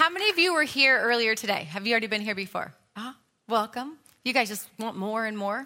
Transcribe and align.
How 0.00 0.08
many 0.08 0.30
of 0.30 0.38
you 0.38 0.54
were 0.54 0.62
here 0.62 0.98
earlier 0.98 1.34
today? 1.34 1.64
Have 1.72 1.86
you 1.86 1.92
already 1.92 2.06
been 2.06 2.22
here 2.22 2.34
before? 2.34 2.72
Uh-huh. 2.96 3.12
Welcome. 3.48 3.98
You 4.24 4.32
guys 4.32 4.48
just 4.48 4.66
want 4.78 4.96
more 4.96 5.26
and 5.26 5.36
more? 5.36 5.58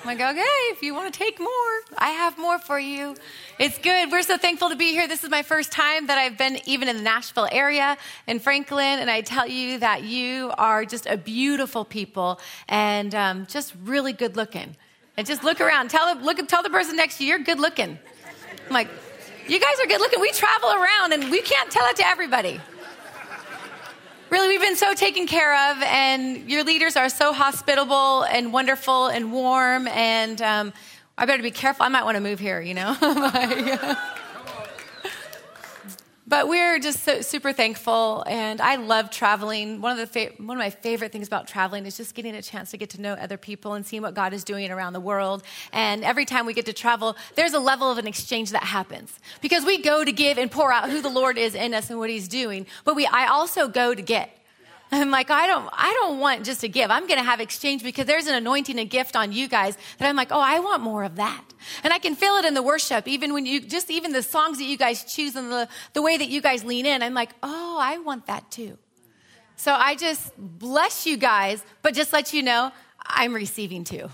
I'm 0.00 0.06
like, 0.06 0.20
okay, 0.20 0.46
if 0.70 0.84
you 0.84 0.94
want 0.94 1.12
to 1.12 1.18
take 1.18 1.40
more, 1.40 1.72
I 1.98 2.10
have 2.10 2.38
more 2.38 2.60
for 2.60 2.78
you. 2.78 3.16
It's 3.58 3.78
good. 3.78 4.12
We're 4.12 4.22
so 4.22 4.38
thankful 4.38 4.68
to 4.68 4.76
be 4.76 4.92
here. 4.92 5.08
This 5.08 5.24
is 5.24 5.30
my 5.30 5.42
first 5.42 5.72
time 5.72 6.06
that 6.06 6.16
I've 6.16 6.38
been 6.38 6.58
even 6.64 6.86
in 6.86 6.96
the 6.96 7.02
Nashville 7.02 7.48
area 7.50 7.98
in 8.28 8.38
Franklin, 8.38 9.00
and 9.00 9.10
I 9.10 9.20
tell 9.20 9.48
you 9.48 9.80
that 9.80 10.04
you 10.04 10.52
are 10.58 10.84
just 10.84 11.06
a 11.06 11.16
beautiful 11.16 11.84
people 11.84 12.38
and 12.68 13.12
um, 13.16 13.46
just 13.46 13.74
really 13.82 14.12
good 14.12 14.36
looking. 14.36 14.76
And 15.16 15.26
just 15.26 15.42
look 15.42 15.60
around. 15.60 15.90
Tell 15.90 16.14
the, 16.14 16.24
look, 16.24 16.38
tell 16.46 16.62
the 16.62 16.70
person 16.70 16.94
next 16.94 17.18
to 17.18 17.24
you, 17.24 17.30
you're 17.30 17.40
good 17.40 17.58
looking. 17.58 17.98
I'm 18.64 18.72
like, 18.72 18.86
you 19.48 19.58
guys 19.58 19.74
are 19.82 19.86
good 19.86 20.00
looking. 20.00 20.20
We 20.20 20.30
travel 20.30 20.70
around 20.70 21.14
and 21.14 21.32
we 21.32 21.42
can't 21.42 21.68
tell 21.68 21.86
it 21.86 21.96
to 21.96 22.06
everybody. 22.06 22.60
Really, 24.32 24.48
we've 24.48 24.62
been 24.62 24.76
so 24.76 24.94
taken 24.94 25.26
care 25.26 25.52
of, 25.72 25.82
and 25.82 26.50
your 26.50 26.64
leaders 26.64 26.96
are 26.96 27.10
so 27.10 27.34
hospitable 27.34 28.22
and 28.22 28.50
wonderful 28.50 29.08
and 29.08 29.30
warm. 29.30 29.86
And 29.88 30.40
um, 30.40 30.72
I 31.18 31.26
better 31.26 31.42
be 31.42 31.50
careful. 31.50 31.84
I 31.84 31.90
might 31.90 32.04
want 32.04 32.14
to 32.16 32.22
move 32.22 32.40
here, 32.40 32.58
you 32.58 32.72
know? 32.72 32.96
But 36.32 36.48
we're 36.48 36.78
just 36.78 37.00
so, 37.00 37.20
super 37.20 37.52
thankful, 37.52 38.24
and 38.26 38.58
I 38.58 38.76
love 38.76 39.10
traveling. 39.10 39.82
One 39.82 39.92
of 39.92 39.98
the 39.98 40.06
fa- 40.06 40.32
one 40.42 40.56
of 40.56 40.62
my 40.62 40.70
favorite 40.70 41.12
things 41.12 41.26
about 41.26 41.46
traveling 41.46 41.84
is 41.84 41.98
just 41.98 42.14
getting 42.14 42.34
a 42.34 42.40
chance 42.40 42.70
to 42.70 42.78
get 42.78 42.88
to 42.90 43.00
know 43.02 43.12
other 43.12 43.36
people 43.36 43.74
and 43.74 43.84
seeing 43.84 44.00
what 44.00 44.14
God 44.14 44.32
is 44.32 44.42
doing 44.42 44.70
around 44.70 44.94
the 44.94 45.00
world. 45.00 45.42
And 45.74 46.02
every 46.02 46.24
time 46.24 46.46
we 46.46 46.54
get 46.54 46.64
to 46.64 46.72
travel, 46.72 47.18
there's 47.34 47.52
a 47.52 47.58
level 47.58 47.90
of 47.90 47.98
an 47.98 48.06
exchange 48.06 48.52
that 48.52 48.62
happens 48.62 49.12
because 49.42 49.66
we 49.66 49.82
go 49.82 50.06
to 50.06 50.10
give 50.10 50.38
and 50.38 50.50
pour 50.50 50.72
out 50.72 50.88
who 50.88 51.02
the 51.02 51.10
Lord 51.10 51.36
is 51.36 51.54
in 51.54 51.74
us 51.74 51.90
and 51.90 51.98
what 51.98 52.08
He's 52.08 52.28
doing. 52.28 52.66
But 52.86 52.96
we, 52.96 53.04
I 53.04 53.26
also 53.26 53.68
go 53.68 53.94
to 53.94 54.00
get. 54.00 54.30
I'm 55.00 55.10
like, 55.10 55.30
I 55.30 55.46
don't, 55.46 55.68
I 55.72 55.92
don't 56.00 56.18
want 56.18 56.44
just 56.44 56.60
to 56.60 56.68
give. 56.68 56.90
I'm 56.90 57.06
going 57.06 57.18
to 57.18 57.24
have 57.24 57.40
exchange 57.40 57.82
because 57.82 58.04
there's 58.04 58.26
an 58.26 58.34
anointing 58.34 58.78
and 58.78 58.90
gift 58.90 59.16
on 59.16 59.32
you 59.32 59.48
guys 59.48 59.78
that 59.98 60.08
I'm 60.08 60.16
like, 60.16 60.30
oh, 60.30 60.40
I 60.40 60.58
want 60.60 60.82
more 60.82 61.02
of 61.02 61.16
that. 61.16 61.42
And 61.82 61.92
I 61.94 61.98
can 61.98 62.14
feel 62.14 62.34
it 62.34 62.44
in 62.44 62.52
the 62.52 62.62
worship, 62.62 63.08
even 63.08 63.32
when 63.32 63.46
you, 63.46 63.60
just 63.60 63.90
even 63.90 64.12
the 64.12 64.22
songs 64.22 64.58
that 64.58 64.64
you 64.64 64.76
guys 64.76 65.04
choose 65.04 65.34
and 65.34 65.50
the, 65.50 65.68
the 65.94 66.02
way 66.02 66.18
that 66.18 66.28
you 66.28 66.42
guys 66.42 66.62
lean 66.62 66.84
in. 66.84 67.02
I'm 67.02 67.14
like, 67.14 67.30
oh, 67.42 67.78
I 67.80 67.98
want 67.98 68.26
that 68.26 68.50
too. 68.50 68.76
So 69.56 69.72
I 69.72 69.94
just 69.94 70.32
bless 70.36 71.06
you 71.06 71.16
guys, 71.16 71.64
but 71.80 71.94
just 71.94 72.12
let 72.12 72.34
you 72.34 72.42
know, 72.42 72.70
I'm 73.00 73.32
receiving 73.32 73.84
too. 73.84 74.10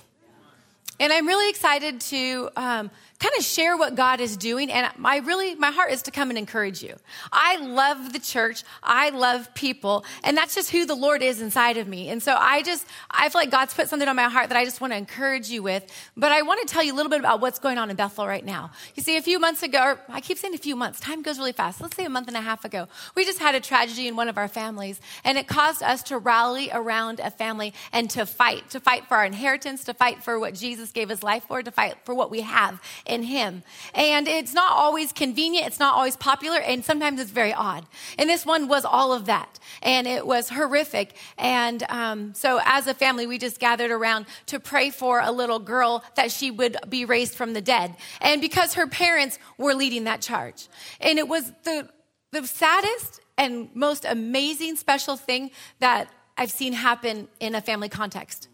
And 1.01 1.13
I'm 1.13 1.27
really 1.27 1.49
excited 1.49 2.01
to, 2.03 2.51
um, 2.57 2.91
kind 3.19 3.35
of 3.37 3.45
share 3.45 3.77
what 3.77 3.97
God 3.97 4.21
is 4.21 4.37
doing. 4.37 4.71
And 4.71 4.89
my 4.97 5.17
really, 5.19 5.57
my 5.57 5.73
heart 5.73 5.91
is 5.91 6.03
to 6.03 6.11
come 6.11 6.31
and 6.31 6.39
encourage 6.39 6.83
you. 6.83 6.95
I 7.33 7.57
love 7.57 8.13
the 8.13 8.21
church. 8.21 8.63
I 8.83 9.11
love 9.11 9.53
people. 9.55 10.05
And 10.23 10.37
that's 10.37 10.55
just 10.55 10.71
who 10.71 10.87
the 10.87 10.95
Lord 10.95 11.23
is 11.23 11.41
inside 11.41 11.79
of 11.79 11.89
me. 11.89 12.11
And 12.11 12.23
so 12.23 12.37
I 12.39 12.63
just, 12.63 12.87
I 13.11 13.29
feel 13.29 13.41
like 13.41 13.51
God's 13.51 13.75
put 13.75 13.89
something 13.89 14.09
on 14.09 14.15
my 14.15 14.29
heart 14.29 14.51
that 14.51 14.57
I 14.57 14.65
just 14.65 14.81
want 14.81 14.93
to 14.93 14.97
encourage 14.97 15.49
you 15.49 15.65
with. 15.65 15.85
But 16.17 16.31
I 16.31 16.43
want 16.43 16.67
to 16.67 16.73
tell 16.73 16.83
you 16.83 16.93
a 16.93 16.97
little 16.97 17.11
bit 17.11 17.19
about 17.19 17.41
what's 17.41 17.59
going 17.59 17.77
on 17.77 17.91
in 17.91 17.97
Bethel 17.97 18.27
right 18.27 18.45
now. 18.45 18.71
You 18.95 19.03
see, 19.03 19.17
a 19.17 19.23
few 19.23 19.41
months 19.41 19.65
ago, 19.65 19.99
I 20.09 20.21
keep 20.21 20.39
saying 20.39 20.55
a 20.55 20.59
few 20.59 20.77
months, 20.77 21.01
time 21.01 21.23
goes 21.23 21.39
really 21.39 21.53
fast. 21.53 21.81
Let's 21.81 21.97
say 21.97 22.05
a 22.05 22.11
month 22.11 22.29
and 22.29 22.37
a 22.37 22.41
half 22.41 22.65
ago, 22.65 22.87
we 23.17 23.25
just 23.25 23.41
had 23.41 23.57
a 23.57 23.61
tragedy 23.61 24.07
in 24.07 24.15
one 24.15 24.29
of 24.29 24.39
our 24.39 24.49
families. 24.49 25.01
And 25.25 25.37
it 25.37 25.49
caused 25.49 25.83
us 25.83 26.05
to 26.05 26.19
rally 26.19 26.71
around 26.73 27.19
a 27.19 27.33
family 27.33 27.75
and 27.93 28.09
to 28.11 28.27
fight, 28.27 28.71
to 28.71 28.79
fight 28.79 29.07
for 29.07 29.17
our 29.17 29.25
inheritance, 29.25 29.83
to 29.85 29.95
fight 29.95 30.23
for 30.23 30.39
what 30.39 30.55
Jesus 30.55 30.93
gave 30.93 31.09
his 31.09 31.25
life 31.25 31.45
for, 31.49 31.65
to 31.65 31.71
fight 31.73 31.97
for 32.05 32.15
what 32.15 32.31
we 32.31 32.43
have 32.43 32.81
in 33.09 33.23
Him. 33.25 33.63
And 33.95 34.29
it's 34.29 34.55
not 34.55 34.73
always 34.73 35.13
convenient, 35.13 35.67
it's 35.67 35.79
not 35.79 35.95
always 35.95 36.17
popular, 36.17 36.59
and 36.59 36.85
sometimes 36.85 37.21
it's 37.21 37.31
very 37.31 37.53
odd. 37.53 37.87
And 38.19 38.29
this 38.29 38.45
one 38.47 38.69
was 38.69 38.85
all 38.85 39.13
of 39.13 39.27
that. 39.27 39.59
And 39.83 40.07
it 40.07 40.27
was 40.27 40.49
horrific. 40.51 41.15
And 41.37 41.83
um, 41.89 42.35
so 42.35 42.61
as 42.65 42.87
a 42.87 42.95
family, 42.95 43.27
we 43.27 43.39
just 43.39 43.59
gathered 43.59 43.91
around 43.91 44.27
to 44.47 44.61
pray 44.61 44.91
for 44.91 45.21
a 45.21 45.33
little 45.33 45.59
girl 45.59 46.05
that 46.17 46.31
she 46.31 46.51
would 46.51 46.77
be 46.89 47.05
raised 47.05 47.35
from 47.35 47.53
the 47.53 47.61
dead. 47.61 47.97
And 48.21 48.41
because 48.41 48.75
her 48.75 48.87
parents 48.87 49.39
were 49.57 49.75
leading 49.75 50.05
that 50.05 50.21
charge. 50.21 50.69
And 51.01 51.19
it 51.19 51.29
was 51.29 51.53
the, 51.65 51.89
the 52.33 52.47
saddest 52.47 53.21
and 53.37 53.69
most 53.75 54.05
amazing 54.05 54.77
special 54.77 55.17
thing 55.17 55.51
that 55.79 56.09
I've 56.37 56.51
seen 56.51 56.73
happen 56.73 57.29
in 57.41 57.55
a 57.55 57.61
family 57.61 57.89
context. 57.89 58.49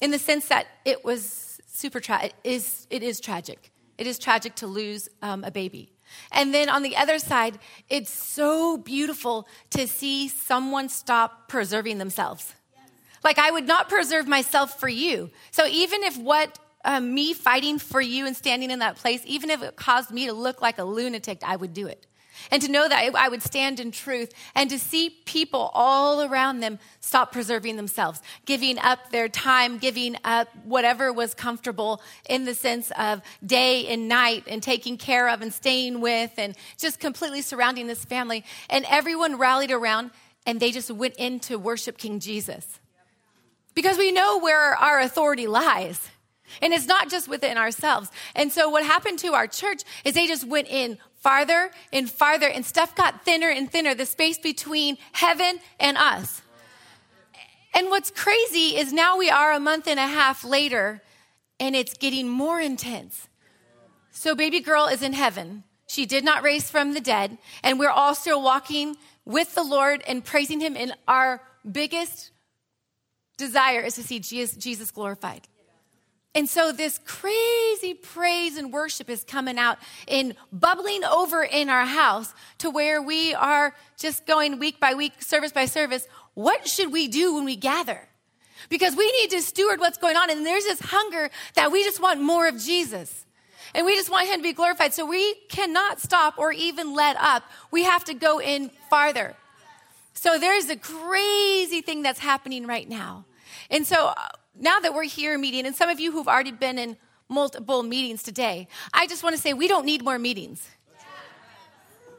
In 0.00 0.10
the 0.10 0.18
sense 0.18 0.48
that 0.48 0.66
it 0.84 1.04
was 1.04 1.47
super 1.78 2.00
tragic. 2.00 2.34
It 2.42 2.50
is, 2.50 2.86
it 2.90 3.02
is 3.02 3.20
tragic. 3.20 3.70
It 3.96 4.06
is 4.06 4.18
tragic 4.18 4.54
to 4.56 4.66
lose 4.66 5.08
um, 5.22 5.44
a 5.44 5.50
baby. 5.50 5.92
And 6.32 6.52
then 6.52 6.68
on 6.68 6.82
the 6.82 6.96
other 6.96 7.18
side, 7.18 7.58
it's 7.88 8.10
so 8.10 8.76
beautiful 8.76 9.46
to 9.70 9.86
see 9.86 10.28
someone 10.28 10.88
stop 10.88 11.48
preserving 11.48 11.98
themselves. 11.98 12.54
Like, 13.22 13.38
I 13.38 13.50
would 13.50 13.66
not 13.66 13.88
preserve 13.88 14.26
myself 14.26 14.78
for 14.78 14.88
you. 14.88 15.30
So, 15.50 15.66
even 15.66 16.04
if 16.04 16.16
what 16.16 16.58
um, 16.84 17.12
me 17.12 17.32
fighting 17.32 17.78
for 17.78 18.00
you 18.00 18.26
and 18.26 18.36
standing 18.36 18.70
in 18.70 18.78
that 18.78 18.96
place, 18.96 19.22
even 19.26 19.50
if 19.50 19.62
it 19.62 19.76
caused 19.76 20.10
me 20.10 20.26
to 20.26 20.32
look 20.32 20.62
like 20.62 20.78
a 20.78 20.84
lunatic, 20.84 21.42
I 21.44 21.56
would 21.56 21.74
do 21.74 21.88
it 21.88 22.06
and 22.50 22.62
to 22.62 22.70
know 22.70 22.88
that 22.88 23.14
I 23.14 23.28
would 23.28 23.42
stand 23.42 23.80
in 23.80 23.90
truth 23.90 24.32
and 24.54 24.70
to 24.70 24.78
see 24.78 25.10
people 25.10 25.70
all 25.74 26.22
around 26.22 26.60
them 26.60 26.78
stop 27.00 27.32
preserving 27.32 27.76
themselves, 27.76 28.20
giving 28.46 28.78
up 28.78 29.10
their 29.10 29.28
time, 29.28 29.78
giving 29.78 30.16
up 30.24 30.48
whatever 30.64 31.12
was 31.12 31.34
comfortable 31.34 32.02
in 32.28 32.44
the 32.44 32.54
sense 32.54 32.90
of 32.98 33.22
day 33.44 33.86
and 33.88 34.08
night 34.08 34.44
and 34.46 34.62
taking 34.62 34.96
care 34.96 35.28
of 35.28 35.42
and 35.42 35.52
staying 35.52 36.00
with 36.00 36.32
and 36.38 36.54
just 36.78 37.00
completely 37.00 37.42
surrounding 37.42 37.86
this 37.86 38.04
family. 38.04 38.44
And 38.70 38.84
everyone 38.88 39.38
rallied 39.38 39.70
around 39.70 40.10
and 40.46 40.60
they 40.60 40.72
just 40.72 40.90
went 40.90 41.14
in 41.18 41.40
to 41.40 41.58
worship 41.58 41.98
King 41.98 42.20
Jesus. 42.20 42.80
Because 43.74 43.98
we 43.98 44.10
know 44.10 44.38
where 44.38 44.74
our 44.76 44.98
authority 45.00 45.46
lies. 45.46 46.08
And 46.62 46.72
it's 46.72 46.86
not 46.86 47.10
just 47.10 47.28
within 47.28 47.58
ourselves. 47.58 48.10
And 48.34 48.50
so 48.50 48.70
what 48.70 48.84
happened 48.84 49.18
to 49.20 49.34
our 49.34 49.46
church 49.46 49.82
is 50.04 50.14
they 50.14 50.26
just 50.26 50.46
went 50.48 50.68
in 50.68 50.98
farther 51.28 51.70
and 51.92 52.10
farther, 52.10 52.48
and 52.48 52.64
stuff 52.64 52.96
got 52.96 53.22
thinner 53.22 53.50
and 53.50 53.70
thinner, 53.70 53.94
the 53.94 54.06
space 54.06 54.38
between 54.38 54.96
heaven 55.12 55.60
and 55.78 55.98
us. 55.98 56.40
And 57.74 57.90
what's 57.90 58.10
crazy 58.10 58.78
is 58.78 58.94
now 58.94 59.18
we 59.18 59.28
are 59.28 59.52
a 59.52 59.60
month 59.60 59.86
and 59.86 60.00
a 60.00 60.06
half 60.06 60.42
later, 60.42 61.02
and 61.60 61.76
it's 61.76 61.92
getting 61.92 62.30
more 62.30 62.58
intense. 62.58 63.28
So, 64.10 64.34
baby 64.34 64.60
girl 64.60 64.86
is 64.86 65.02
in 65.02 65.12
heaven. 65.12 65.64
She 65.86 66.06
did 66.06 66.24
not 66.24 66.42
raise 66.42 66.70
from 66.70 66.94
the 66.94 67.00
dead, 67.00 67.36
and 67.62 67.78
we're 67.78 67.90
all 67.90 68.14
still 68.14 68.42
walking 68.42 68.96
with 69.26 69.54
the 69.54 69.62
Lord 69.62 70.02
and 70.08 70.24
praising 70.24 70.60
Him. 70.60 70.78
And 70.78 70.94
our 71.06 71.42
biggest 71.70 72.30
desire 73.36 73.82
is 73.82 73.96
to 73.96 74.02
see 74.02 74.18
Jesus 74.18 74.90
glorified. 74.90 75.46
And 76.34 76.48
so 76.48 76.72
this 76.72 77.00
crazy 77.04 77.94
praise 77.94 78.56
and 78.56 78.72
worship 78.72 79.08
is 79.08 79.24
coming 79.24 79.58
out 79.58 79.78
and 80.06 80.34
bubbling 80.52 81.02
over 81.04 81.42
in 81.42 81.70
our 81.70 81.86
house 81.86 82.32
to 82.58 82.70
where 82.70 83.02
we 83.02 83.34
are 83.34 83.74
just 83.98 84.26
going 84.26 84.58
week 84.58 84.78
by 84.78 84.94
week, 84.94 85.20
service 85.22 85.52
by 85.52 85.64
service. 85.64 86.06
What 86.34 86.68
should 86.68 86.92
we 86.92 87.08
do 87.08 87.34
when 87.34 87.44
we 87.44 87.56
gather? 87.56 88.08
Because 88.68 88.94
we 88.94 89.10
need 89.12 89.30
to 89.30 89.40
steward 89.40 89.80
what's 89.80 89.98
going 89.98 90.16
on. 90.16 90.30
And 90.30 90.44
there's 90.44 90.64
this 90.64 90.80
hunger 90.80 91.30
that 91.54 91.72
we 91.72 91.82
just 91.82 92.00
want 92.00 92.20
more 92.20 92.46
of 92.46 92.58
Jesus. 92.58 93.24
And 93.74 93.84
we 93.84 93.94
just 93.94 94.10
want 94.10 94.28
him 94.28 94.36
to 94.36 94.42
be 94.42 94.52
glorified. 94.52 94.94
So 94.94 95.06
we 95.06 95.34
cannot 95.48 96.00
stop 96.00 96.38
or 96.38 96.52
even 96.52 96.94
let 96.94 97.16
up. 97.16 97.44
We 97.70 97.84
have 97.84 98.04
to 98.04 98.14
go 98.14 98.40
in 98.40 98.70
farther. 98.90 99.34
So 100.14 100.38
there's 100.38 100.68
a 100.68 100.76
crazy 100.76 101.80
thing 101.80 102.02
that's 102.02 102.18
happening 102.18 102.66
right 102.66 102.88
now. 102.88 103.24
And 103.70 103.86
so 103.86 104.08
uh, 104.08 104.14
now 104.60 104.80
that 104.80 104.94
we're 104.94 105.04
here 105.04 105.38
meeting, 105.38 105.66
and 105.66 105.74
some 105.74 105.88
of 105.88 106.00
you 106.00 106.12
who've 106.12 106.28
already 106.28 106.52
been 106.52 106.78
in 106.78 106.96
multiple 107.28 107.82
meetings 107.82 108.22
today, 108.22 108.68
I 108.92 109.06
just 109.06 109.22
want 109.22 109.36
to 109.36 109.40
say 109.40 109.52
we 109.52 109.68
don't 109.68 109.84
need 109.84 110.02
more 110.02 110.18
meetings. 110.18 110.66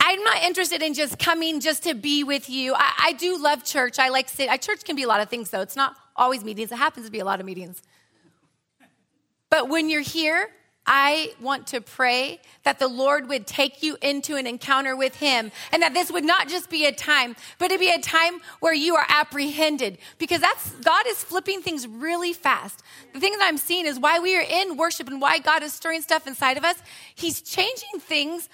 I'm 0.01 0.23
not 0.23 0.41
interested 0.43 0.81
in 0.81 0.93
just 0.93 1.19
coming 1.19 1.59
just 1.59 1.83
to 1.83 1.93
be 1.93 2.23
with 2.23 2.49
you. 2.49 2.73
I, 2.73 2.93
I 2.99 3.13
do 3.13 3.37
love 3.37 3.63
church. 3.63 3.99
I 3.99 4.09
like 4.09 4.29
sit. 4.29 4.49
I, 4.49 4.57
church 4.57 4.83
can 4.83 4.95
be 4.95 5.03
a 5.03 5.07
lot 5.07 5.21
of 5.21 5.29
things, 5.29 5.49
though. 5.49 5.61
It's 5.61 5.75
not 5.75 5.95
always 6.15 6.43
meetings. 6.43 6.71
It 6.71 6.77
happens 6.77 7.05
to 7.05 7.11
be 7.11 7.19
a 7.19 7.25
lot 7.25 7.39
of 7.39 7.45
meetings. 7.45 7.81
But 9.49 9.67
when 9.69 9.89
you're 9.89 10.01
here, 10.01 10.49
I 10.91 11.33
want 11.39 11.67
to 11.67 11.81
pray 11.81 12.41
that 12.63 12.79
the 12.79 12.87
Lord 12.87 13.29
would 13.29 13.45
take 13.45 13.83
you 13.83 13.95
into 14.01 14.37
an 14.37 14.47
encounter 14.47 14.95
with 14.95 15.17
Him 15.17 15.51
and 15.71 15.83
that 15.83 15.93
this 15.93 16.11
would 16.11 16.23
not 16.23 16.49
just 16.49 16.67
be 16.67 16.87
a 16.87 16.91
time, 16.91 17.35
but 17.59 17.71
it 17.71 17.79
be 17.79 17.91
a 17.91 18.01
time 18.01 18.39
where 18.59 18.73
you 18.73 18.95
are 18.95 19.05
apprehended 19.07 19.99
because 20.17 20.41
that's, 20.41 20.71
God 20.71 21.05
is 21.07 21.23
flipping 21.23 21.61
things 21.61 21.87
really 21.87 22.33
fast. 22.33 22.81
The 23.13 23.19
thing 23.19 23.33
that 23.33 23.47
I'm 23.47 23.57
seeing 23.57 23.85
is 23.85 23.99
why 23.99 24.17
we 24.17 24.35
are 24.35 24.41
in 24.41 24.77
worship 24.77 25.07
and 25.07 25.21
why 25.21 25.37
God 25.37 25.61
is 25.61 25.73
stirring 25.73 26.01
stuff 26.01 26.25
inside 26.25 26.57
of 26.57 26.65
us. 26.65 26.81
He's 27.13 27.39
changing 27.43 27.99
things, 27.99 28.49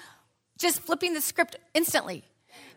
just 0.58 0.82
flipping 0.82 1.14
the 1.14 1.22
script 1.22 1.56
instantly. 1.74 2.26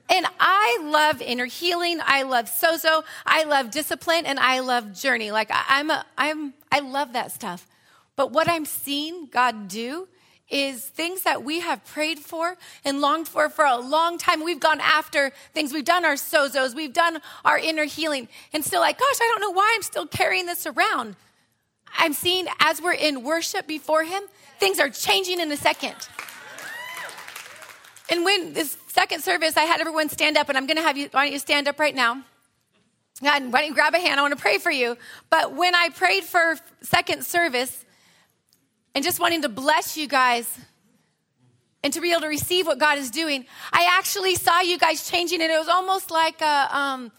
And 0.09 0.25
I 0.39 0.79
love 0.85 1.21
inner 1.21 1.47
healing. 1.47 1.99
I 2.01 2.23
love 2.23 2.47
sozo. 2.47 3.03
I 3.27 3.43
love 3.43 3.73
discipline 3.73 4.25
and 4.25 4.39
I 4.39 4.61
love 4.61 4.93
journey. 4.93 5.33
Like 5.33 5.51
I, 5.51 5.65
I'm 5.69 5.91
a, 5.91 6.07
I'm, 6.17 6.55
I 6.71 6.79
love 6.79 7.15
that 7.15 7.33
stuff. 7.33 7.67
But 8.19 8.33
what 8.33 8.49
I'm 8.49 8.65
seeing 8.65 9.27
God 9.27 9.69
do 9.69 10.09
is 10.51 10.85
things 10.85 11.23
that 11.23 11.45
we 11.45 11.61
have 11.61 11.85
prayed 11.85 12.19
for 12.19 12.57
and 12.85 13.01
longed 13.01 13.29
for 13.29 13.49
for 13.49 13.65
a 13.65 13.77
long 13.77 14.19
time. 14.19 14.43
We've 14.43 14.59
gone 14.59 14.81
after 14.81 15.31
things. 15.55 15.73
We've 15.73 15.85
done 15.85 16.05
our 16.05 16.15
sozos. 16.15 16.75
We've 16.75 16.93
done 16.93 17.21
our 17.45 17.57
inner 17.57 17.85
healing 17.85 18.27
and 18.53 18.65
still 18.65 18.81
like, 18.81 18.99
gosh, 18.99 19.19
I 19.23 19.29
don't 19.31 19.41
know 19.41 19.53
why 19.53 19.73
I'm 19.73 19.83
still 19.83 20.05
carrying 20.05 20.47
this 20.47 20.67
around. 20.67 21.15
I'm 21.97 22.13
seeing 22.13 22.49
as 22.59 22.83
we're 22.83 22.95
in 22.95 23.23
worship 23.23 23.69
before 23.69 24.03
Him, 24.03 24.25
things 24.59 24.81
are 24.81 24.91
changing 24.91 25.39
in 25.39 25.53
a 25.53 25.57
second. 25.57 25.95
And 28.11 28.25
when 28.25 28.53
this 28.53 28.77
second 28.89 29.23
service, 29.23 29.57
I 29.57 29.63
had 29.63 29.81
everyone 29.81 30.09
stand 30.09 30.37
up, 30.37 30.49
and 30.49 30.59
I'm 30.59 30.67
going 30.67 30.79
to 30.79 30.83
have 30.83 30.97
you, 30.97 31.09
why 31.13 31.27
don't 31.27 31.33
you 31.33 31.39
stand 31.39 31.69
up 31.69 31.79
right 31.79 31.95
now? 31.95 32.25
God, 33.23 33.53
why 33.53 33.61
don't 33.61 33.69
you 33.69 33.75
grab 33.75 33.95
a 33.95 34.01
hand? 34.01 34.19
I 34.19 34.23
want 34.23 34.35
to 34.35 34.41
pray 34.41 34.59
for 34.59 34.73
you. 34.73 34.97
But 35.31 35.55
when 35.55 35.77
I 35.77 35.91
prayed 35.91 36.25
for 36.25 36.57
second 36.83 37.25
service 37.25 37.85
and 38.99 39.05
just 39.05 39.21
wanting 39.21 39.43
to 39.43 39.49
bless 39.49 39.97
you 39.97 40.09
guys 40.09 40.59
and 41.85 41.93
to 41.93 42.01
be 42.01 42.11
able 42.11 42.23
to 42.23 42.27
receive 42.27 42.67
what 42.67 42.81
God 42.81 42.99
is 42.99 43.13
doing, 43.13 43.47
I 43.73 43.97
actually 43.97 44.35
saw 44.35 44.61
you 44.61 44.77
guys 44.77 45.09
changing, 45.09 45.41
and 45.41 45.53
it 45.53 45.57
was 45.57 45.69
almost 45.69 46.11
like 46.11 46.41
a, 46.41 46.77
um, 46.77 47.13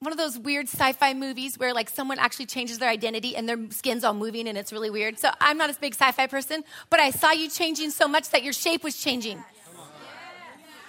one 0.00 0.12
of 0.12 0.18
those 0.18 0.38
weird 0.38 0.68
sci-fi 0.68 1.14
movies 1.14 1.58
where 1.58 1.72
like 1.72 1.88
someone 1.88 2.18
actually 2.18 2.44
changes 2.44 2.76
their 2.76 2.90
identity 2.90 3.34
and 3.34 3.48
their 3.48 3.56
skin's 3.70 4.04
all 4.04 4.12
moving 4.12 4.48
and 4.48 4.58
it's 4.58 4.70
really 4.70 4.90
weird. 4.90 5.18
So 5.18 5.30
I'm 5.40 5.56
not 5.56 5.70
a 5.70 5.80
big 5.80 5.94
sci-fi 5.94 6.26
person, 6.26 6.62
but 6.90 7.00
I 7.00 7.10
saw 7.10 7.30
you 7.30 7.48
changing 7.48 7.90
so 7.90 8.06
much 8.06 8.28
that 8.32 8.42
your 8.42 8.52
shape 8.52 8.84
was 8.84 8.98
changing. 8.98 9.42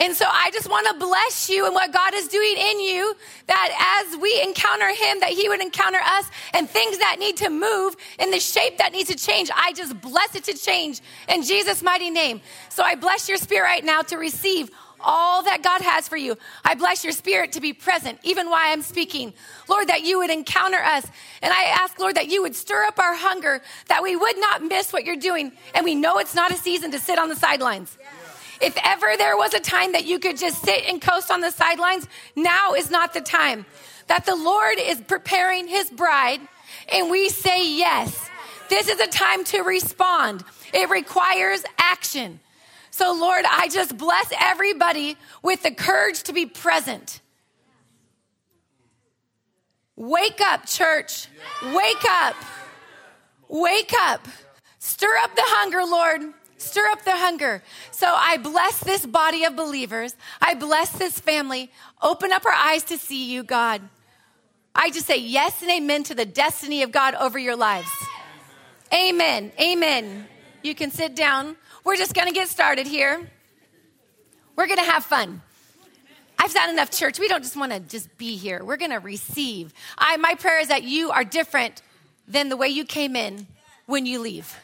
And 0.02 0.16
so 0.16 0.26
I 0.28 0.50
just 0.52 0.68
want 0.68 0.88
to 0.88 0.96
bless 0.96 1.48
you 1.48 1.68
and 1.68 1.76
what 1.76 1.94
God 1.94 2.16
is 2.16 2.28
doing 2.28 2.56
in 2.58 2.80
you 2.80 3.16
that 3.46 4.04
as 4.10 4.18
we 4.20 4.42
encounter 4.42 4.88
Him, 4.88 5.20
that 5.20 5.30
He 5.30 5.48
would 5.48 5.62
encounter 5.62 6.00
us 6.00 6.26
and 6.56 6.68
things 6.68 6.98
that 6.98 7.18
need 7.20 7.38
to 7.38 7.52
move 7.52 7.96
in 8.18 8.32
the 8.32 8.40
shape 8.40 8.80
that 8.80 8.94
needs 8.94 9.10
to 9.10 9.16
change. 9.16 9.52
I 9.56 9.74
just 9.74 10.02
bless 10.02 10.34
it 10.34 10.44
to 10.46 10.56
change 10.56 11.02
in 11.30 11.44
Jesus' 11.44 11.84
mighty 11.84 12.10
name. 12.10 12.42
So 12.70 12.82
I 12.82 12.96
bless 12.96 13.30
your 13.30 13.38
spirit 13.38 13.66
right 13.66 13.86
now 13.86 14.02
to 14.02 14.18
receive 14.18 14.72
all 15.04 15.44
that 15.44 15.62
God 15.62 15.82
has 15.82 16.08
for 16.08 16.18
you. 16.18 16.36
I 16.66 16.74
bless 16.74 17.04
your 17.04 17.14
spirit 17.14 17.52
to 17.52 17.62
be 17.62 17.72
present, 17.72 18.20
even 18.24 18.50
while 18.50 18.72
I'm 18.72 18.82
speaking. 18.82 19.34
Lord, 19.70 19.88
that 19.90 20.02
you 20.02 20.18
would 20.18 20.32
encounter 20.32 20.80
us. 20.80 21.06
And 21.44 21.54
I 21.54 21.64
ask, 21.66 22.00
Lord, 22.00 22.16
that 22.16 22.28
you 22.28 22.42
would 22.42 22.56
stir 22.56 22.86
up 22.86 22.98
our 22.98 23.16
hunger, 23.16 23.62
that 23.88 24.02
we 24.02 24.16
would 24.16 24.38
not 24.40 24.64
miss 24.64 24.92
what 24.92 25.06
you're 25.06 25.16
doing. 25.16 25.52
And 25.76 25.86
we 25.86 25.94
know 25.94 26.18
it's 26.18 26.36
not 26.36 26.52
a 26.52 26.58
season 26.58 26.90
to 26.92 27.00
sit 27.00 27.20
on 27.20 27.30
the 27.30 27.36
sidelines. 27.36 27.98
If 28.62 28.78
ever 28.84 29.08
there 29.18 29.36
was 29.36 29.54
a 29.54 29.60
time 29.60 29.94
that 29.94 30.06
you 30.06 30.20
could 30.20 30.38
just 30.38 30.64
sit 30.64 30.86
and 30.88 31.02
coast 31.02 31.32
on 31.32 31.42
the 31.42 31.52
sidelines, 31.52 32.08
now 32.36 32.74
is 32.74 32.92
not 32.92 33.14
the 33.14 33.22
time. 33.22 33.66
That 34.08 34.26
the 34.26 34.36
Lord 34.36 34.78
is 34.80 35.02
preparing 35.02 35.68
his 35.68 35.90
bride, 35.90 36.42
and 36.92 37.10
we 37.10 37.30
say 37.30 37.76
yes. 37.78 38.30
This 38.70 38.88
is 38.88 39.00
a 39.00 39.08
time 39.08 39.44
to 39.46 39.62
respond. 39.62 40.44
It 40.74 40.90
requires 40.90 41.64
action. 41.78 42.40
So, 42.92 43.14
Lord, 43.14 43.46
I 43.50 43.68
just 43.70 43.98
bless 43.98 44.32
everybody 44.40 45.18
with 45.42 45.64
the 45.64 45.72
courage 45.72 46.24
to 46.24 46.34
be 46.34 46.46
present. 46.46 47.20
Wake 49.96 50.42
up, 50.42 50.66
church. 50.66 51.28
Wake 51.74 52.06
up. 52.10 52.36
Wake 53.48 53.94
up. 54.02 54.28
Stir 54.80 55.16
up 55.22 55.36
the 55.36 55.44
hunger, 55.46 55.84
Lord. 55.86 56.34
Stir 56.62 56.86
up 56.92 57.04
the 57.04 57.16
hunger. 57.16 57.64
So 57.90 58.06
I 58.08 58.38
bless 58.38 58.80
this 58.80 59.04
body 59.06 59.46
of 59.46 59.56
believers. 59.56 60.16
I 60.40 60.54
bless 60.54 60.92
this 60.92 61.20
family. 61.20 61.72
Open 62.04 62.32
up 62.32 62.46
our 62.46 62.54
eyes 62.54 62.84
to 62.84 63.00
see 63.00 63.32
you, 63.32 63.42
God. 63.44 63.82
I 64.76 64.92
just 64.92 65.08
say 65.08 65.18
yes 65.18 65.64
and 65.64 65.72
amen 65.72 66.04
to 66.04 66.16
the 66.16 66.26
destiny 66.26 66.84
of 66.84 66.92
God 66.92 67.16
over 67.16 67.40
your 67.40 67.56
lives. 67.56 67.90
Amen. 68.94 69.52
Amen. 69.60 70.28
You 70.62 70.76
can 70.76 70.92
sit 70.92 71.16
down. 71.16 71.56
We're 71.84 71.96
just 71.96 72.14
going 72.14 72.28
to 72.28 72.34
get 72.34 72.48
started 72.48 72.86
here. 72.86 73.28
We're 74.56 74.68
going 74.68 74.78
to 74.78 74.92
have 74.92 75.04
fun. 75.04 75.42
I've 76.38 76.54
done 76.54 76.70
enough 76.70 76.92
church. 76.92 77.20
We 77.20 77.28
don't 77.28 77.42
just 77.42 77.58
want 77.58 77.72
to 77.72 77.80
just 77.80 78.16
be 78.20 78.38
here. 78.38 78.64
We're 78.64 78.78
going 78.78 78.92
to 78.92 79.00
receive. 79.00 79.74
I, 79.98 80.18
my 80.18 80.36
prayer 80.36 80.60
is 80.60 80.68
that 80.68 80.84
you 80.84 81.10
are 81.10 81.24
different 81.24 81.82
than 82.28 82.50
the 82.50 82.58
way 82.58 82.68
you 82.68 82.86
came 82.86 83.16
in 83.16 83.48
when 83.88 84.06
you 84.06 84.20
leave. 84.20 84.56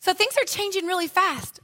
So 0.00 0.14
things 0.14 0.34
are 0.38 0.44
changing 0.44 0.86
really 0.86 1.08
fast 1.08 1.60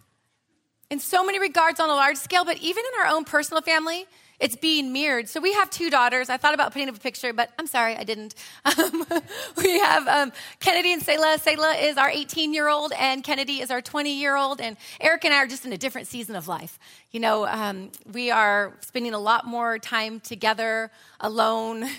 in 0.91 1.01
so 1.01 1.25
many 1.25 1.39
regards 1.39 1.81
on 1.81 1.91
a 1.91 1.95
large 1.95 2.17
scale, 2.17 2.45
but 2.45 2.59
even 2.59 2.85
in 2.85 3.01
our 3.01 3.13
own 3.13 3.25
personal 3.25 3.63
family, 3.63 4.07
it's 4.39 4.55
being 4.55 4.93
mirrored. 4.93 5.29
So 5.29 5.41
we 5.41 5.55
have 5.55 5.71
two 5.71 5.89
daughters. 5.89 6.29
I 6.29 6.37
thought 6.37 6.53
about 6.53 6.73
putting 6.73 6.91
up 6.91 6.97
a 6.97 7.01
picture, 7.01 7.33
but 7.33 7.51
I'm 7.59 7.67
sorry, 7.67 7.97
I 7.97 8.05
didn't. 8.05 8.35
Um, 8.67 9.07
we 9.57 9.79
have 9.79 10.07
um, 10.07 10.33
Kennedy 10.61 10.93
and 10.93 11.01
Selah. 11.01 11.39
Selah 11.39 11.77
is 11.77 11.97
our 11.97 12.11
18 12.11 12.53
year 12.53 12.69
old, 12.69 12.93
and 12.99 13.25
Kennedy 13.25 13.61
is 13.61 13.71
our 13.71 13.81
20 13.81 14.13
year 14.13 14.37
old. 14.37 14.61
And 14.61 14.77
Eric 15.01 15.25
and 15.25 15.33
I 15.33 15.39
are 15.39 15.47
just 15.47 15.65
in 15.65 15.73
a 15.73 15.79
different 15.79 16.09
season 16.09 16.37
of 16.37 16.47
life. 16.47 16.79
You 17.13 17.21
know, 17.21 17.47
um, 17.47 17.91
we 18.13 18.31
are 18.31 18.75
spending 18.81 19.15
a 19.15 19.19
lot 19.19 19.47
more 19.47 19.79
time 19.79 20.21
together, 20.21 20.91
alone. 21.21 21.87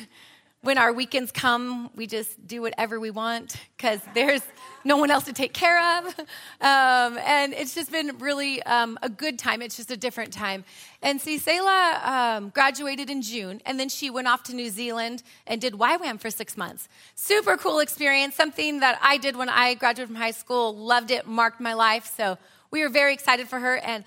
When 0.68 0.78
our 0.78 0.92
weekends 0.92 1.32
come, 1.32 1.90
we 1.96 2.08
just 2.08 2.46
do 2.46 2.62
whatever 2.62 3.00
we 3.00 3.10
want 3.10 3.56
because 3.78 4.02
there's 4.14 4.42
no 4.84 4.98
one 4.98 5.10
else 5.10 5.24
to 5.24 5.32
take 5.32 5.54
care 5.54 5.98
of. 5.98 6.20
Um, 6.60 7.18
and 7.20 7.54
it's 7.54 7.74
just 7.74 7.90
been 7.90 8.18
really 8.18 8.62
um, 8.64 9.00
a 9.02 9.08
good 9.08 9.40
time. 9.40 9.62
It's 9.62 9.78
just 9.78 9.92
a 9.92 9.96
different 9.96 10.34
time. 10.34 10.66
And 11.02 11.22
see, 11.22 11.38
Selah 11.38 12.02
um, 12.04 12.50
graduated 12.50 13.10
in 13.10 13.22
June, 13.22 13.62
and 13.66 13.80
then 13.80 13.88
she 13.88 14.10
went 14.10 14.28
off 14.28 14.44
to 14.44 14.54
New 14.54 14.70
Zealand 14.70 15.24
and 15.46 15.62
did 15.62 15.74
YWAM 15.74 16.20
for 16.20 16.30
six 16.30 16.58
months. 16.58 16.90
Super 17.16 17.56
cool 17.56 17.80
experience, 17.80 18.36
something 18.36 18.82
that 18.82 19.00
I 19.02 19.16
did 19.18 19.38
when 19.38 19.48
I 19.48 19.76
graduated 19.76 20.10
from 20.10 20.18
high 20.18 20.32
school. 20.32 20.76
Loved 20.76 21.12
it, 21.12 21.26
marked 21.28 21.62
my 21.62 21.76
life. 21.76 22.12
So 22.18 22.38
we 22.72 22.82
were 22.82 22.90
very 22.90 23.14
excited 23.14 23.48
for 23.48 23.60
her. 23.60 23.78
And 23.78 24.04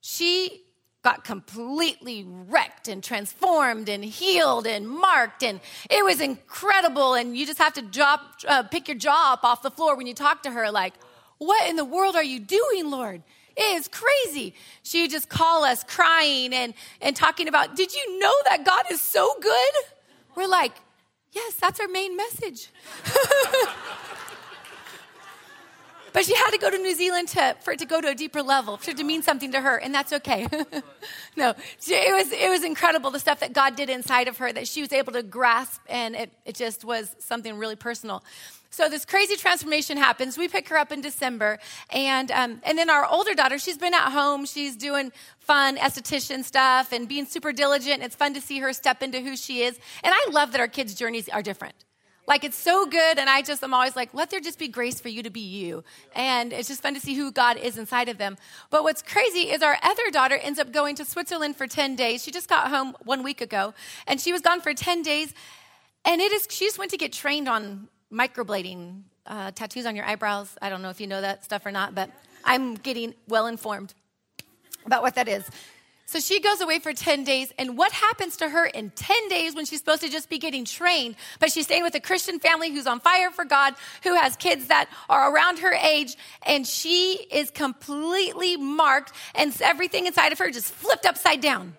she 0.00 0.64
got 1.02 1.24
completely 1.24 2.24
wrecked 2.26 2.88
and 2.88 3.02
transformed 3.02 3.88
and 3.88 4.04
healed 4.04 4.66
and 4.66 4.88
marked 4.88 5.42
and 5.42 5.60
it 5.90 6.04
was 6.04 6.20
incredible. 6.20 7.14
And 7.14 7.36
you 7.36 7.46
just 7.46 7.58
have 7.58 7.74
to 7.74 7.82
drop 7.82 8.20
uh, 8.46 8.64
pick 8.64 8.88
your 8.88 8.96
jaw 8.96 9.34
up 9.34 9.44
off 9.44 9.62
the 9.62 9.70
floor 9.70 9.96
when 9.96 10.06
you 10.06 10.14
talk 10.14 10.42
to 10.42 10.50
her 10.50 10.70
like 10.70 10.94
what 11.38 11.68
in 11.70 11.76
the 11.76 11.84
world 11.84 12.16
are 12.16 12.24
you 12.24 12.40
doing 12.40 12.90
lord? 12.90 13.22
It 13.56 13.76
is 13.76 13.88
crazy. 13.88 14.54
She 14.82 15.02
would 15.02 15.10
just 15.10 15.28
call 15.28 15.64
us 15.64 15.84
crying 15.84 16.52
and 16.52 16.74
and 17.00 17.14
talking 17.14 17.48
about 17.48 17.76
did 17.76 17.94
you 17.94 18.18
know 18.18 18.34
that 18.46 18.64
god 18.64 18.86
is 18.90 19.00
so 19.00 19.34
good? 19.40 19.74
We're 20.36 20.48
like 20.48 20.72
yes 21.32 21.54
that's 21.54 21.78
our 21.78 21.88
main 21.88 22.16
message 22.16 22.70
But 26.18 26.24
she 26.24 26.34
had 26.34 26.50
to 26.50 26.58
go 26.58 26.68
to 26.68 26.78
New 26.78 26.96
Zealand 26.96 27.28
to, 27.28 27.54
for 27.60 27.70
it 27.70 27.78
to 27.78 27.86
go 27.86 28.00
to 28.00 28.08
a 28.08 28.14
deeper 28.16 28.42
level, 28.42 28.76
for 28.76 28.90
it 28.90 28.96
to 28.96 29.04
mean 29.04 29.22
something 29.22 29.52
to 29.52 29.60
her, 29.60 29.76
and 29.76 29.94
that's 29.94 30.12
okay. 30.12 30.48
no, 31.36 31.50
it 31.50 32.12
was, 32.12 32.32
it 32.32 32.50
was 32.50 32.64
incredible 32.64 33.12
the 33.12 33.20
stuff 33.20 33.38
that 33.38 33.52
God 33.52 33.76
did 33.76 33.88
inside 33.88 34.26
of 34.26 34.36
her 34.38 34.52
that 34.52 34.66
she 34.66 34.80
was 34.80 34.92
able 34.92 35.12
to 35.12 35.22
grasp, 35.22 35.80
and 35.88 36.16
it, 36.16 36.32
it 36.44 36.56
just 36.56 36.84
was 36.84 37.14
something 37.20 37.56
really 37.56 37.76
personal. 37.76 38.24
So 38.70 38.88
this 38.88 39.04
crazy 39.04 39.36
transformation 39.36 39.96
happens. 39.96 40.36
We 40.36 40.48
pick 40.48 40.68
her 40.70 40.76
up 40.76 40.90
in 40.90 41.02
December, 41.02 41.60
and 41.90 42.32
um, 42.32 42.62
and 42.64 42.76
then 42.76 42.90
our 42.90 43.06
older 43.06 43.34
daughter, 43.34 43.56
she's 43.56 43.78
been 43.78 43.94
at 43.94 44.10
home. 44.10 44.44
She's 44.44 44.76
doing 44.76 45.12
fun 45.38 45.76
esthetician 45.76 46.42
stuff 46.42 46.92
and 46.92 47.06
being 47.06 47.26
super 47.26 47.52
diligent. 47.52 48.02
It's 48.02 48.16
fun 48.16 48.34
to 48.34 48.40
see 48.40 48.58
her 48.58 48.72
step 48.72 49.04
into 49.04 49.20
who 49.20 49.36
she 49.36 49.62
is. 49.62 49.78
And 50.02 50.12
I 50.12 50.30
love 50.32 50.50
that 50.50 50.60
our 50.60 50.66
kids' 50.66 50.96
journeys 50.96 51.28
are 51.28 51.42
different. 51.42 51.76
Like 52.28 52.44
it's 52.44 52.58
so 52.58 52.84
good, 52.84 53.18
and 53.18 53.30
I 53.30 53.40
just 53.40 53.64
am 53.64 53.72
always 53.72 53.96
like, 53.96 54.12
let 54.12 54.28
there 54.28 54.38
just 54.38 54.58
be 54.58 54.68
grace 54.68 55.00
for 55.00 55.08
you 55.08 55.22
to 55.22 55.30
be 55.30 55.40
you. 55.40 55.82
And 56.14 56.52
it's 56.52 56.68
just 56.68 56.82
fun 56.82 56.92
to 56.92 57.00
see 57.00 57.14
who 57.14 57.32
God 57.32 57.56
is 57.56 57.78
inside 57.78 58.10
of 58.10 58.18
them. 58.18 58.36
But 58.68 58.82
what's 58.84 59.00
crazy 59.00 59.50
is 59.50 59.62
our 59.62 59.78
other 59.82 60.10
daughter 60.10 60.36
ends 60.36 60.58
up 60.58 60.70
going 60.70 60.94
to 60.96 61.06
Switzerland 61.06 61.56
for 61.56 61.66
10 61.66 61.96
days. 61.96 62.22
She 62.22 62.30
just 62.30 62.46
got 62.46 62.68
home 62.68 62.94
one 63.02 63.22
week 63.22 63.40
ago, 63.40 63.72
and 64.06 64.20
she 64.20 64.30
was 64.30 64.42
gone 64.42 64.60
for 64.60 64.74
10 64.74 65.00
days. 65.00 65.32
And 66.04 66.20
it 66.20 66.30
is, 66.30 66.46
she 66.50 66.66
just 66.66 66.78
went 66.78 66.90
to 66.90 66.98
get 66.98 67.14
trained 67.14 67.48
on 67.48 67.88
microblading, 68.12 69.04
uh, 69.26 69.50
tattoos 69.52 69.86
on 69.86 69.96
your 69.96 70.04
eyebrows. 70.04 70.54
I 70.60 70.68
don't 70.68 70.82
know 70.82 70.90
if 70.90 71.00
you 71.00 71.06
know 71.06 71.22
that 71.22 71.46
stuff 71.46 71.64
or 71.64 71.72
not, 71.72 71.94
but 71.94 72.10
I'm 72.44 72.74
getting 72.74 73.14
well 73.26 73.46
informed 73.46 73.94
about 74.84 75.00
what 75.02 75.14
that 75.14 75.28
is. 75.28 75.48
So 76.08 76.20
she 76.20 76.40
goes 76.40 76.62
away 76.62 76.78
for 76.78 76.94
10 76.94 77.24
days, 77.24 77.52
and 77.58 77.76
what 77.76 77.92
happens 77.92 78.38
to 78.38 78.48
her 78.48 78.64
in 78.64 78.88
10 78.88 79.28
days 79.28 79.54
when 79.54 79.66
she's 79.66 79.80
supposed 79.80 80.00
to 80.00 80.08
just 80.08 80.30
be 80.30 80.38
getting 80.38 80.64
trained? 80.64 81.16
But 81.38 81.52
she's 81.52 81.66
staying 81.66 81.82
with 81.82 81.94
a 81.96 82.00
Christian 82.00 82.40
family 82.40 82.72
who's 82.72 82.86
on 82.86 83.00
fire 83.00 83.30
for 83.30 83.44
God, 83.44 83.74
who 84.04 84.14
has 84.14 84.34
kids 84.34 84.68
that 84.68 84.88
are 85.10 85.30
around 85.30 85.58
her 85.58 85.74
age, 85.74 86.16
and 86.46 86.66
she 86.66 87.26
is 87.30 87.50
completely 87.50 88.56
marked, 88.56 89.12
and 89.34 89.54
everything 89.60 90.06
inside 90.06 90.32
of 90.32 90.38
her 90.38 90.50
just 90.50 90.72
flipped 90.72 91.04
upside 91.04 91.42
down. 91.42 91.76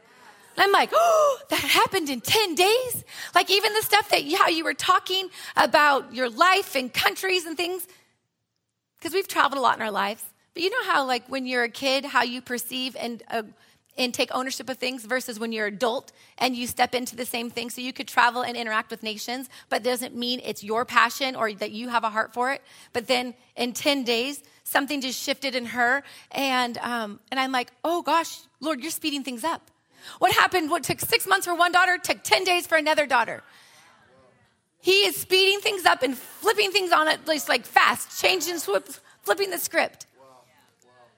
I'm 0.60 0.72
like, 0.72 0.92
oh, 0.94 1.40
that 1.50 1.62
happened 1.62 2.12
in 2.12 2.22
10 2.22 2.54
days? 2.54 3.04
Like, 3.34 3.50
even 3.50 3.74
the 3.74 3.82
stuff 3.82 4.10
that 4.10 4.22
how 4.34 4.50
you 4.50 4.64
were 4.64 4.76
talking 4.76 5.30
about 5.58 6.14
your 6.14 6.30
life 6.30 6.76
and 6.76 6.94
countries 6.94 7.48
and 7.48 7.58
things, 7.58 7.88
because 9.00 9.16
we've 9.16 9.28
traveled 9.28 9.58
a 9.58 9.62
lot 9.62 9.76
in 9.78 9.82
our 9.82 9.90
lives. 9.90 10.24
But 10.54 10.62
you 10.62 10.70
know 10.70 10.92
how, 10.92 11.08
like, 11.08 11.28
when 11.30 11.48
you're 11.48 11.64
a 11.64 11.70
kid, 11.70 12.06
how 12.06 12.22
you 12.22 12.44
perceive 12.44 12.96
and 13.00 13.24
uh, 13.32 13.42
and 14.00 14.14
take 14.14 14.30
ownership 14.34 14.70
of 14.70 14.78
things 14.78 15.04
versus 15.04 15.38
when 15.40 15.52
you're 15.52 15.68
adult 15.68 16.12
and 16.38 16.56
you 16.56 16.66
step 16.66 16.96
into 16.96 17.16
the 17.16 17.26
same 17.26 17.50
thing. 17.50 17.70
So 17.70 17.82
you 17.82 17.92
could 17.92 18.08
travel 18.08 18.42
and 18.42 18.56
interact 18.56 18.90
with 18.90 19.04
nations, 19.04 19.50
but 19.68 19.84
doesn't 19.84 20.16
mean 20.16 20.42
it's 20.44 20.64
your 20.64 20.86
passion 20.86 21.36
or 21.36 21.52
that 21.54 21.72
you 21.72 21.90
have 21.90 22.06
a 22.06 22.10
heart 22.10 22.34
for 22.34 22.52
it. 22.54 22.62
But 22.94 23.08
then 23.08 23.34
in 23.58 23.74
10 23.74 24.06
days, 24.06 24.42
something 24.64 25.02
just 25.02 25.22
shifted 25.22 25.54
in 25.54 25.66
her. 25.66 26.02
And, 26.32 26.78
um, 26.78 27.20
and 27.30 27.40
I'm 27.40 27.52
like, 27.52 27.72
oh 27.84 28.02
gosh, 28.02 28.40
Lord, 28.62 28.82
you're 28.82 28.90
speeding 28.90 29.24
things 29.24 29.44
up. 29.44 29.70
What 30.20 30.32
happened? 30.32 30.72
What 30.72 30.84
took 30.84 31.02
six 31.02 31.28
months 31.28 31.46
for 31.46 31.54
one 31.54 31.74
daughter 31.74 31.98
took 31.98 32.24
10 32.24 32.46
days 32.46 32.66
for 32.66 32.78
another 32.78 33.06
daughter. 33.06 33.44
He 34.80 35.04
is 35.04 35.18
speeding 35.18 35.60
things 35.60 35.86
up 35.86 36.04
and 36.04 36.18
flipping 36.18 36.72
things 36.72 36.94
on 36.94 37.10
at 37.10 37.28
least 37.28 37.50
like 37.50 37.66
fast, 37.66 38.22
changing, 38.22 38.60
flipping 38.60 39.50
the 39.50 39.58
script. 39.58 40.06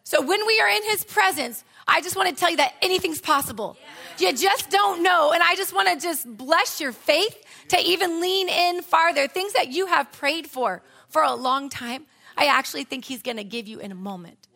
So 0.03 0.19
when 0.19 0.45
we 0.47 0.59
are 0.59 0.67
in 0.67 0.83
his 0.83 1.05
presence, 1.05 1.63
I 1.88 2.01
just 2.01 2.15
want 2.15 2.29
to 2.29 2.35
tell 2.35 2.50
you 2.50 2.57
that 2.57 2.73
anything's 2.81 3.21
possible. 3.21 3.77
You 4.17 4.33
just 4.33 4.69
don't 4.69 5.03
know. 5.03 5.31
And 5.31 5.41
I 5.41 5.55
just 5.55 5.73
want 5.73 5.88
to 5.89 6.00
just 6.00 6.27
bless 6.38 6.79
your 6.79 6.91
faith 6.91 7.43
to 7.69 7.79
even 7.79 8.21
lean 8.21 8.50
in 8.50 8.81
farther. 8.81 9.27
Things 9.27 9.53
that 9.53 9.69
you 9.69 9.88
have 9.88 10.11
prayed 10.11 10.47
for 10.47 10.81
for 11.09 11.23
a 11.23 11.33
long 11.33 11.69
time, 11.69 12.05
I 12.38 12.45
actually 12.45 12.83
think 12.83 13.05
he's 13.05 13.21
going 13.21 13.38
to 13.38 13.43
give 13.43 13.67
you 13.67 13.79
in 13.79 13.91
a 13.91 13.95
moment. 13.95 14.47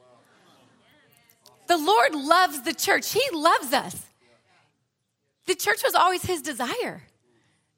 The 1.67 1.77
Lord 1.77 2.13
loves 2.13 2.61
the 2.61 2.73
church. 2.73 3.11
He 3.11 3.23
loves 3.33 3.73
us. 3.73 4.05
The 5.45 5.55
church 5.55 5.83
was 5.83 5.95
always 5.95 6.23
his 6.23 6.41
desire. 6.41 7.03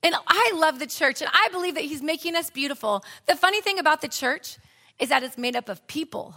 And 0.03 0.15
I 0.27 0.51
love 0.55 0.79
the 0.79 0.87
church, 0.87 1.21
and 1.21 1.29
I 1.33 1.49
believe 1.51 1.73
that 1.75 1.83
he's 1.83 2.01
making 2.01 2.35
us 2.35 2.49
beautiful. 2.49 3.03
The 3.25 3.35
funny 3.35 3.61
thing 3.61 3.79
about 3.79 4.01
the 4.01 4.07
church 4.07 4.57
is 4.99 5.09
that 5.09 5.23
it's 5.23 5.37
made 5.37 5.55
up 5.55 5.69
of 5.69 5.85
people. 5.87 6.35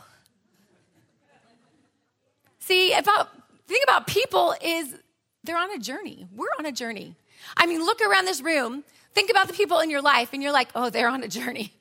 See, 2.70 2.92
about 2.92 3.28
the 3.66 3.74
thing 3.74 3.80
about 3.82 4.06
people 4.06 4.54
is 4.62 4.94
they're 5.42 5.58
on 5.58 5.72
a 5.72 5.78
journey. 5.80 6.28
We're 6.32 6.54
on 6.56 6.66
a 6.66 6.70
journey. 6.70 7.16
I 7.56 7.66
mean, 7.66 7.84
look 7.84 8.00
around 8.00 8.26
this 8.26 8.40
room, 8.40 8.84
think 9.12 9.28
about 9.28 9.48
the 9.48 9.54
people 9.54 9.80
in 9.80 9.90
your 9.90 10.00
life, 10.00 10.28
and 10.32 10.40
you're 10.40 10.52
like, 10.52 10.68
oh, 10.76 10.88
they're 10.88 11.08
on 11.08 11.24
a 11.24 11.26
journey. 11.26 11.72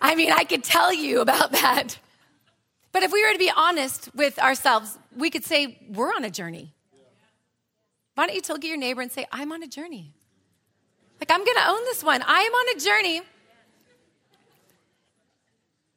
I 0.00 0.14
mean, 0.14 0.30
I 0.30 0.44
could 0.44 0.62
tell 0.62 0.94
you 0.94 1.22
about 1.22 1.50
that. 1.50 1.98
But 2.92 3.02
if 3.02 3.10
we 3.10 3.26
were 3.26 3.32
to 3.32 3.38
be 3.38 3.50
honest 3.50 4.14
with 4.14 4.38
ourselves, 4.38 4.96
we 5.16 5.28
could 5.28 5.44
say, 5.44 5.76
we're 5.90 6.14
on 6.14 6.22
a 6.22 6.30
journey. 6.30 6.72
Why 8.14 8.28
don't 8.28 8.36
you 8.36 8.54
at 8.54 8.62
your 8.62 8.76
neighbor 8.76 9.00
and 9.00 9.10
say, 9.10 9.26
I'm 9.32 9.50
on 9.50 9.64
a 9.64 9.66
journey? 9.66 10.12
Like, 11.18 11.32
I'm 11.32 11.44
gonna 11.44 11.66
own 11.68 11.82
this 11.86 12.04
one. 12.04 12.22
I 12.24 12.42
am 12.42 12.52
on 12.52 12.76
a 12.76 12.80
journey. 12.80 13.22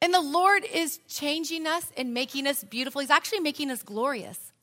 And 0.01 0.13
the 0.13 0.21
Lord 0.21 0.63
is 0.65 0.99
changing 1.07 1.67
us 1.67 1.91
and 1.97 2.13
making 2.13 2.47
us 2.47 2.63
beautiful. 2.63 3.01
He's 3.01 3.09
actually 3.09 3.41
making 3.41 3.69
us 3.69 3.83
glorious. 3.83 4.53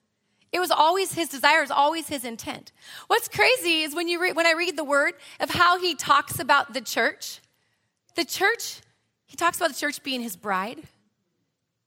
It 0.53 0.61
was 0.61 0.71
always 0.71 1.13
his 1.13 1.29
desire, 1.29 1.59
it 1.59 1.63
was 1.63 1.71
always 1.71 2.09
his 2.09 2.25
intent. 2.25 2.73
What's 3.09 3.29
crazy 3.29 3.83
is 3.83 3.95
when 3.95 4.09
you 4.09 4.19
when 4.35 4.47
I 4.47 4.53
read 4.53 4.77
the 4.77 4.85
word 4.85 5.15
of 5.41 5.51
how 5.51 5.79
he 5.79 5.95
talks 5.95 6.39
about 6.39 6.73
the 6.73 6.81
church, 6.81 7.41
the 8.15 8.25
church, 8.25 8.81
he 9.27 9.37
talks 9.37 9.59
about 9.59 9.69
the 9.69 9.77
church 9.77 10.03
being 10.03 10.23
his 10.23 10.37
bride. 10.37 10.83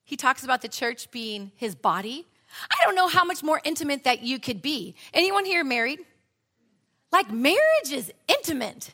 He 0.03 0.15
talks 0.15 0.43
about 0.43 0.61
the 0.61 0.67
church 0.67 1.09
being 1.09 1.51
his 1.55 1.73
body. 1.73 2.27
I 2.69 2.83
don't 2.83 2.95
know 2.95 3.07
how 3.07 3.23
much 3.23 3.43
more 3.43 3.61
intimate 3.63 4.03
that 4.03 4.21
you 4.21 4.39
could 4.39 4.61
be. 4.61 4.95
Anyone 5.13 5.45
here 5.45 5.63
married? 5.63 5.99
Like 7.11 7.31
marriage 7.31 7.91
is 7.91 8.11
intimate. 8.27 8.93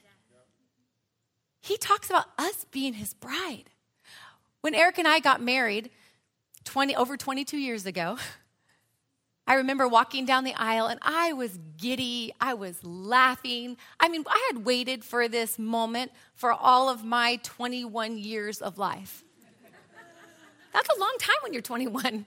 He 1.62 1.78
talks 1.78 2.10
about 2.10 2.28
us 2.38 2.66
being 2.72 2.94
his 2.94 3.14
bride. 3.14 3.70
When 4.66 4.74
Eric 4.74 4.98
and 4.98 5.08
I 5.08 5.20
got 5.20 5.44
married 5.44 5.92
20 6.64 6.96
over 6.96 7.18
22 7.18 7.56
years 7.56 7.86
ago, 7.86 8.18
I 9.48 9.54
remember 9.54 9.88
walking 9.88 10.26
down 10.26 10.44
the 10.44 10.56
aisle 10.56 10.88
and 10.88 11.00
I 11.04 11.34
was 11.34 11.60
giddy. 11.78 12.34
I 12.42 12.56
was 12.56 12.84
laughing. 12.84 13.78
I 14.00 14.10
mean, 14.10 14.24
I 14.28 14.50
had 14.52 14.66
waited 14.66 15.04
for 15.04 15.28
this 15.28 15.60
moment 15.60 16.12
for 16.34 16.52
all 16.52 16.90
of 16.90 17.04
my 17.04 17.40
21 17.44 18.18
years 18.18 18.60
of 18.60 18.80
life. 18.80 19.24
That's 20.74 20.90
a 20.90 21.00
long 21.00 21.16
time 21.20 21.36
when 21.44 21.54
you're 21.54 21.62
21. 21.62 22.26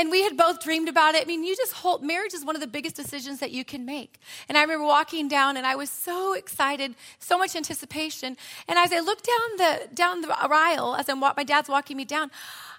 And 0.00 0.10
we 0.10 0.22
had 0.22 0.34
both 0.34 0.62
dreamed 0.62 0.88
about 0.88 1.14
it. 1.14 1.20
I 1.20 1.24
mean, 1.26 1.44
you 1.44 1.54
just 1.54 1.74
hold, 1.74 2.02
marriage 2.02 2.32
is 2.32 2.42
one 2.42 2.56
of 2.56 2.62
the 2.62 2.66
biggest 2.66 2.96
decisions 2.96 3.38
that 3.40 3.50
you 3.50 3.66
can 3.66 3.84
make. 3.84 4.18
And 4.48 4.56
I 4.56 4.62
remember 4.62 4.86
walking 4.86 5.28
down 5.28 5.58
and 5.58 5.66
I 5.66 5.74
was 5.74 5.90
so 5.90 6.32
excited, 6.32 6.94
so 7.18 7.36
much 7.36 7.54
anticipation. 7.54 8.38
And 8.66 8.78
as 8.78 8.94
I 8.94 9.00
looked 9.00 9.26
down 9.26 9.56
the, 9.58 9.94
down 9.94 10.22
the 10.22 10.34
aisle, 10.34 10.96
as 10.96 11.10
I'm, 11.10 11.20
my 11.20 11.44
dad's 11.44 11.68
walking 11.68 11.98
me 11.98 12.06
down, 12.06 12.30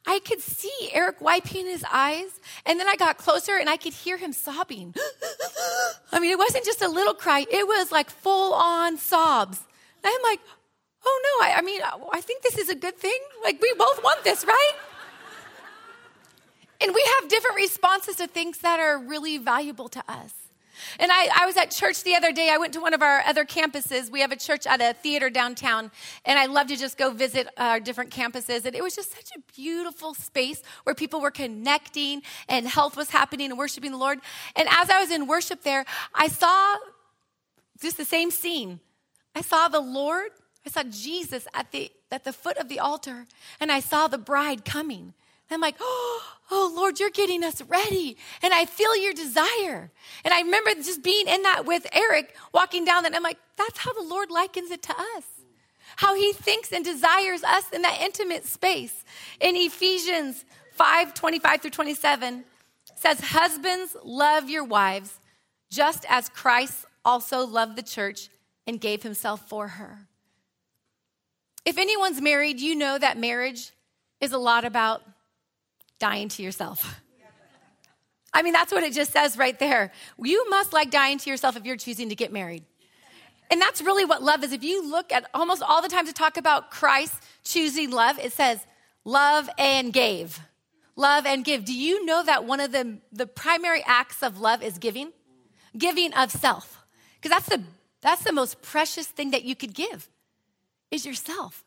I 0.07 0.17
could 0.17 0.41
see 0.41 0.89
Eric 0.91 1.21
wiping 1.21 1.67
his 1.67 1.85
eyes. 1.93 2.39
And 2.65 2.79
then 2.79 2.87
I 2.87 2.95
got 2.95 3.19
closer 3.19 3.55
and 3.55 3.69
I 3.69 3.77
could 3.77 3.93
hear 3.93 4.17
him 4.17 4.33
sobbing. 4.33 4.95
I 6.11 6.19
mean, 6.19 6.31
it 6.31 6.39
wasn't 6.39 6.65
just 6.65 6.81
a 6.81 6.89
little 6.89 7.13
cry, 7.13 7.45
it 7.51 7.67
was 7.67 7.91
like 7.91 8.09
full 8.09 8.55
on 8.55 8.97
sobs. 8.97 9.59
And 10.03 10.11
I'm 10.11 10.23
like, 10.23 10.39
oh 11.05 11.21
no, 11.23 11.45
I, 11.45 11.59
I 11.59 11.61
mean, 11.61 11.81
I 12.11 12.21
think 12.21 12.41
this 12.41 12.57
is 12.57 12.69
a 12.69 12.75
good 12.75 12.97
thing. 12.97 13.19
Like, 13.43 13.61
we 13.61 13.71
both 13.77 14.03
want 14.03 14.23
this, 14.23 14.43
right? 14.43 14.73
And 16.81 16.93
we 16.93 17.03
have 17.19 17.29
different 17.29 17.57
responses 17.57 18.15
to 18.17 18.27
things 18.27 18.59
that 18.59 18.79
are 18.79 18.97
really 18.97 19.37
valuable 19.37 19.87
to 19.89 20.03
us. 20.07 20.33
And 20.99 21.11
I, 21.11 21.29
I, 21.41 21.45
was 21.45 21.57
at 21.57 21.71
church 21.71 22.03
the 22.03 22.15
other 22.15 22.31
day. 22.31 22.49
I 22.51 22.57
went 22.57 22.73
to 22.73 22.81
one 22.81 22.93
of 22.93 23.01
our 23.01 23.21
other 23.21 23.45
campuses. 23.45 24.09
We 24.09 24.21
have 24.21 24.31
a 24.31 24.35
church 24.35 24.65
at 24.65 24.81
a 24.81 24.93
theater 24.93 25.29
downtown, 25.29 25.91
and 26.25 26.39
I 26.39 26.47
love 26.47 26.67
to 26.67 26.75
just 26.75 26.97
go 26.97 27.11
visit 27.11 27.47
our 27.57 27.79
different 27.79 28.09
campuses. 28.09 28.65
And 28.65 28.75
it 28.75 28.81
was 28.81 28.95
just 28.95 29.11
such 29.11 29.31
a 29.35 29.39
beautiful 29.55 30.13
space 30.13 30.61
where 30.83 30.95
people 30.95 31.21
were 31.21 31.31
connecting 31.31 32.23
and 32.47 32.67
health 32.67 32.97
was 32.97 33.09
happening 33.09 33.51
and 33.51 33.59
worshiping 33.59 33.91
the 33.91 33.97
Lord. 33.97 34.19
And 34.55 34.67
as 34.69 34.89
I 34.89 34.99
was 34.99 35.11
in 35.11 35.27
worship 35.27 35.63
there, 35.63 35.85
I 36.13 36.27
saw 36.27 36.77
just 37.79 37.97
the 37.97 38.05
same 38.05 38.31
scene. 38.31 38.79
I 39.35 39.41
saw 39.41 39.67
the 39.67 39.79
Lord, 39.79 40.31
I 40.65 40.69
saw 40.69 40.83
Jesus 40.83 41.47
at 41.53 41.71
the, 41.71 41.91
at 42.11 42.23
the 42.23 42.33
foot 42.33 42.57
of 42.57 42.69
the 42.69 42.79
altar, 42.79 43.27
and 43.59 43.71
I 43.71 43.79
saw 43.79 44.07
the 44.07 44.17
bride 44.17 44.65
coming. 44.65 45.13
I'm 45.53 45.61
like, 45.61 45.75
oh, 45.81 46.73
Lord, 46.75 46.99
you're 46.99 47.09
getting 47.09 47.43
us 47.43 47.61
ready. 47.61 48.17
And 48.41 48.53
I 48.53 48.65
feel 48.65 48.95
your 48.95 49.13
desire. 49.13 49.91
And 50.23 50.33
I 50.33 50.41
remember 50.41 50.73
just 50.75 51.03
being 51.03 51.27
in 51.27 51.41
that 51.43 51.65
with 51.65 51.87
Eric, 51.93 52.35
walking 52.53 52.85
down 52.85 53.03
that. 53.03 53.15
I'm 53.15 53.23
like, 53.23 53.39
that's 53.57 53.79
how 53.79 53.93
the 53.93 54.03
Lord 54.03 54.31
likens 54.31 54.71
it 54.71 54.81
to 54.83 54.93
us. 54.93 55.23
How 55.97 56.15
he 56.15 56.33
thinks 56.33 56.71
and 56.71 56.83
desires 56.83 57.43
us 57.43 57.69
in 57.71 57.81
that 57.81 57.99
intimate 58.01 58.45
space. 58.45 59.03
In 59.39 59.55
Ephesians 59.55 60.45
5 60.73 61.13
25 61.13 61.61
through 61.61 61.71
27 61.71 62.43
says, 62.95 63.19
Husbands, 63.19 63.95
love 64.03 64.49
your 64.49 64.63
wives, 64.63 65.19
just 65.69 66.05
as 66.09 66.29
Christ 66.29 66.85
also 67.03 67.45
loved 67.45 67.75
the 67.75 67.83
church 67.83 68.29
and 68.65 68.79
gave 68.79 69.03
himself 69.03 69.47
for 69.47 69.67
her. 69.67 70.07
If 71.65 71.77
anyone's 71.77 72.21
married, 72.21 72.59
you 72.59 72.75
know 72.75 72.97
that 72.97 73.17
marriage 73.17 73.71
is 74.19 74.31
a 74.31 74.37
lot 74.37 74.65
about 74.65 75.03
dying 76.01 76.27
to 76.29 76.43
yourself. 76.43 76.99
I 78.33 78.41
mean, 78.41 78.53
that's 78.53 78.71
what 78.71 78.83
it 78.83 78.93
just 78.93 79.11
says 79.11 79.37
right 79.37 79.57
there. 79.59 79.91
You 80.21 80.49
must 80.49 80.73
like 80.73 80.89
dying 80.89 81.17
to 81.19 81.29
yourself 81.29 81.55
if 81.55 81.65
you're 81.65 81.77
choosing 81.77 82.09
to 82.09 82.15
get 82.15 82.33
married. 82.33 82.63
And 83.49 83.61
that's 83.61 83.81
really 83.81 84.05
what 84.05 84.23
love 84.23 84.43
is. 84.43 84.51
If 84.51 84.63
you 84.63 84.89
look 84.89 85.11
at 85.11 85.29
almost 85.33 85.61
all 85.61 85.81
the 85.81 85.89
times 85.89 86.07
to 86.07 86.13
talk 86.13 86.37
about 86.37 86.71
Christ 86.71 87.13
choosing 87.43 87.91
love, 87.91 88.17
it 88.19 88.33
says 88.33 88.65
love 89.05 89.49
and 89.57 89.93
gave. 89.93 90.39
Love 90.95 91.25
and 91.25 91.43
give. 91.45 91.65
Do 91.65 91.73
you 91.73 92.05
know 92.05 92.23
that 92.23 92.45
one 92.45 92.59
of 92.59 92.71
the, 92.71 92.97
the 93.11 93.27
primary 93.27 93.83
acts 93.85 94.23
of 94.23 94.39
love 94.39 94.63
is 94.63 94.77
giving? 94.77 95.11
Giving 95.77 96.13
of 96.13 96.31
self. 96.31 96.83
Because 97.15 97.37
that's 97.37 97.49
the 97.49 97.63
that's 98.01 98.23
the 98.23 98.33
most 98.33 98.61
precious 98.63 99.05
thing 99.05 99.31
that 99.31 99.43
you 99.43 99.55
could 99.55 99.73
give 99.75 100.09
is 100.89 101.05
yourself. 101.05 101.63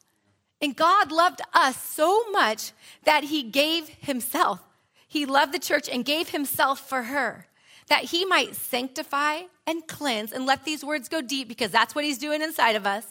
And 0.64 0.74
God 0.74 1.12
loved 1.12 1.42
us 1.52 1.76
so 1.76 2.30
much 2.30 2.72
that 3.04 3.24
he 3.24 3.42
gave 3.42 3.86
himself. 3.86 4.60
He 5.06 5.26
loved 5.26 5.52
the 5.52 5.58
church 5.58 5.90
and 5.90 6.06
gave 6.06 6.30
himself 6.30 6.88
for 6.88 7.02
her 7.02 7.46
that 7.88 8.04
he 8.04 8.24
might 8.24 8.56
sanctify 8.56 9.42
and 9.66 9.86
cleanse 9.86 10.32
and 10.32 10.46
let 10.46 10.64
these 10.64 10.82
words 10.82 11.10
go 11.10 11.20
deep 11.20 11.48
because 11.48 11.70
that's 11.70 11.94
what 11.94 12.02
he's 12.02 12.16
doing 12.16 12.40
inside 12.40 12.76
of 12.76 12.86
us. 12.86 13.06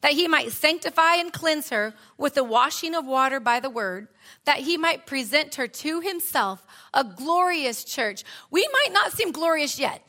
That 0.00 0.14
he 0.14 0.26
might 0.26 0.50
sanctify 0.50 1.14
and 1.14 1.32
cleanse 1.32 1.70
her 1.70 1.94
with 2.16 2.34
the 2.34 2.42
washing 2.42 2.96
of 2.96 3.06
water 3.06 3.38
by 3.38 3.60
the 3.60 3.70
word, 3.70 4.08
that 4.44 4.58
he 4.58 4.76
might 4.76 5.06
present 5.06 5.54
her 5.54 5.68
to 5.68 6.00
himself 6.00 6.66
a 6.92 7.04
glorious 7.04 7.84
church. 7.84 8.24
We 8.50 8.68
might 8.72 8.92
not 8.92 9.12
seem 9.12 9.30
glorious 9.30 9.78
yet. 9.78 10.02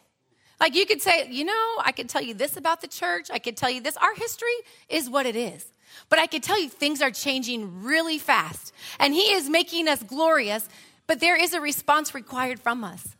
Like 0.59 0.73
you 0.73 0.87
could 0.87 1.03
say, 1.03 1.27
you 1.29 1.45
know, 1.45 1.75
I 1.83 1.91
could 1.91 2.09
tell 2.09 2.23
you 2.23 2.33
this 2.33 2.57
about 2.57 2.81
the 2.81 2.87
church. 2.87 3.29
I 3.31 3.37
could 3.37 3.57
tell 3.57 3.69
you 3.69 3.79
this. 3.79 3.95
Our 3.97 4.15
history 4.15 4.57
is 4.89 5.07
what 5.07 5.27
it 5.27 5.35
is. 5.35 5.71
But 6.07 6.19
I 6.19 6.27
can 6.27 6.41
tell 6.41 6.59
you 6.59 6.69
things 6.69 7.01
are 7.01 7.11
changing 7.11 7.83
really 7.83 8.17
fast. 8.17 8.73
And 8.99 9.13
He 9.13 9.33
is 9.33 9.49
making 9.49 9.87
us 9.87 10.01
glorious, 10.03 10.69
but 11.07 11.19
there 11.19 11.35
is 11.35 11.53
a 11.53 11.61
response 11.61 12.15
required 12.15 12.59
from 12.59 12.83
us. 12.83 13.15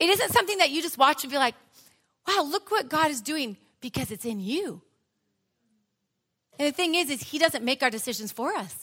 It 0.00 0.10
isn't 0.10 0.32
something 0.32 0.58
that 0.58 0.70
you 0.70 0.82
just 0.82 0.98
watch 0.98 1.22
and 1.22 1.30
be 1.30 1.38
like, 1.38 1.54
wow, 2.26 2.42
look 2.42 2.70
what 2.70 2.88
God 2.88 3.10
is 3.10 3.20
doing 3.20 3.56
because 3.80 4.10
it's 4.10 4.24
in 4.24 4.40
you. 4.40 4.82
And 6.58 6.68
the 6.68 6.72
thing 6.72 6.94
is, 6.94 7.10
is 7.10 7.22
He 7.22 7.38
doesn't 7.38 7.64
make 7.64 7.82
our 7.82 7.90
decisions 7.90 8.32
for 8.32 8.52
us. 8.54 8.74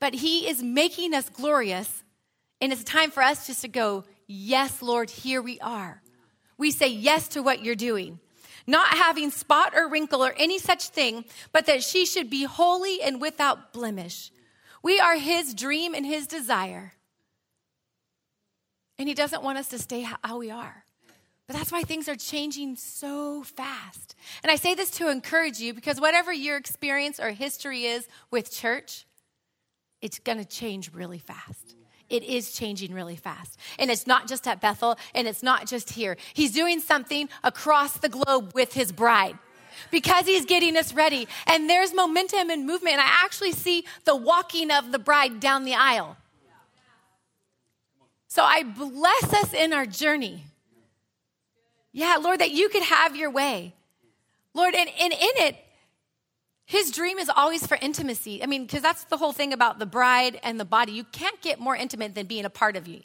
But 0.00 0.14
He 0.14 0.48
is 0.48 0.62
making 0.62 1.14
us 1.14 1.28
glorious 1.28 2.04
And 2.60 2.72
it's 2.72 2.84
time 2.84 3.10
for 3.10 3.22
us 3.22 3.46
just 3.46 3.62
to 3.62 3.68
go, 3.68 4.04
Yes, 4.26 4.82
Lord, 4.82 5.10
here 5.10 5.40
we 5.40 5.58
are. 5.60 6.02
We 6.58 6.70
say 6.70 6.88
yes 6.88 7.28
to 7.28 7.42
what 7.42 7.64
you're 7.64 7.74
doing. 7.74 8.18
Not 8.68 8.98
having 8.98 9.30
spot 9.30 9.72
or 9.74 9.88
wrinkle 9.88 10.22
or 10.22 10.34
any 10.36 10.58
such 10.58 10.90
thing, 10.90 11.24
but 11.52 11.64
that 11.64 11.82
she 11.82 12.04
should 12.04 12.28
be 12.28 12.44
holy 12.44 13.00
and 13.00 13.18
without 13.18 13.72
blemish. 13.72 14.30
We 14.82 15.00
are 15.00 15.16
his 15.16 15.54
dream 15.54 15.94
and 15.94 16.04
his 16.04 16.26
desire. 16.26 16.92
And 18.98 19.08
he 19.08 19.14
doesn't 19.14 19.42
want 19.42 19.56
us 19.56 19.68
to 19.68 19.78
stay 19.78 20.02
how 20.02 20.36
we 20.36 20.50
are. 20.50 20.84
But 21.46 21.56
that's 21.56 21.72
why 21.72 21.82
things 21.82 22.10
are 22.10 22.14
changing 22.14 22.76
so 22.76 23.42
fast. 23.42 24.14
And 24.42 24.52
I 24.52 24.56
say 24.56 24.74
this 24.74 24.90
to 24.92 25.08
encourage 25.08 25.60
you 25.60 25.72
because 25.72 25.98
whatever 25.98 26.30
your 26.30 26.58
experience 26.58 27.18
or 27.18 27.30
history 27.30 27.86
is 27.86 28.06
with 28.30 28.52
church, 28.52 29.06
it's 30.02 30.18
going 30.18 30.38
to 30.38 30.44
change 30.44 30.92
really 30.92 31.18
fast. 31.18 31.77
It 32.10 32.22
is 32.22 32.52
changing 32.52 32.94
really 32.94 33.16
fast. 33.16 33.58
And 33.78 33.90
it's 33.90 34.06
not 34.06 34.28
just 34.28 34.46
at 34.46 34.60
Bethel 34.60 34.96
and 35.14 35.28
it's 35.28 35.42
not 35.42 35.66
just 35.66 35.90
here. 35.90 36.16
He's 36.32 36.52
doing 36.52 36.80
something 36.80 37.28
across 37.44 37.98
the 37.98 38.08
globe 38.08 38.52
with 38.54 38.72
his 38.72 38.92
bride 38.92 39.38
because 39.90 40.26
he's 40.26 40.44
getting 40.44 40.76
us 40.76 40.94
ready. 40.94 41.28
And 41.46 41.68
there's 41.68 41.94
momentum 41.94 42.50
and 42.50 42.66
movement. 42.66 42.94
And 42.94 43.02
I 43.02 43.24
actually 43.24 43.52
see 43.52 43.84
the 44.04 44.16
walking 44.16 44.70
of 44.70 44.90
the 44.90 44.98
bride 44.98 45.38
down 45.40 45.64
the 45.64 45.74
aisle. 45.74 46.16
So 48.28 48.42
I 48.42 48.62
bless 48.62 49.32
us 49.32 49.52
in 49.52 49.72
our 49.72 49.86
journey. 49.86 50.44
Yeah, 51.92 52.18
Lord, 52.20 52.40
that 52.40 52.50
you 52.50 52.68
could 52.68 52.82
have 52.82 53.16
your 53.16 53.30
way. 53.30 53.74
Lord, 54.54 54.74
and, 54.74 54.88
and 55.00 55.12
in 55.12 55.18
it, 55.20 55.56
his 56.68 56.90
dream 56.90 57.16
is 57.16 57.30
always 57.34 57.66
for 57.66 57.78
intimacy. 57.80 58.42
I 58.42 58.46
mean, 58.46 58.66
because 58.66 58.82
that's 58.82 59.04
the 59.04 59.16
whole 59.16 59.32
thing 59.32 59.54
about 59.54 59.78
the 59.78 59.86
bride 59.86 60.38
and 60.42 60.60
the 60.60 60.66
body. 60.66 60.92
You 60.92 61.02
can't 61.02 61.40
get 61.40 61.58
more 61.58 61.74
intimate 61.74 62.14
than 62.14 62.26
being 62.26 62.44
a 62.44 62.50
part 62.50 62.76
of 62.76 62.86
you. 62.86 63.00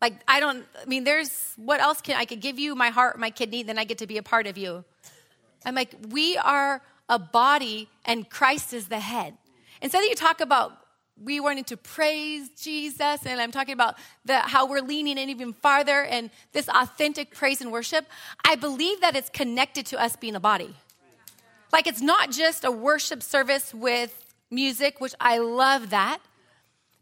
Like, 0.00 0.14
I 0.26 0.40
don't, 0.40 0.64
I 0.82 0.86
mean, 0.86 1.04
there's, 1.04 1.54
what 1.54 1.80
else 1.80 2.00
can 2.00 2.16
I 2.16 2.24
could 2.24 2.40
give 2.40 2.58
you 2.58 2.74
my 2.74 2.88
heart, 2.88 3.20
my 3.20 3.30
kidney, 3.30 3.62
then 3.62 3.78
I 3.78 3.84
get 3.84 3.98
to 3.98 4.08
be 4.08 4.18
a 4.18 4.22
part 4.22 4.48
of 4.48 4.58
you. 4.58 4.84
I'm 5.64 5.76
like, 5.76 5.94
we 6.10 6.36
are 6.38 6.82
a 7.08 7.20
body 7.20 7.88
and 8.04 8.28
Christ 8.28 8.74
is 8.74 8.88
the 8.88 8.98
head. 8.98 9.34
Instead 9.80 10.02
that 10.02 10.08
you 10.08 10.16
talk 10.16 10.40
about 10.40 10.76
we 11.22 11.38
wanted 11.38 11.68
to 11.68 11.76
praise 11.76 12.48
Jesus, 12.60 13.24
and 13.24 13.40
I'm 13.40 13.52
talking 13.52 13.74
about 13.74 13.96
the, 14.24 14.40
how 14.40 14.66
we're 14.66 14.80
leaning 14.80 15.18
in 15.18 15.28
even 15.28 15.52
farther 15.52 16.02
and 16.02 16.30
this 16.50 16.68
authentic 16.68 17.32
praise 17.32 17.60
and 17.60 17.70
worship. 17.70 18.06
I 18.44 18.56
believe 18.56 19.02
that 19.02 19.14
it's 19.14 19.30
connected 19.30 19.86
to 19.86 20.00
us 20.00 20.16
being 20.16 20.34
a 20.34 20.40
body. 20.40 20.74
Like 21.72 21.86
it's 21.86 22.02
not 22.02 22.30
just 22.30 22.64
a 22.64 22.70
worship 22.70 23.22
service 23.22 23.72
with 23.72 24.34
music, 24.50 25.00
which 25.00 25.14
I 25.20 25.38
love 25.38 25.90
that, 25.90 26.20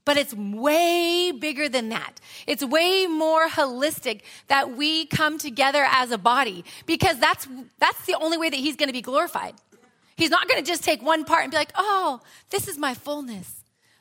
but 0.05 0.17
it's 0.17 0.33
way 0.35 1.33
bigger 1.33 1.69
than 1.69 1.89
that. 1.91 2.21
It's 2.47 2.65
way 2.65 3.07
more 3.07 3.49
holistic 3.49 4.23
that 4.49 4.77
we 4.77 5.07
come 5.07 5.39
together 5.39 5.85
as 5.91 6.11
a 6.11 6.19
body 6.19 6.65
because 6.87 7.19
that's 7.19 7.47
that's 7.79 8.07
the 8.07 8.15
only 8.15 8.39
way 8.39 8.49
that 8.49 8.57
he's 8.57 8.77
going 8.77 8.89
to 8.89 8.93
be 8.93 9.03
glorified. 9.03 9.55
He's 10.17 10.31
not 10.31 10.49
going 10.49 10.62
to 10.62 10.67
just 10.67 10.85
take 10.85 11.03
one 11.03 11.25
part 11.25 11.43
and 11.43 11.50
be 11.50 11.57
like, 11.57 11.73
"Oh, 11.77 12.21
this 12.50 12.69
is 12.69 12.79
my 12.79 12.95
fullness." 12.95 13.57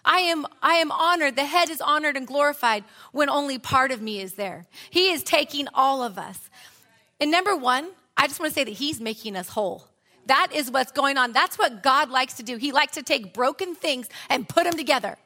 I 0.06 0.20
am, 0.20 0.46
I 0.64 0.76
am 0.76 0.92
honored. 0.92 1.36
The 1.36 1.46
head 1.46 1.70
is 1.70 1.82
honored 1.82 2.16
and 2.16 2.26
glorified 2.26 2.86
when 3.12 3.30
only 3.30 3.60
part 3.60 3.92
of 3.92 4.02
me 4.02 4.22
is 4.22 4.36
there. 4.36 4.66
He 4.90 5.12
is 5.12 5.24
taking 5.24 5.68
all 5.74 6.02
of 6.02 6.18
us. 6.18 6.50
And 7.20 7.30
number 7.30 7.56
one, 7.56 7.90
I 8.16 8.28
just 8.28 8.40
want 8.40 8.52
to 8.52 8.56
say 8.56 8.64
that 8.64 8.72
He's 8.72 9.02
making 9.02 9.36
us 9.36 9.50
whole. 9.50 9.89
That 10.30 10.54
is 10.54 10.70
what's 10.70 10.92
going 10.92 11.18
on. 11.18 11.34
That's 11.34 11.58
what 11.58 11.82
God 11.82 12.12
likes 12.12 12.36
to 12.36 12.44
do. 12.44 12.58
He 12.58 12.72
likes 12.72 12.94
to 12.94 13.04
take 13.04 13.34
broken 13.34 13.74
things 13.74 14.08
and 14.30 14.48
put 14.48 14.64
them 14.64 14.74
together. 14.74 15.18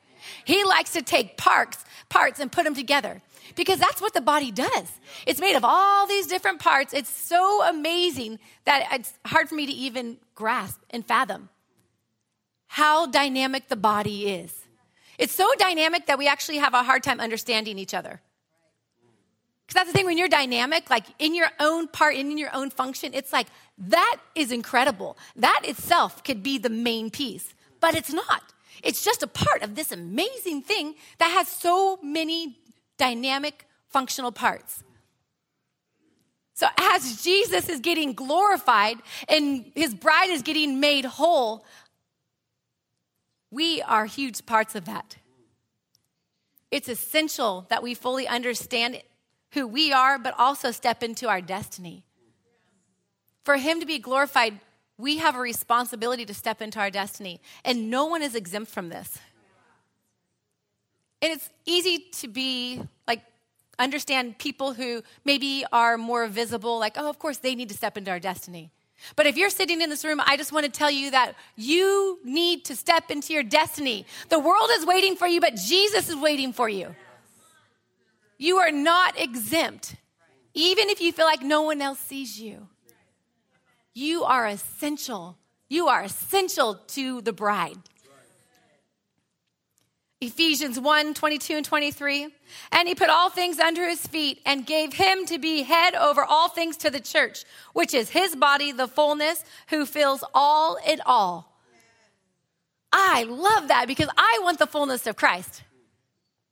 He 0.45 0.63
likes 0.63 0.93
to 0.93 1.01
take 1.01 1.35
parts, 1.35 1.83
parts 2.07 2.39
and 2.39 2.49
put 2.49 2.63
them 2.63 2.73
together 2.73 3.21
because 3.57 3.79
that's 3.79 4.01
what 4.01 4.13
the 4.13 4.21
body 4.21 4.49
does. 4.49 4.87
It's 5.27 5.41
made 5.41 5.57
of 5.57 5.65
all 5.65 6.07
these 6.07 6.27
different 6.27 6.59
parts. 6.59 6.93
It's 6.93 7.09
so 7.09 7.63
amazing 7.63 8.39
that 8.63 8.87
it's 8.93 9.13
hard 9.25 9.49
for 9.49 9.55
me 9.55 9.65
to 9.65 9.73
even 9.73 10.17
grasp 10.35 10.81
and 10.89 11.05
fathom 11.05 11.49
how 12.67 13.05
dynamic 13.05 13.67
the 13.67 13.75
body 13.75 14.31
is. 14.31 14.57
It's 15.19 15.33
so 15.33 15.47
dynamic 15.59 16.07
that 16.07 16.17
we 16.17 16.27
actually 16.27 16.57
have 16.57 16.73
a 16.73 16.81
hard 16.81 17.03
time 17.03 17.19
understanding 17.19 17.77
each 17.77 17.93
other. 17.93 18.21
Because 19.67 19.75
that's 19.75 19.91
the 19.91 19.93
thing, 19.93 20.05
when 20.05 20.17
you're 20.17 20.27
dynamic, 20.27 20.89
like 20.89 21.05
in 21.19 21.35
your 21.35 21.49
own 21.59 21.87
part, 21.87 22.15
in 22.15 22.37
your 22.37 22.53
own 22.53 22.69
function, 22.69 23.13
it's 23.13 23.31
like 23.31 23.47
that 23.77 24.17
is 24.35 24.51
incredible. 24.51 25.17
That 25.35 25.61
itself 25.63 26.23
could 26.23 26.43
be 26.43 26.57
the 26.57 26.69
main 26.69 27.09
piece, 27.09 27.53
but 27.79 27.95
it's 27.95 28.13
not. 28.13 28.53
It's 28.83 29.03
just 29.03 29.23
a 29.23 29.27
part 29.27 29.61
of 29.61 29.75
this 29.75 29.91
amazing 29.91 30.61
thing 30.61 30.95
that 31.19 31.31
has 31.31 31.47
so 31.47 31.99
many 32.03 32.57
dynamic, 32.97 33.65
functional 33.89 34.31
parts. 34.31 34.83
So, 36.55 36.67
as 36.77 37.23
Jesus 37.23 37.67
is 37.67 37.79
getting 37.79 38.13
glorified 38.13 38.97
and 39.27 39.71
his 39.73 39.95
bride 39.95 40.29
is 40.29 40.43
getting 40.43 40.79
made 40.79 41.05
whole, 41.05 41.65
we 43.49 43.81
are 43.81 44.05
huge 44.05 44.45
parts 44.45 44.75
of 44.75 44.85
that. 44.85 45.17
It's 46.69 46.89
essential 46.89 47.65
that 47.69 47.81
we 47.81 47.93
fully 47.93 48.27
understand 48.27 49.01
who 49.51 49.67
we 49.67 49.91
are, 49.91 50.19
but 50.19 50.33
also 50.37 50.71
step 50.71 51.03
into 51.03 51.27
our 51.27 51.41
destiny. 51.41 52.03
For 53.43 53.57
Him 53.57 53.79
to 53.79 53.85
be 53.85 53.99
glorified, 53.99 54.59
we 54.97 55.17
have 55.17 55.35
a 55.35 55.39
responsibility 55.39 56.25
to 56.25 56.33
step 56.33 56.61
into 56.61 56.79
our 56.79 56.89
destiny, 56.89 57.41
and 57.65 57.89
no 57.89 58.05
one 58.05 58.21
is 58.21 58.35
exempt 58.35 58.71
from 58.71 58.89
this. 58.89 59.19
And 61.21 61.31
it's 61.31 61.49
easy 61.65 62.05
to 62.19 62.27
be 62.27 62.81
like, 63.07 63.21
understand 63.79 64.37
people 64.37 64.73
who 64.73 65.03
maybe 65.25 65.65
are 65.71 65.97
more 65.97 66.27
visible, 66.27 66.79
like, 66.79 66.95
oh, 66.97 67.09
of 67.09 67.17
course, 67.19 67.37
they 67.37 67.55
need 67.55 67.69
to 67.69 67.75
step 67.75 67.97
into 67.97 68.11
our 68.11 68.19
destiny. 68.19 68.71
But 69.15 69.25
if 69.25 69.35
you're 69.35 69.49
sitting 69.49 69.81
in 69.81 69.89
this 69.89 70.05
room, 70.05 70.21
I 70.25 70.37
just 70.37 70.51
want 70.51 70.65
to 70.65 70.71
tell 70.71 70.91
you 70.91 71.11
that 71.11 71.35
you 71.55 72.19
need 72.23 72.65
to 72.65 72.75
step 72.75 73.11
into 73.11 73.33
your 73.33 73.43
destiny. 73.43 74.05
The 74.29 74.39
world 74.39 74.69
is 74.73 74.85
waiting 74.85 75.15
for 75.15 75.27
you, 75.27 75.41
but 75.41 75.55
Jesus 75.55 76.09
is 76.09 76.15
waiting 76.15 76.53
for 76.53 76.69
you. 76.69 76.95
You 78.37 78.57
are 78.57 78.71
not 78.71 79.19
exempt, 79.19 79.95
even 80.53 80.89
if 80.89 81.01
you 81.01 81.11
feel 81.11 81.25
like 81.25 81.41
no 81.41 81.63
one 81.63 81.81
else 81.81 81.99
sees 81.99 82.39
you. 82.39 82.67
You 83.93 84.23
are 84.23 84.47
essential. 84.47 85.37
You 85.69 85.87
are 85.87 86.01
essential 86.03 86.75
to 86.87 87.21
the 87.21 87.33
bride. 87.33 87.77
Ephesians 90.21 90.79
1 90.79 91.13
22 91.13 91.57
and 91.57 91.65
23. 91.65 92.27
And 92.71 92.87
he 92.87 92.95
put 92.95 93.09
all 93.09 93.29
things 93.29 93.59
under 93.59 93.87
his 93.87 94.05
feet 94.07 94.39
and 94.45 94.65
gave 94.65 94.93
him 94.93 95.25
to 95.25 95.37
be 95.37 95.63
head 95.63 95.95
over 95.95 96.23
all 96.23 96.49
things 96.49 96.77
to 96.77 96.89
the 96.89 96.99
church, 96.99 97.43
which 97.73 97.93
is 97.93 98.09
his 98.09 98.35
body, 98.35 98.71
the 98.71 98.87
fullness, 98.87 99.43
who 99.67 99.85
fills 99.85 100.23
all 100.33 100.77
in 100.87 101.01
all. 101.05 101.53
I 102.91 103.23
love 103.23 103.67
that 103.67 103.87
because 103.87 104.09
I 104.17 104.39
want 104.43 104.59
the 104.59 104.67
fullness 104.67 105.07
of 105.07 105.15
Christ. 105.15 105.63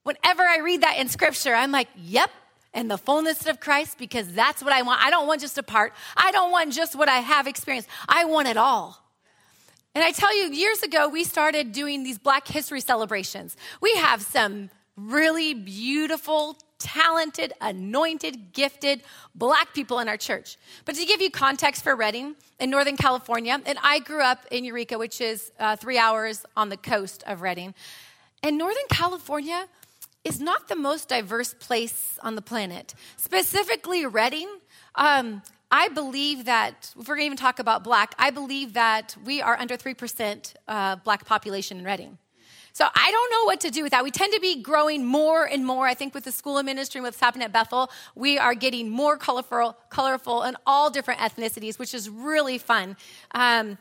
Whenever 0.04 0.41
I 0.41 0.58
read 0.58 0.82
that 0.82 0.97
in 0.97 1.08
scripture, 1.08 1.54
I'm 1.54 1.71
like, 1.71 1.88
yep, 1.95 2.32
and 2.73 2.89
the 2.89 2.97
fullness 2.97 3.45
of 3.47 3.60
Christ 3.60 3.97
because 3.97 4.31
that's 4.34 4.63
what 4.63 4.73
I 4.73 4.81
want. 4.81 5.03
I 5.03 5.10
don't 5.10 5.27
want 5.27 5.41
just 5.41 5.57
a 5.57 5.63
part. 5.63 5.93
I 6.15 6.31
don't 6.31 6.51
want 6.51 6.73
just 6.73 6.95
what 6.95 7.10
I 7.10 7.17
have 7.19 7.47
experienced. 7.47 7.89
I 8.07 8.25
want 8.25 8.47
it 8.47 8.57
all. 8.57 8.97
And 9.93 10.03
I 10.03 10.12
tell 10.12 10.36
you, 10.36 10.53
years 10.53 10.84
ago, 10.84 11.10
we 11.10 11.23
started 11.25 11.73
doing 11.73 12.03
these 12.03 12.17
Black 12.17 12.47
History 12.47 12.79
celebrations. 12.79 13.57
We 13.81 13.93
have 13.95 14.21
some 14.21 14.69
really 14.95 15.53
beautiful, 15.53 16.57
talented, 16.79 17.51
anointed, 17.60 18.53
gifted 18.53 19.01
black 19.36 19.73
people 19.73 19.99
in 19.99 20.07
our 20.07 20.15
church. 20.15 20.57
But 20.86 20.95
to 20.95 21.05
give 21.05 21.21
you 21.21 21.29
context 21.29 21.84
for 21.84 21.95
Redding 21.95 22.36
in 22.60 22.69
Northern 22.69 22.95
California, 22.95 23.60
and 23.65 23.77
I 23.84 23.99
grew 23.99 24.21
up 24.21 24.45
in 24.49 24.63
Eureka, 24.63 24.97
which 24.97 25.19
is 25.19 25.51
uh, 25.60 25.75
three 25.75 25.97
hours 25.97 26.45
on 26.55 26.69
the 26.69 26.77
coast 26.77 27.23
of 27.27 27.41
Redding. 27.41 27.73
And 28.43 28.57
Northern 28.57 28.88
California 28.89 29.67
is 30.23 30.39
not 30.39 30.67
the 30.67 30.75
most 30.75 31.10
diverse 31.10 31.53
place 31.53 32.19
on 32.21 32.36
the 32.36 32.41
planet. 32.41 32.93
Specifically, 33.17 34.05
Redding. 34.05 34.49
Um, 34.95 35.41
I 35.71 35.88
believe 35.88 36.45
that, 36.45 36.91
if 36.99 37.07
we're 37.07 37.15
going 37.15 37.21
to 37.21 37.25
even 37.27 37.38
talk 37.38 37.60
about 37.60 37.84
black, 37.84 38.13
I 38.19 38.29
believe 38.29 38.73
that 38.73 39.15
we 39.25 39.41
are 39.41 39.57
under 39.57 39.77
3% 39.77 40.53
uh, 40.67 40.97
black 40.97 41.25
population 41.25 41.79
in 41.79 41.86
Redding. 41.86 42.17
So 42.73 42.86
I 42.93 43.12
don't 43.12 43.31
know 43.31 43.45
what 43.45 43.60
to 43.62 43.69
do 43.69 43.84
with 43.84 43.91
that. 43.91 44.03
We 44.03 44.12
tend 44.12 44.34
to 44.34 44.39
be 44.39 44.62
growing 44.62 45.05
more 45.05 45.45
and 45.45 45.65
more. 45.65 45.88
I 45.88 45.93
think 45.93 46.13
with 46.13 46.23
the 46.23 46.31
school 46.31 46.57
of 46.57 46.65
ministry 46.65 47.01
what's 47.01 47.19
happening 47.19 47.45
at 47.45 47.51
Bethel, 47.51 47.91
we 48.15 48.38
are 48.38 48.53
getting 48.53 48.89
more 48.89 49.17
colorful, 49.17 49.77
colorful 49.89 50.43
and 50.43 50.55
all 50.65 50.89
different 50.89 51.19
ethnicities, 51.19 51.77
which 51.77 51.93
is 51.93 52.10
really 52.10 52.57
fun. 52.57 52.95
Um, 53.31 53.77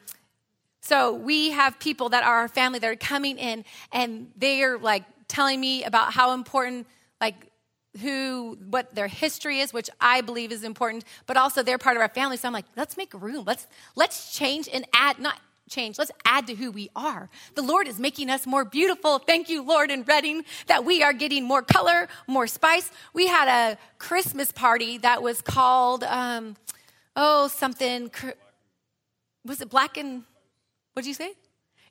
so 0.81 1.15
we 1.15 1.51
have 1.51 1.79
people 1.79 2.09
that 2.09 2.25
are 2.25 2.39
our 2.39 2.49
family 2.49 2.79
that 2.81 2.91
are 2.91 2.97
coming 2.97 3.39
in 3.39 3.65
and 3.93 4.33
they 4.37 4.63
are 4.65 4.79
like 4.79 5.05
telling 5.31 5.61
me 5.61 5.85
about 5.85 6.13
how 6.13 6.33
important 6.33 6.87
like 7.21 7.47
who 8.01 8.59
what 8.69 8.95
their 8.95 9.09
history 9.09 9.61
is 9.61 9.73
which 9.73 9.91
i 10.01 10.21
believe 10.21 10.53
is 10.53 10.63
important 10.63 11.05
but 11.27 11.37
also 11.37 11.63
they're 11.63 11.79
part 11.79 11.97
of 11.97 12.03
our 12.03 12.09
family 12.09 12.37
so 12.37 12.47
i'm 12.47 12.53
like 12.53 12.67
let's 12.77 12.97
make 12.97 13.13
room 13.15 13.45
let's 13.47 13.67
let's 13.97 14.37
change 14.37 14.69
and 14.73 14.85
add 14.95 15.19
not 15.19 15.41
change. 15.71 15.99
Let's 15.99 16.11
add 16.25 16.47
to 16.49 16.55
who 16.55 16.71
we 16.71 16.91
are. 16.95 17.31
The 17.55 17.63
Lord 17.63 17.89
is 17.89 17.99
making 17.99 18.29
us 18.29 18.47
more 18.47 18.65
beautiful. 18.65 19.19
Thank 19.19 19.49
you, 19.49 19.63
Lord, 19.63 19.91
in 19.91 20.03
Redding, 20.03 20.45
that 20.67 20.85
we 20.85 21.03
are 21.03 21.13
getting 21.13 21.45
more 21.45 21.63
color, 21.63 22.09
more 22.27 22.47
spice. 22.47 22.91
We 23.15 23.29
had 23.29 23.49
a 23.49 23.79
Christmas 23.99 24.53
party 24.53 24.99
that 24.99 25.23
was 25.23 25.41
called, 25.41 26.05
um, 26.05 26.57
oh, 27.17 27.49
something, 27.49 28.11
was 29.45 29.61
it 29.61 29.71
Black 29.71 29.97
and, 29.97 30.25
what 30.93 31.05
did 31.05 31.09
you 31.09 31.15
say? 31.15 31.33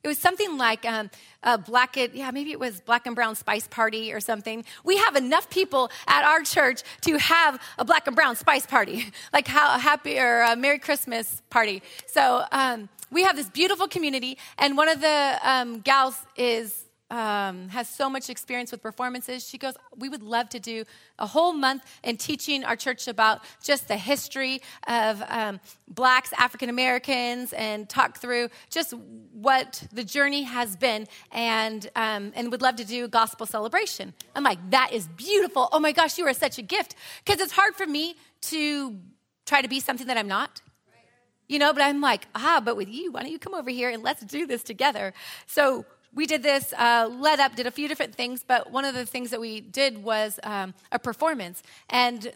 It 0.02 0.08
was 0.08 0.18
something 0.18 0.56
like 0.56 0.86
um, 0.86 1.10
a 1.42 1.58
black, 1.58 1.96
yeah, 1.96 2.30
maybe 2.30 2.52
it 2.52 2.58
was 2.58 2.80
black 2.80 3.06
and 3.06 3.14
brown 3.14 3.34
spice 3.34 3.68
party 3.68 4.12
or 4.12 4.20
something. 4.20 4.64
We 4.82 4.96
have 4.96 5.14
enough 5.14 5.50
people 5.50 5.90
at 6.06 6.24
our 6.24 6.40
church 6.42 6.82
to 7.02 7.18
have 7.18 7.60
a 7.78 7.84
black 7.84 8.06
and 8.06 8.16
brown 8.16 8.36
spice 8.36 8.64
party, 8.64 9.06
like 9.32 9.46
how 9.46 9.74
a 9.74 9.78
happy 9.78 10.18
or 10.18 10.40
a 10.42 10.56
Merry 10.56 10.78
Christmas 10.78 11.42
party. 11.50 11.82
So 12.06 12.44
um, 12.50 12.88
we 13.10 13.24
have 13.24 13.36
this 13.36 13.50
beautiful 13.50 13.88
community, 13.88 14.38
and 14.56 14.76
one 14.76 14.88
of 14.88 15.00
the 15.00 15.38
um, 15.42 15.80
gals 15.80 16.16
is 16.36 16.84
um, 17.10 17.68
has 17.68 17.88
so 17.88 18.08
much 18.08 18.30
experience 18.30 18.70
with 18.70 18.82
performances. 18.82 19.46
She 19.46 19.58
goes, 19.58 19.74
We 19.96 20.08
would 20.08 20.22
love 20.22 20.48
to 20.50 20.60
do 20.60 20.84
a 21.18 21.26
whole 21.26 21.52
month 21.52 21.84
in 22.02 22.16
teaching 22.16 22.64
our 22.64 22.76
church 22.76 23.08
about 23.08 23.42
just 23.62 23.88
the 23.88 23.96
history 23.96 24.60
of 24.86 25.22
um, 25.28 25.60
blacks, 25.88 26.32
African 26.38 26.68
Americans, 26.68 27.52
and 27.52 27.88
talk 27.88 28.18
through 28.18 28.48
just 28.70 28.94
what 29.32 29.82
the 29.92 30.04
journey 30.04 30.44
has 30.44 30.76
been, 30.76 31.06
and, 31.32 31.90
um, 31.96 32.32
and 32.34 32.50
would 32.50 32.62
love 32.62 32.76
to 32.76 32.84
do 32.84 33.08
gospel 33.08 33.46
celebration. 33.46 34.14
I'm 34.34 34.44
like, 34.44 34.58
That 34.70 34.92
is 34.92 35.08
beautiful. 35.08 35.68
Oh 35.72 35.80
my 35.80 35.92
gosh, 35.92 36.18
you 36.18 36.26
are 36.26 36.34
such 36.34 36.58
a 36.58 36.62
gift. 36.62 36.94
Because 37.24 37.40
it's 37.40 37.52
hard 37.52 37.74
for 37.74 37.86
me 37.86 38.14
to 38.42 38.96
try 39.46 39.62
to 39.62 39.68
be 39.68 39.80
something 39.80 40.06
that 40.06 40.16
I'm 40.16 40.28
not 40.28 40.60
you 41.50 41.58
know, 41.58 41.72
but 41.72 41.82
I'm 41.82 42.00
like, 42.00 42.28
ah, 42.36 42.62
but 42.64 42.76
with 42.76 42.88
you, 42.88 43.10
why 43.10 43.22
don't 43.22 43.32
you 43.32 43.38
come 43.40 43.54
over 43.54 43.70
here 43.70 43.90
and 43.90 44.04
let's 44.04 44.22
do 44.22 44.46
this 44.46 44.62
together? 44.62 45.12
So 45.48 45.84
we 46.14 46.26
did 46.26 46.42
this, 46.42 46.72
uh, 46.72 47.08
led 47.10 47.38
up, 47.38 47.54
did 47.54 47.66
a 47.66 47.70
few 47.70 47.86
different 47.86 48.14
things, 48.14 48.44
but 48.46 48.70
one 48.70 48.84
of 48.84 48.94
the 48.94 49.06
things 49.06 49.30
that 49.30 49.40
we 49.40 49.60
did 49.60 50.02
was 50.02 50.40
um, 50.42 50.74
a 50.90 50.98
performance. 50.98 51.62
And 51.88 52.32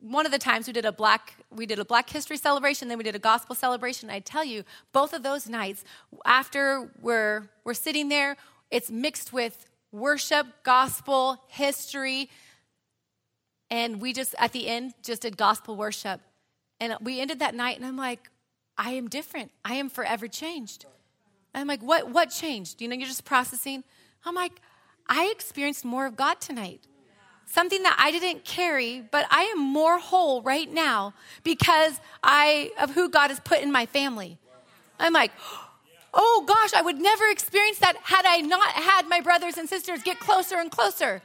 one 0.00 0.26
of 0.26 0.32
the 0.32 0.38
times 0.38 0.66
we 0.66 0.72
did 0.72 0.84
a 0.84 0.92
black 0.92 1.34
we 1.50 1.64
did 1.64 1.78
a 1.78 1.84
black 1.84 2.10
history 2.10 2.36
celebration 2.36 2.88
then 2.88 2.98
we 2.98 3.04
did 3.04 3.14
a 3.14 3.18
gospel 3.18 3.54
celebration. 3.54 4.10
I 4.10 4.20
tell 4.20 4.44
you 4.44 4.64
both 4.92 5.14
of 5.14 5.22
those 5.22 5.48
nights 5.48 5.82
after 6.26 6.90
we're 7.00 7.48
we're 7.64 7.74
sitting 7.74 8.10
there 8.10 8.36
it's 8.70 8.90
mixed 8.90 9.32
with 9.32 9.66
worship 9.92 10.46
gospel 10.62 11.40
history 11.48 12.28
and 13.70 13.98
we 14.00 14.12
just 14.12 14.34
at 14.38 14.52
the 14.52 14.68
end 14.68 14.92
just 15.02 15.22
did 15.22 15.38
gospel 15.38 15.74
worship. 15.74 16.20
And 16.80 16.96
we 17.00 17.20
ended 17.20 17.38
that 17.38 17.54
night 17.54 17.78
and 17.78 17.86
i'm 17.86 17.96
like 17.96 18.28
i 18.76 18.90
am 18.90 19.08
different. 19.08 19.52
I 19.64 19.74
am 19.74 19.88
forever 19.88 20.28
changed 20.28 20.84
I'm 21.54 21.66
like, 21.66 21.82
what, 21.82 22.10
what 22.10 22.30
changed? 22.30 22.82
You 22.82 22.88
know, 22.88 22.96
you're 22.96 23.06
just 23.06 23.24
processing. 23.24 23.84
I'm 24.24 24.34
like, 24.34 24.60
I 25.08 25.30
experienced 25.30 25.84
more 25.84 26.06
of 26.06 26.16
God 26.16 26.40
tonight. 26.40 26.80
Something 27.46 27.82
that 27.82 27.96
I 27.98 28.10
didn't 28.10 28.44
carry, 28.44 29.04
but 29.10 29.26
I 29.30 29.42
am 29.44 29.60
more 29.60 29.98
whole 29.98 30.42
right 30.42 30.70
now 30.70 31.14
because 31.44 32.00
I 32.22 32.72
of 32.80 32.90
who 32.90 33.08
God 33.08 33.28
has 33.28 33.38
put 33.38 33.60
in 33.60 33.70
my 33.70 33.86
family. 33.86 34.38
I'm 34.98 35.12
like, 35.12 35.30
oh 36.12 36.44
gosh, 36.46 36.72
I 36.74 36.82
would 36.82 36.98
never 36.98 37.28
experience 37.28 37.78
that 37.78 37.96
had 38.02 38.24
I 38.26 38.38
not 38.38 38.70
had 38.70 39.08
my 39.08 39.20
brothers 39.20 39.58
and 39.58 39.68
sisters 39.68 40.02
get 40.02 40.18
closer 40.18 40.56
and 40.56 40.70
closer. 40.70 41.22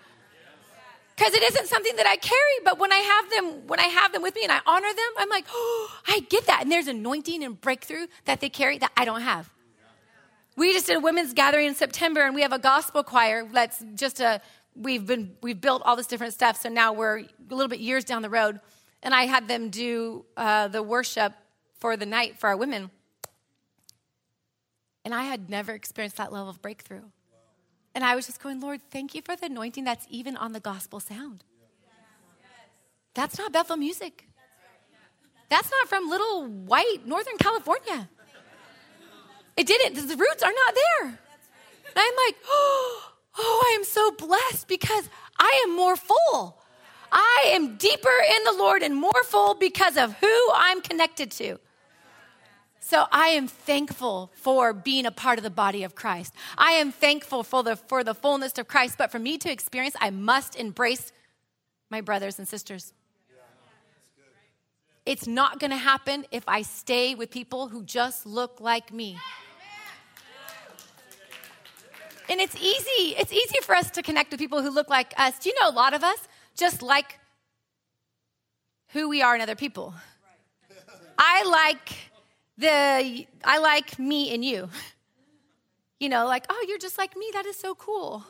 Because 1.15 1.33
it 1.33 1.43
isn't 1.43 1.67
something 1.67 1.95
that 1.97 2.05
I 2.05 2.15
carry, 2.15 2.39
but 2.63 2.79
when 2.79 2.93
I 2.93 2.97
have 2.97 3.29
them, 3.29 3.67
when 3.67 3.79
I 3.79 3.87
have 3.87 4.13
them 4.13 4.21
with 4.21 4.35
me 4.35 4.43
and 4.43 4.51
I 4.51 4.59
honor 4.65 4.87
them, 4.87 5.11
I'm 5.17 5.29
like, 5.29 5.45
oh, 5.51 5.91
I 6.07 6.21
get 6.29 6.47
that. 6.47 6.61
And 6.61 6.71
there's 6.71 6.87
anointing 6.87 7.43
and 7.43 7.59
breakthrough 7.59 8.07
that 8.25 8.39
they 8.39 8.49
carry 8.49 8.77
that 8.77 8.91
I 8.95 9.03
don't 9.03 9.21
have. 9.21 9.49
We 10.59 10.73
just 10.73 10.87
did 10.87 10.97
a 10.97 10.99
women's 10.99 11.31
gathering 11.31 11.67
in 11.67 11.73
September, 11.73 12.19
and 12.25 12.35
we 12.35 12.41
have 12.41 12.51
a 12.51 12.59
gospel 12.59 13.01
choir 13.01 13.47
that's 13.49 13.81
just 13.95 14.19
a 14.19 14.41
we've 14.75 15.07
been 15.07 15.37
we've 15.41 15.61
built 15.61 15.81
all 15.85 15.95
this 15.95 16.05
different 16.05 16.33
stuff. 16.33 16.61
So 16.61 16.67
now 16.67 16.91
we're 16.91 17.19
a 17.19 17.27
little 17.49 17.69
bit 17.69 17.79
years 17.79 18.03
down 18.03 18.23
the 18.23 18.29
road, 18.29 18.59
and 19.01 19.15
I 19.15 19.23
had 19.23 19.47
them 19.47 19.69
do 19.69 20.25
uh, 20.35 20.67
the 20.67 20.83
worship 20.83 21.31
for 21.79 21.95
the 21.95 22.05
night 22.05 22.37
for 22.39 22.49
our 22.49 22.57
women, 22.57 22.91
and 25.05 25.15
I 25.15 25.23
had 25.23 25.49
never 25.49 25.71
experienced 25.71 26.17
that 26.17 26.33
level 26.33 26.49
of 26.49 26.61
breakthrough. 26.61 27.03
And 27.95 28.03
I 28.03 28.17
was 28.17 28.25
just 28.25 28.43
going, 28.43 28.59
Lord, 28.59 28.81
thank 28.91 29.15
you 29.15 29.21
for 29.21 29.37
the 29.37 29.45
anointing 29.45 29.85
that's 29.85 30.07
even 30.09 30.35
on 30.35 30.51
the 30.51 30.59
gospel 30.59 30.99
sound. 30.99 31.45
That's 33.13 33.37
not 33.37 33.53
Bethel 33.53 33.77
music. 33.77 34.27
That's 35.49 35.71
not 35.71 35.87
from 35.87 36.09
little 36.09 36.47
white 36.47 37.05
Northern 37.05 37.37
California. 37.37 38.09
It 39.59 39.67
didn't. 39.67 40.07
The 40.07 40.15
roots 40.15 40.41
are 40.41 40.53
not 40.53 40.73
there. 40.73 41.07
And 41.07 41.97
I'm 41.97 42.13
like, 42.25 42.35
oh, 42.47 43.11
oh, 43.37 43.63
I 43.67 43.75
am 43.75 43.83
so 43.83 44.11
blessed 44.11 44.69
because 44.69 45.09
I 45.37 45.63
am 45.65 45.75
more 45.75 45.97
full. 45.97 46.57
I 47.11 47.51
am 47.53 47.75
deeper 47.75 48.17
in 48.37 48.43
the 48.45 48.53
Lord 48.53 48.83
and 48.83 48.95
more 48.95 49.23
full 49.25 49.55
because 49.55 49.97
of 49.97 50.13
who 50.13 50.49
I'm 50.55 50.79
connected 50.79 51.31
to. 51.31 51.59
So 52.79 53.05
I 53.11 53.29
am 53.29 53.49
thankful 53.49 54.31
for 54.35 54.71
being 54.71 55.05
a 55.05 55.11
part 55.11 55.37
of 55.37 55.43
the 55.43 55.49
body 55.49 55.83
of 55.83 55.93
Christ. 55.93 56.33
I 56.57 56.71
am 56.73 56.93
thankful 56.93 57.43
for 57.43 57.61
the, 57.61 57.75
for 57.75 58.01
the 58.05 58.15
fullness 58.15 58.57
of 58.57 58.69
Christ, 58.69 58.95
but 58.97 59.11
for 59.11 59.19
me 59.19 59.37
to 59.39 59.51
experience, 59.51 59.95
I 59.99 60.09
must 60.09 60.55
embrace 60.55 61.11
my 61.89 61.99
brothers 61.99 62.39
and 62.39 62.47
sisters. 62.47 62.93
It's 65.05 65.27
not 65.27 65.59
going 65.59 65.71
to 65.71 65.77
happen 65.77 66.25
if 66.31 66.43
I 66.47 66.61
stay 66.61 67.13
with 67.13 67.29
people 67.29 67.67
who 67.67 67.83
just 67.83 68.25
look 68.25 68.61
like 68.61 68.93
me. 68.93 69.17
And 72.29 72.39
it's 72.39 72.55
easy, 72.55 73.15
it's 73.17 73.33
easy 73.33 73.57
for 73.63 73.75
us 73.75 73.89
to 73.91 74.03
connect 74.03 74.29
with 74.29 74.39
people 74.39 74.61
who 74.61 74.69
look 74.69 74.87
like 74.89 75.13
us. 75.17 75.39
Do 75.39 75.49
you 75.49 75.55
know 75.59 75.69
a 75.69 75.73
lot 75.73 75.95
of 75.95 76.03
us 76.03 76.27
just 76.55 76.83
like 76.83 77.19
who 78.89 79.09
we 79.09 79.23
are 79.23 79.35
in 79.35 79.41
other 79.41 79.55
people? 79.55 79.95
I 81.17 81.43
like 81.43 81.95
the 82.57 83.25
I 83.43 83.57
like 83.57 83.97
me 83.97 84.33
and 84.33 84.45
you. 84.45 84.69
You 85.99 86.07
know, 86.07 86.27
like, 86.27 86.45
oh, 86.49 86.65
you're 86.67 86.77
just 86.77 86.97
like 86.97 87.17
me. 87.17 87.29
That 87.33 87.45
is 87.45 87.57
so 87.57 87.75
cool. 87.75 88.23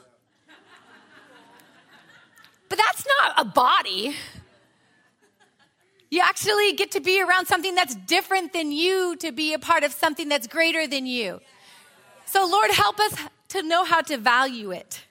But 2.68 2.78
that's 2.78 3.06
not 3.06 3.34
a 3.38 3.46
body. 3.46 4.16
You 6.10 6.22
actually 6.24 6.74
get 6.74 6.92
to 6.92 7.00
be 7.00 7.22
around 7.22 7.48
something 7.48 7.76
that's 7.76 7.96
different 7.96 8.54
than 8.54 8.72
you 8.72 9.16
to 9.18 9.32
be 9.32 9.54
a 9.54 9.60
part 9.60 9.84
of 9.84 9.92
something 9.92 10.30
that's 10.30 10.48
greater 10.48 10.88
than 10.88 11.06
you. 11.06 11.42
So, 12.26 12.48
Lord, 12.48 12.72
help 12.72 13.00
us 13.00 13.14
to 13.50 13.62
know 13.62 13.84
how 13.84 14.02
to 14.02 14.18
value 14.18 14.72
it. 14.72 15.02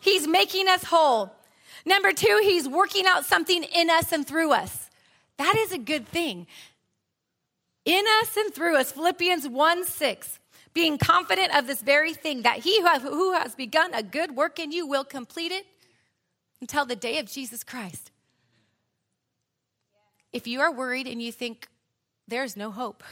He's 0.00 0.26
making 0.26 0.68
us 0.68 0.84
whole. 0.84 1.32
Number 1.86 2.12
two, 2.12 2.40
he's 2.42 2.68
working 2.68 3.04
out 3.06 3.24
something 3.24 3.62
in 3.62 3.90
us 3.90 4.12
and 4.12 4.26
through 4.26 4.52
us. 4.52 4.90
That 5.36 5.56
is 5.56 5.72
a 5.72 5.78
good 5.78 6.06
thing. 6.06 6.46
In 7.84 8.04
us 8.22 8.36
and 8.36 8.54
through 8.54 8.76
us, 8.76 8.92
Philippians 8.92 9.48
1 9.48 9.84
6, 9.84 10.38
being 10.72 10.98
confident 10.98 11.54
of 11.56 11.66
this 11.66 11.82
very 11.82 12.14
thing, 12.14 12.42
that 12.42 12.58
he 12.60 12.80
who 12.80 13.32
has 13.32 13.54
begun 13.54 13.92
a 13.92 14.02
good 14.02 14.36
work 14.36 14.58
in 14.58 14.72
you 14.72 14.86
will 14.86 15.04
complete 15.04 15.52
it 15.52 15.66
until 16.60 16.86
the 16.86 16.96
day 16.96 17.18
of 17.18 17.26
Jesus 17.26 17.62
Christ. 17.62 18.10
If 20.32 20.46
you 20.46 20.60
are 20.60 20.72
worried 20.72 21.06
and 21.06 21.22
you 21.22 21.30
think 21.30 21.68
there's 22.26 22.56
no 22.56 22.70
hope, 22.70 23.04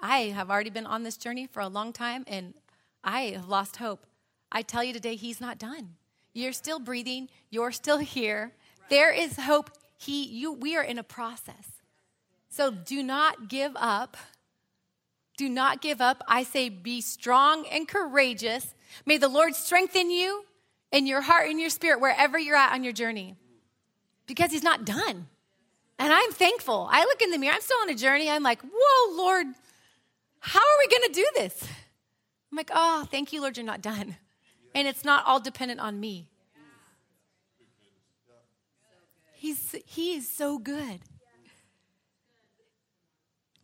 I 0.00 0.28
have 0.28 0.50
already 0.50 0.70
been 0.70 0.86
on 0.86 1.02
this 1.02 1.16
journey 1.16 1.46
for 1.46 1.60
a 1.60 1.68
long 1.68 1.92
time 1.92 2.24
and 2.26 2.54
I 3.04 3.22
have 3.34 3.48
lost 3.48 3.76
hope. 3.76 4.06
I 4.50 4.62
tell 4.62 4.82
you 4.82 4.92
today, 4.92 5.16
He's 5.16 5.40
not 5.40 5.58
done. 5.58 5.96
You're 6.32 6.52
still 6.52 6.80
breathing, 6.80 7.28
you're 7.50 7.72
still 7.72 7.98
here. 7.98 8.52
There 8.90 9.12
is 9.12 9.36
hope. 9.36 9.70
He, 9.96 10.24
you, 10.24 10.52
we 10.52 10.76
are 10.76 10.82
in 10.82 10.98
a 10.98 11.04
process. 11.04 11.72
So 12.48 12.70
do 12.70 13.02
not 13.02 13.48
give 13.48 13.72
up. 13.76 14.16
Do 15.36 15.48
not 15.48 15.80
give 15.80 16.00
up. 16.00 16.22
I 16.28 16.42
say 16.42 16.68
be 16.68 17.00
strong 17.00 17.66
and 17.66 17.88
courageous. 17.88 18.74
May 19.06 19.18
the 19.18 19.28
Lord 19.28 19.54
strengthen 19.54 20.10
you 20.10 20.44
in 20.92 21.06
your 21.06 21.22
heart 21.22 21.48
and 21.48 21.58
your 21.58 21.70
spirit 21.70 22.00
wherever 22.00 22.38
you're 22.38 22.56
at 22.56 22.72
on 22.72 22.84
your 22.84 22.92
journey 22.92 23.36
because 24.26 24.50
He's 24.50 24.62
not 24.62 24.84
done. 24.84 25.26
And 25.98 26.12
I'm 26.12 26.32
thankful. 26.32 26.88
I 26.90 27.04
look 27.04 27.22
in 27.22 27.30
the 27.30 27.38
mirror, 27.38 27.54
I'm 27.54 27.60
still 27.60 27.78
on 27.82 27.90
a 27.90 27.94
journey. 27.94 28.28
I'm 28.28 28.42
like, 28.42 28.62
whoa, 28.62 29.16
Lord, 29.16 29.46
how 30.40 30.60
are 30.60 30.78
we 30.78 30.88
going 30.88 31.08
to 31.08 31.14
do 31.14 31.26
this? 31.36 31.68
I'm 32.54 32.56
like, 32.56 32.70
oh, 32.72 33.04
thank 33.10 33.32
you, 33.32 33.40
Lord, 33.40 33.56
you're 33.56 33.66
not 33.66 33.82
done. 33.82 34.14
And 34.76 34.86
it's 34.86 35.04
not 35.04 35.26
all 35.26 35.40
dependent 35.40 35.80
on 35.80 35.98
me. 35.98 36.28
He's, 39.32 39.74
he 39.84 40.14
is 40.14 40.30
so 40.30 40.58
good. 40.58 41.00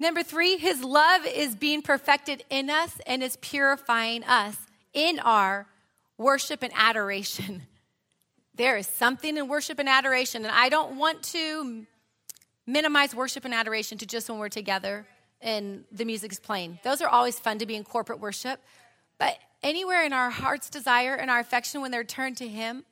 Number 0.01 0.25
three, 0.25 0.57
his 0.57 0.83
love 0.83 1.25
is 1.25 1.55
being 1.55 1.83
perfected 1.83 2.43
in 2.51 2.69
us 2.69 3.01
and 3.07 3.23
is 3.23 3.37
purifying 3.37 4.25
us 4.25 4.57
in 4.93 5.21
our 5.21 5.69
worship 6.19 6.65
and 6.65 6.73
adoration. 6.75 7.63
There 8.57 8.77
is 8.77 8.89
something 8.89 9.37
in 9.39 9.49
worship 9.49 9.79
and 9.79 9.89
adoration, 9.89 10.45
and 10.45 10.53
I 10.53 10.69
don't 10.69 10.99
want 10.99 11.23
to 11.23 11.87
minimize 12.67 13.15
worship 13.15 13.47
and 13.47 13.55
adoration 13.55 13.97
to 13.99 14.07
just 14.07 14.29
when 14.29 14.39
we're 14.39 14.51
together. 14.51 15.07
and 15.41 15.85
the 15.91 16.05
music's 16.05 16.39
playing. 16.39 16.79
Those 16.85 17.01
are 17.01 17.09
always 17.09 17.39
fun 17.39 17.59
to 17.59 17.67
be 17.67 17.75
in 17.75 17.85
corporate 17.85 18.21
worship. 18.21 18.61
But 19.21 19.39
anywhere 19.63 20.05
in 20.05 20.13
our 20.13 20.31
heart's 20.31 20.69
desire 20.69 21.15
and 21.15 21.31
our 21.31 21.39
affection 21.39 21.81
when 21.81 21.93
they're 21.93 22.03
turned 22.03 22.39
to 22.39 22.49
Him, 22.49 22.85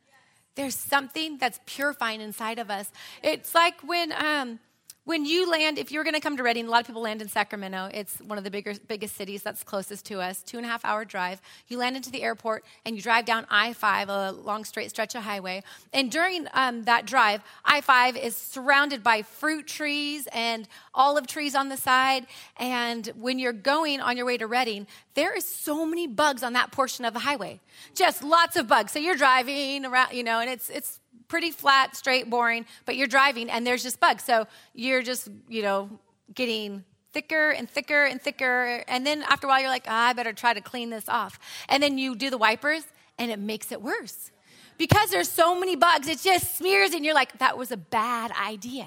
there's 0.55 0.77
something 0.77 1.39
that's 1.39 1.59
purifying 1.67 2.21
inside 2.21 2.61
of 2.61 2.71
us. 2.71 2.93
It's 3.23 3.55
like 3.55 3.81
when 3.83 4.13
um, 4.13 4.61
when 5.09 5.25
you 5.25 5.51
land, 5.51 5.79
if 5.79 5.91
you're 5.91 6.05
going 6.05 6.13
to 6.13 6.21
come 6.21 6.37
to 6.37 6.43
Redding, 6.43 6.67
a 6.67 6.71
lot 6.71 6.83
of 6.83 6.87
people 6.87 7.01
land 7.01 7.23
in 7.23 7.29
Sacramento. 7.31 7.89
It's 7.95 8.19
one 8.19 8.37
of 8.37 8.45
the 8.45 8.51
bigger, 8.51 8.75
biggest 8.89 9.17
cities 9.17 9.43
that's 9.43 9.63
closest 9.63 10.05
to 10.07 10.21
us, 10.21 10.43
two 10.43 10.59
and 10.59 10.67
a 10.67 10.69
half 10.69 10.85
hour 10.85 11.07
drive. 11.07 11.41
You 11.67 11.79
land 11.79 11.97
into 11.97 12.11
the 12.11 12.23
airport 12.23 12.63
and 12.85 12.95
you 12.95 13.01
drive 13.01 13.25
down 13.25 13.47
I 13.49 13.73
5, 13.73 14.11
a 14.11 14.33
long 14.33 14.67
straight 14.67 14.91
stretch 14.91 15.15
of 15.15 15.23
highway. 15.23 15.63
And 15.95 16.13
during 16.13 16.47
um, 16.53 16.85
that 16.85 17.07
drive, 17.07 17.41
I 17.65 17.81
5 17.81 18.19
is 18.19 18.37
surrounded 18.37 19.03
by 19.03 19.23
fruit 19.23 19.67
trees 19.67 20.29
and 20.31 20.69
olive 20.95 21.27
trees 21.27 21.55
on 21.55 21.71
the 21.71 21.79
side. 21.79 22.27
And 22.59 23.07
when 23.17 23.39
you're 23.39 23.55
going 23.55 24.03
on 24.03 24.19
your 24.19 24.27
way 24.27 24.37
to 24.37 24.47
Redding, 24.47 24.87
there 25.15 25.35
is 25.35 25.47
so 25.47 25.87
many 25.87 26.07
bugs 26.07 26.43
on 26.43 26.53
that 26.53 26.71
portion 26.71 27.07
of 27.07 27.15
the 27.15 27.21
highway. 27.21 27.61
Just 27.95 28.23
lots 28.23 28.57
of 28.57 28.69
bugs. 28.69 28.93
So 28.93 28.99
you're 28.99 29.17
driving 29.17 29.87
around, 29.87 30.13
you 30.13 30.23
know, 30.23 30.39
and 30.39 30.51
it's, 30.51 30.69
it's, 30.69 31.01
pretty 31.29 31.51
flat, 31.51 31.95
straight, 31.95 32.29
boring, 32.29 32.67
but 32.85 32.97
you're 32.97 33.07
driving 33.07 33.51
and 33.51 33.67
there's 33.67 33.83
just 33.83 34.01
bugs. 34.01 34.25
So 34.25 34.47
you're 34.75 35.03
just, 35.03 35.29
you 35.49 35.63
know, 35.63 35.91
getting 36.35 36.85
thicker 37.13 37.51
and 37.51 37.69
thicker 37.69 38.05
and 38.05 38.21
thicker. 38.21 38.83
And 38.89 39.07
then 39.07 39.23
after 39.23 39.47
a 39.47 39.51
while, 39.51 39.61
you're 39.61 39.71
like, 39.71 39.87
oh, 39.87 39.93
I 39.93 40.13
better 40.13 40.33
try 40.33 40.55
to 40.55 40.61
clean 40.61 40.91
this 40.91 41.09
off. 41.09 41.39
And 41.69 41.83
then 41.83 41.99
you 41.99 42.17
do 42.17 42.31
the 42.31 42.39
wipers 42.39 42.85
and 43.19 43.31
it 43.31 43.39
makes 43.39 43.73
it 43.73 43.83
worse. 43.83 44.31
Because 44.79 45.11
there's 45.11 45.29
so 45.29 45.59
many 45.59 45.75
bugs, 45.75 46.07
it 46.07 46.21
just 46.21 46.57
smears 46.57 46.93
and 46.93 47.05
you're 47.05 47.15
like, 47.15 47.39
that 47.39 47.59
was 47.59 47.73
a 47.73 47.77
bad 47.77 48.31
idea. 48.31 48.87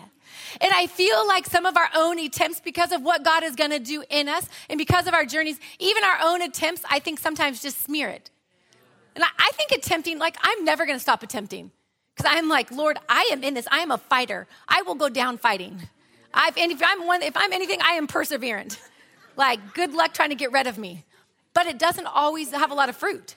And 0.61 0.71
I 0.73 0.87
feel 0.87 1.27
like 1.27 1.45
some 1.45 1.65
of 1.65 1.75
our 1.75 1.89
own 1.93 2.17
attempts, 2.17 2.61
because 2.61 2.93
of 2.93 3.01
what 3.01 3.25
God 3.25 3.43
is 3.43 3.57
gonna 3.57 3.79
do 3.79 4.03
in 4.09 4.29
us 4.29 4.47
and 4.69 4.77
because 4.77 5.05
of 5.05 5.13
our 5.13 5.25
journeys, 5.25 5.59
even 5.79 6.03
our 6.05 6.19
own 6.23 6.41
attempts, 6.41 6.83
I 6.89 6.99
think 6.99 7.19
sometimes 7.19 7.61
just 7.61 7.83
smear 7.83 8.07
it. 8.07 8.31
And 9.15 9.25
I, 9.25 9.51
think 9.51 9.71
attempting, 9.71 10.19
like, 10.19 10.37
I'm 10.41 10.63
never 10.63 10.85
gonna 10.85 10.99
stop 10.99 11.23
attempting. 11.23 11.71
Because 12.21 12.37
I'm 12.37 12.49
like, 12.49 12.69
Lord, 12.69 12.99
I 13.09 13.29
am 13.31 13.43
in 13.43 13.55
this. 13.55 13.67
I 13.71 13.79
am 13.79 13.89
a 13.89 13.97
fighter. 13.97 14.45
I 14.67 14.83
will 14.83 14.93
go 14.93 15.09
down 15.09 15.39
fighting. 15.39 15.81
I've, 16.31 16.55
and 16.55 16.71
if 16.71 16.79
I'm 16.83 17.07
one, 17.07 17.23
if 17.23 17.35
I'm 17.35 17.51
anything, 17.51 17.79
I 17.83 17.93
am 17.93 18.07
perseverant. 18.07 18.77
Like, 19.35 19.73
good 19.73 19.93
luck 19.93 20.13
trying 20.13 20.29
to 20.29 20.35
get 20.35 20.51
rid 20.51 20.67
of 20.67 20.77
me. 20.77 21.03
But 21.55 21.65
it 21.65 21.79
doesn't 21.79 22.05
always 22.05 22.51
have 22.51 22.69
a 22.69 22.75
lot 22.75 22.89
of 22.89 22.95
fruit. 22.95 23.35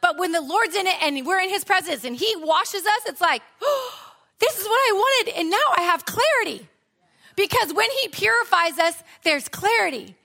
But 0.00 0.18
when 0.18 0.32
the 0.32 0.40
Lord's 0.40 0.74
in 0.74 0.86
it 0.88 0.96
and 1.00 1.24
we're 1.24 1.38
in 1.38 1.48
His 1.48 1.62
presence 1.62 2.02
and 2.02 2.16
He 2.16 2.34
washes 2.36 2.84
us, 2.84 3.02
it's 3.06 3.20
like, 3.20 3.42
oh, 3.60 4.14
this 4.40 4.58
is 4.58 4.64
what 4.64 4.72
I 4.72 4.92
wanted, 4.92 5.38
and 5.38 5.48
now 5.50 5.56
I 5.76 5.82
have 5.82 6.04
clarity. 6.04 6.66
Because 7.36 7.72
when 7.72 7.88
He 8.02 8.08
purifies 8.08 8.78
us, 8.80 9.00
there's 9.22 9.48
clarity. 9.48 10.16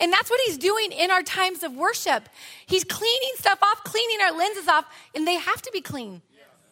And 0.00 0.12
that's 0.12 0.30
what 0.30 0.38
he's 0.44 0.58
doing 0.58 0.92
in 0.92 1.10
our 1.10 1.22
times 1.22 1.62
of 1.62 1.74
worship. 1.74 2.28
He's 2.66 2.84
cleaning 2.84 3.32
stuff 3.36 3.62
off, 3.62 3.82
cleaning 3.82 4.20
our 4.22 4.36
lenses 4.36 4.68
off, 4.68 4.84
and 5.14 5.26
they 5.26 5.36
have 5.36 5.62
to 5.62 5.70
be 5.72 5.80
clean. 5.80 6.20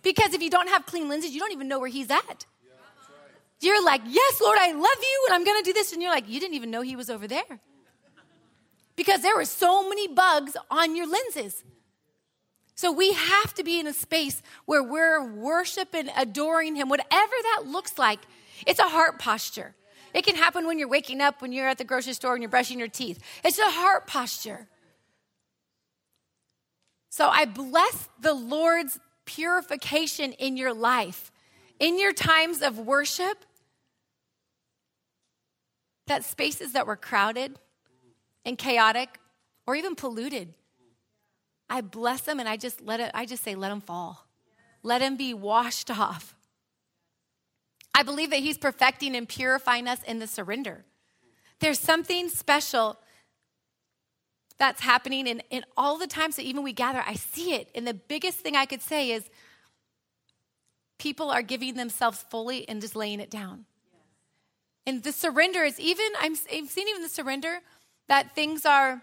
Because 0.05 0.35
if 0.35 0.43
you 0.43 0.51
don't 0.51 0.69
have 0.69 0.87
clean 0.87 1.09
lenses, 1.09 1.33
you 1.33 1.41
don't 1.41 1.53
even 1.53 1.67
know 1.67 1.81
where 1.81 1.89
he's 1.89 2.11
at. 2.11 2.47
You're 3.61 3.83
like, 3.85 4.03
Yes, 4.07 4.41
Lord, 4.41 4.59
I 4.61 4.73
love 4.73 4.81
you, 4.83 5.27
and 5.27 5.35
I'm 5.35 5.45
gonna 5.45 5.63
do 5.63 5.73
this. 5.73 5.93
And 5.93 6.03
you're 6.03 6.13
like, 6.13 6.29
You 6.29 6.39
didn't 6.39 6.55
even 6.55 6.71
know 6.71 6.83
he 6.83 6.95
was 6.95 7.11
over 7.11 7.27
there. 7.27 7.61
Because 8.95 9.23
there 9.23 9.35
were 9.35 9.47
so 9.47 9.89
many 9.89 10.07
bugs 10.07 10.57
on 10.71 10.95
your 10.95 11.09
lenses. 11.09 11.65
So 12.77 12.93
we 12.93 13.13
have 13.13 13.55
to 13.55 13.65
be 13.65 13.81
in 13.81 13.87
a 13.87 13.93
space 13.93 14.43
where 14.67 14.83
we're 14.83 15.25
worshiping, 15.25 16.09
adoring 16.17 16.77
him, 16.77 16.89
whatever 16.89 17.11
that 17.11 17.63
looks 17.67 17.99
like. 17.99 18.21
It's 18.67 18.79
a 18.79 18.89
heart 18.89 19.19
posture. 19.19 19.75
It 20.13 20.25
can 20.25 20.37
happen 20.37 20.67
when 20.67 20.79
you're 20.79 20.89
waking 20.89 21.21
up, 21.21 21.41
when 21.41 21.53
you're 21.53 21.69
at 21.69 21.79
the 21.79 21.85
grocery 21.85 22.13
store 22.13 22.35
and 22.35 22.43
you're 22.43 22.51
brushing 22.51 22.79
your 22.79 22.89
teeth. 22.89 23.19
It's 23.43 23.59
a 23.59 23.71
heart 23.71 24.07
posture. 24.07 24.69
So 27.11 27.29
I 27.29 27.47
bless 27.47 28.09
the 28.21 28.35
Lord's 28.35 28.99
purification 29.25 30.33
in 30.33 30.57
your 30.57 30.73
life, 30.73 31.33
in 31.79 31.99
your 31.99 32.13
times 32.13 32.63
of 32.63 32.79
worship, 32.79 33.45
that 36.07 36.25
spaces 36.25 36.73
that 36.73 36.87
were 36.87 36.97
crowded 36.97 37.59
and 38.45 38.59
chaotic 38.59 39.19
or 39.67 39.75
even 39.75 39.95
polluted, 39.95 40.53
I 41.69 41.81
bless 41.81 42.23
them 42.23 42.41
and 42.41 42.49
I 42.49 42.57
just 42.57 42.81
let 42.81 43.01
it, 43.01 43.11
I 43.15 43.27
just 43.27 43.43
say, 43.43 43.55
let 43.55 43.71
them 43.71 43.81
fall. 43.81 44.27
Let 44.83 44.99
them 44.99 45.17
be 45.17 45.33
washed 45.33 45.91
off. 45.91 46.37
I 47.95 48.03
believe 48.03 48.31
that 48.31 48.41
He's 48.41 48.59
perfecting 48.59 49.17
and 49.17 49.29
purifying 49.29 49.89
us 49.89 50.03
in 50.03 50.19
the 50.19 50.27
surrender. 50.27 50.85
There's 51.61 51.79
something 51.79 52.29
special 52.29 52.99
that's 54.59 54.81
happening 54.81 55.29
And, 55.29 55.43
in 55.51 55.65
all 55.77 55.99
the 55.99 56.07
times 56.07 56.37
that 56.37 56.43
even 56.43 56.63
we 56.63 56.73
gather, 56.73 57.03
I 57.07 57.15
see 57.15 57.55
it. 57.55 57.69
And 57.75 57.87
the 57.87 57.95
biggest 57.95 58.39
thing 58.39 58.57
I 58.57 58.67
could 58.67 58.83
say 58.83 59.11
is 59.11 59.29
people 60.99 61.31
are 61.31 61.43
giving 61.43 61.75
themselves 61.75 62.25
fully 62.31 62.69
and 62.69 62.81
just 62.81 62.97
laying 62.97 63.21
it 63.21 63.31
down. 63.31 63.67
And 64.87 65.03
the 65.03 65.13
surrender 65.13 65.65
is 65.65 65.81
even, 65.81 66.07
I'm, 66.21 66.33
I've 66.53 66.69
seen 66.69 66.89
even 66.89 67.03
the 67.03 67.09
surrender 67.09 67.61
that 68.09 68.35
things 68.35 68.67
are 68.67 69.03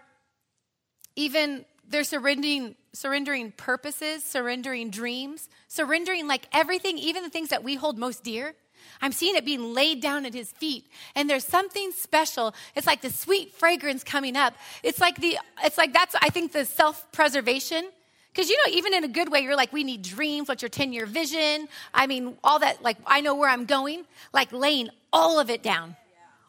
even, 1.16 1.64
they're 1.86 2.04
surrendering, 2.04 2.76
surrendering 2.92 3.52
purposes, 3.52 4.22
surrendering 4.22 4.90
dreams, 4.90 5.48
surrendering 5.68 6.26
like 6.26 6.46
everything, 6.52 6.98
even 6.98 7.24
the 7.24 7.30
things 7.30 7.48
that 7.48 7.64
we 7.64 7.74
hold 7.74 7.98
most 7.98 8.22
dear. 8.22 8.54
I'm 9.00 9.12
seeing 9.12 9.36
it 9.36 9.44
being 9.44 9.74
laid 9.74 10.00
down 10.00 10.26
at 10.26 10.34
his 10.34 10.52
feet. 10.52 10.86
And 11.14 11.28
there's 11.28 11.44
something 11.44 11.92
special. 11.92 12.54
It's 12.74 12.86
like 12.86 13.02
the 13.02 13.10
sweet 13.10 13.52
fragrance 13.52 14.04
coming 14.04 14.36
up. 14.36 14.54
It's 14.82 15.00
like 15.00 15.16
the, 15.16 15.38
it's 15.64 15.78
like 15.78 15.92
that's, 15.92 16.14
I 16.20 16.28
think, 16.28 16.52
the 16.52 16.64
self 16.64 17.10
preservation. 17.12 17.88
Because, 18.32 18.48
you 18.48 18.56
know, 18.56 18.72
even 18.72 18.94
in 18.94 19.04
a 19.04 19.08
good 19.08 19.30
way, 19.30 19.40
you're 19.40 19.56
like, 19.56 19.72
we 19.72 19.84
need 19.84 20.02
dreams. 20.02 20.48
What's 20.48 20.62
your 20.62 20.70
10 20.70 20.92
year 20.92 21.04
vision? 21.04 21.68
I 21.92 22.06
mean, 22.06 22.36
all 22.42 22.58
that, 22.60 22.82
like, 22.82 22.96
I 23.06 23.20
know 23.20 23.34
where 23.34 23.50
I'm 23.50 23.66
going. 23.66 24.04
Like, 24.32 24.52
laying 24.52 24.88
all 25.12 25.38
of 25.38 25.50
it 25.50 25.62
down. 25.62 25.96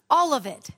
All 0.09 0.33
of 0.33 0.45
it. 0.45 0.69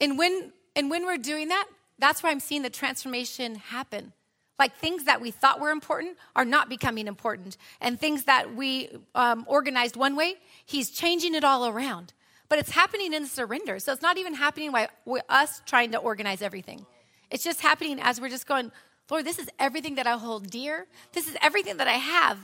And 0.00 0.16
when, 0.16 0.52
and 0.76 0.90
when 0.90 1.06
we're 1.06 1.18
doing 1.18 1.48
that, 1.48 1.66
that's 1.98 2.22
where 2.22 2.30
I'm 2.30 2.40
seeing 2.40 2.62
the 2.62 2.70
transformation 2.70 3.56
happen. 3.56 4.12
Like 4.58 4.76
things 4.76 5.04
that 5.04 5.20
we 5.20 5.30
thought 5.30 5.60
were 5.60 5.70
important 5.70 6.16
are 6.36 6.44
not 6.44 6.68
becoming 6.68 7.08
important. 7.08 7.56
And 7.80 7.98
things 7.98 8.24
that 8.24 8.54
we 8.54 8.88
um, 9.14 9.44
organized 9.48 9.96
one 9.96 10.14
way, 10.14 10.36
he's 10.64 10.90
changing 10.90 11.34
it 11.34 11.42
all 11.42 11.66
around. 11.66 12.12
But 12.48 12.58
it's 12.60 12.70
happening 12.70 13.12
in 13.12 13.26
surrender. 13.26 13.78
So 13.80 13.92
it's 13.92 14.02
not 14.02 14.16
even 14.16 14.34
happening 14.34 14.70
by 14.70 14.88
us 15.28 15.60
trying 15.66 15.92
to 15.92 15.98
organize 15.98 16.40
everything. 16.40 16.86
It's 17.30 17.42
just 17.42 17.60
happening 17.60 17.98
as 18.00 18.20
we're 18.20 18.28
just 18.28 18.46
going, 18.46 18.70
Lord, 19.10 19.24
this 19.24 19.38
is 19.38 19.48
everything 19.58 19.96
that 19.96 20.06
I 20.06 20.16
hold 20.16 20.50
dear. 20.50 20.86
This 21.12 21.26
is 21.26 21.36
everything 21.42 21.78
that 21.78 21.88
I 21.88 21.94
have. 21.94 22.38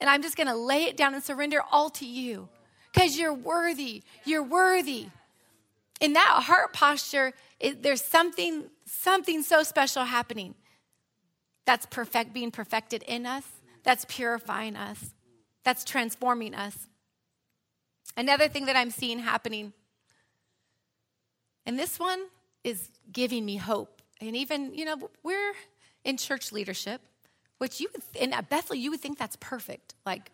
And 0.00 0.08
I'm 0.08 0.22
just 0.22 0.36
going 0.36 0.46
to 0.46 0.56
lay 0.56 0.84
it 0.84 0.96
down 0.96 1.14
and 1.14 1.22
surrender 1.22 1.60
all 1.70 1.90
to 1.90 2.06
you 2.06 2.48
because 2.92 3.18
you're 3.18 3.34
worthy. 3.34 4.02
You're 4.24 4.42
worthy. 4.42 5.08
In 6.00 6.14
that 6.14 6.42
heart 6.44 6.72
posture, 6.72 7.32
it, 7.60 7.82
there's 7.82 8.02
something, 8.02 8.64
something 8.86 9.42
so 9.42 9.62
special 9.62 10.04
happening 10.04 10.54
that's 11.64 11.86
perfect, 11.86 12.32
being 12.32 12.50
perfected 12.50 13.02
in 13.04 13.26
us, 13.26 13.44
that's 13.84 14.04
purifying 14.06 14.76
us, 14.76 15.14
that's 15.64 15.84
transforming 15.84 16.54
us. 16.54 16.88
Another 18.16 18.48
thing 18.48 18.66
that 18.66 18.76
I'm 18.76 18.90
seeing 18.90 19.20
happening, 19.20 19.72
and 21.64 21.78
this 21.78 21.98
one 21.98 22.20
is 22.64 22.88
giving 23.12 23.44
me 23.44 23.56
hope. 23.56 24.02
And 24.20 24.36
even, 24.36 24.74
you 24.74 24.84
know, 24.84 25.10
we're 25.22 25.52
in 26.04 26.16
church 26.16 26.52
leadership, 26.52 27.00
which 27.58 27.80
you 27.80 27.88
would, 27.92 28.02
in 28.14 28.34
Bethel, 28.48 28.76
you 28.76 28.90
would 28.90 29.00
think 29.00 29.18
that's 29.18 29.36
perfect. 29.36 29.94
Like, 30.04 30.30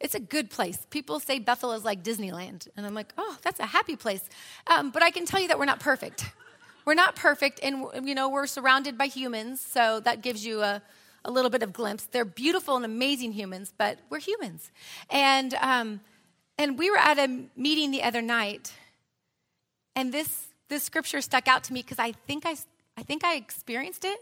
it's 0.00 0.14
a 0.14 0.20
good 0.20 0.50
place. 0.50 0.86
People 0.90 1.20
say 1.20 1.38
Bethel 1.38 1.72
is 1.72 1.84
like 1.84 2.02
Disneyland. 2.02 2.66
And 2.76 2.84
I'm 2.84 2.94
like, 2.94 3.12
oh, 3.16 3.38
that's 3.42 3.60
a 3.60 3.66
happy 3.66 3.94
place. 3.94 4.28
Um, 4.66 4.90
but 4.90 5.02
I 5.02 5.10
can 5.10 5.26
tell 5.26 5.40
you 5.40 5.48
that 5.48 5.58
we're 5.58 5.64
not 5.64 5.80
perfect. 5.80 6.26
We're 6.84 6.94
not 6.94 7.14
perfect, 7.14 7.60
and 7.62 7.86
you 8.02 8.14
know 8.14 8.28
we're 8.28 8.46
surrounded 8.46 8.98
by 8.98 9.06
humans, 9.06 9.60
so 9.60 10.00
that 10.00 10.20
gives 10.20 10.44
you 10.44 10.62
a, 10.62 10.82
a 11.24 11.30
little 11.30 11.50
bit 11.50 11.62
of 11.62 11.72
glimpse. 11.72 12.04
They're 12.04 12.24
beautiful 12.24 12.74
and 12.74 12.84
amazing 12.84 13.32
humans, 13.32 13.72
but 13.76 13.98
we're 14.10 14.18
humans. 14.18 14.70
And 15.08 15.54
um, 15.54 16.00
and 16.58 16.76
we 16.76 16.90
were 16.90 16.98
at 16.98 17.18
a 17.18 17.44
meeting 17.56 17.92
the 17.92 18.02
other 18.02 18.20
night, 18.20 18.72
and 19.94 20.12
this 20.12 20.48
this 20.68 20.82
scripture 20.82 21.20
stuck 21.20 21.46
out 21.46 21.62
to 21.64 21.72
me 21.72 21.82
because 21.82 22.00
I 22.00 22.12
think 22.12 22.44
I 22.46 22.56
I 22.96 23.02
think 23.04 23.24
I 23.24 23.36
experienced 23.36 24.04
it, 24.04 24.18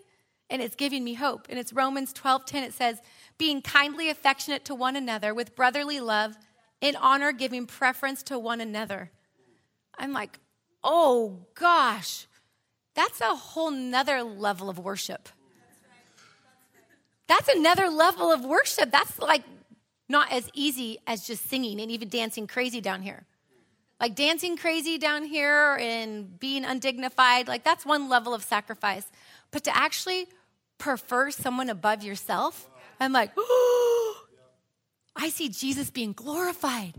and 0.50 0.60
it's 0.60 0.76
giving 0.76 1.02
me 1.02 1.14
hope. 1.14 1.46
And 1.48 1.58
it's 1.58 1.72
Romans 1.72 2.12
twelve 2.12 2.44
ten. 2.44 2.62
It 2.62 2.74
says, 2.74 3.00
"Being 3.38 3.62
kindly 3.62 4.10
affectionate 4.10 4.66
to 4.66 4.74
one 4.74 4.96
another 4.96 5.32
with 5.32 5.56
brotherly 5.56 5.98
love, 5.98 6.36
in 6.82 6.94
honor, 6.96 7.32
giving 7.32 7.64
preference 7.64 8.22
to 8.24 8.38
one 8.38 8.60
another." 8.60 9.10
I'm 9.98 10.12
like, 10.12 10.38
oh 10.82 11.40
gosh 11.54 12.26
that's 12.94 13.20
a 13.20 13.34
whole 13.34 13.70
nother 13.70 14.22
level 14.22 14.68
of 14.68 14.78
worship. 14.78 15.28
That's 17.28 17.48
another 17.48 17.88
level 17.88 18.32
of 18.32 18.44
worship. 18.44 18.90
That's 18.90 19.18
like 19.18 19.44
not 20.08 20.32
as 20.32 20.50
easy 20.52 20.98
as 21.06 21.26
just 21.26 21.48
singing 21.48 21.80
and 21.80 21.90
even 21.90 22.08
dancing 22.08 22.46
crazy 22.46 22.80
down 22.80 23.02
here. 23.02 23.24
Like 24.00 24.16
dancing 24.16 24.56
crazy 24.56 24.98
down 24.98 25.24
here 25.24 25.76
and 25.80 26.38
being 26.40 26.64
undignified, 26.64 27.46
like 27.46 27.62
that's 27.62 27.86
one 27.86 28.08
level 28.08 28.34
of 28.34 28.42
sacrifice. 28.42 29.06
But 29.50 29.64
to 29.64 29.76
actually 29.76 30.26
prefer 30.78 31.30
someone 31.30 31.68
above 31.68 32.02
yourself, 32.02 32.68
I'm 32.98 33.12
like, 33.12 33.30
I 35.16 35.28
see 35.28 35.48
Jesus 35.50 35.90
being 35.90 36.12
glorified. 36.12 36.94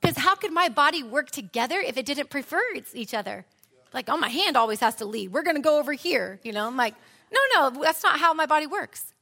Because 0.00 0.16
how 0.16 0.36
could 0.36 0.52
my 0.52 0.68
body 0.68 1.02
work 1.02 1.30
together 1.30 1.80
if 1.80 1.96
it 1.96 2.06
didn't 2.06 2.30
prefer 2.30 2.62
each 2.94 3.12
other? 3.12 3.44
Like, 3.92 4.08
oh, 4.08 4.16
my 4.16 4.28
hand 4.28 4.56
always 4.56 4.80
has 4.80 4.96
to 4.96 5.04
lead. 5.04 5.32
We're 5.32 5.42
going 5.42 5.56
to 5.56 5.62
go 5.62 5.78
over 5.78 5.92
here. 5.92 6.40
You 6.42 6.52
know, 6.52 6.66
I'm 6.66 6.76
like, 6.76 6.94
no, 7.32 7.40
no, 7.54 7.82
that's 7.82 8.02
not 8.02 8.18
how 8.18 8.32
my 8.34 8.46
body 8.46 8.66
works. 8.66 9.14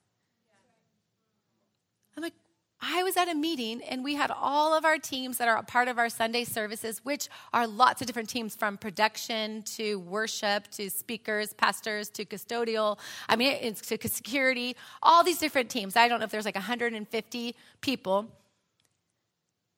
I'm 2.17 2.23
like, 2.23 2.35
I 2.81 3.03
was 3.03 3.17
at 3.17 3.29
a 3.29 3.35
meeting 3.35 3.83
and 3.83 4.05
we 4.05 4.15
had 4.15 4.31
all 4.31 4.75
of 4.75 4.85
our 4.85 4.99
teams 4.99 5.39
that 5.39 5.49
are 5.49 5.57
a 5.57 5.63
part 5.63 5.89
of 5.89 5.99
our 5.99 6.09
Sunday 6.09 6.45
services, 6.45 7.01
which 7.05 7.29
are 7.53 7.67
lots 7.67 8.01
of 8.01 8.07
different 8.07 8.29
teams 8.29 8.55
from 8.55 8.77
production 8.77 9.63
to 9.63 9.99
worship 10.01 10.69
to 10.73 10.91
speakers, 10.91 11.55
pastors 11.55 12.09
to 12.11 12.25
custodial, 12.25 12.99
I 13.29 13.37
mean, 13.37 13.57
it's 13.61 13.81
to 13.83 14.09
security, 14.09 14.77
all 15.03 15.25
these 15.25 15.39
different 15.39 15.71
teams. 15.71 15.97
I 15.97 16.09
don't 16.09 16.21
know 16.21 16.25
if 16.25 16.31
there's 16.31 16.45
like 16.45 16.55
150 16.55 17.57
people. 17.81 18.27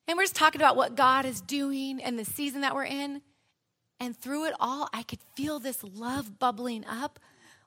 And 0.08 0.16
we're 0.16 0.24
just 0.24 0.36
talking 0.36 0.60
about 0.60 0.74
what 0.76 0.96
God 0.96 1.24
is 1.24 1.40
doing 1.40 2.02
and 2.02 2.18
the 2.18 2.24
season 2.24 2.62
that 2.62 2.74
we're 2.74 2.84
in. 2.84 3.22
And 4.00 4.16
through 4.16 4.46
it 4.46 4.54
all, 4.60 4.88
I 4.92 5.02
could 5.02 5.18
feel 5.34 5.58
this 5.58 5.82
love 5.82 6.38
bubbling 6.38 6.84
up. 6.86 7.18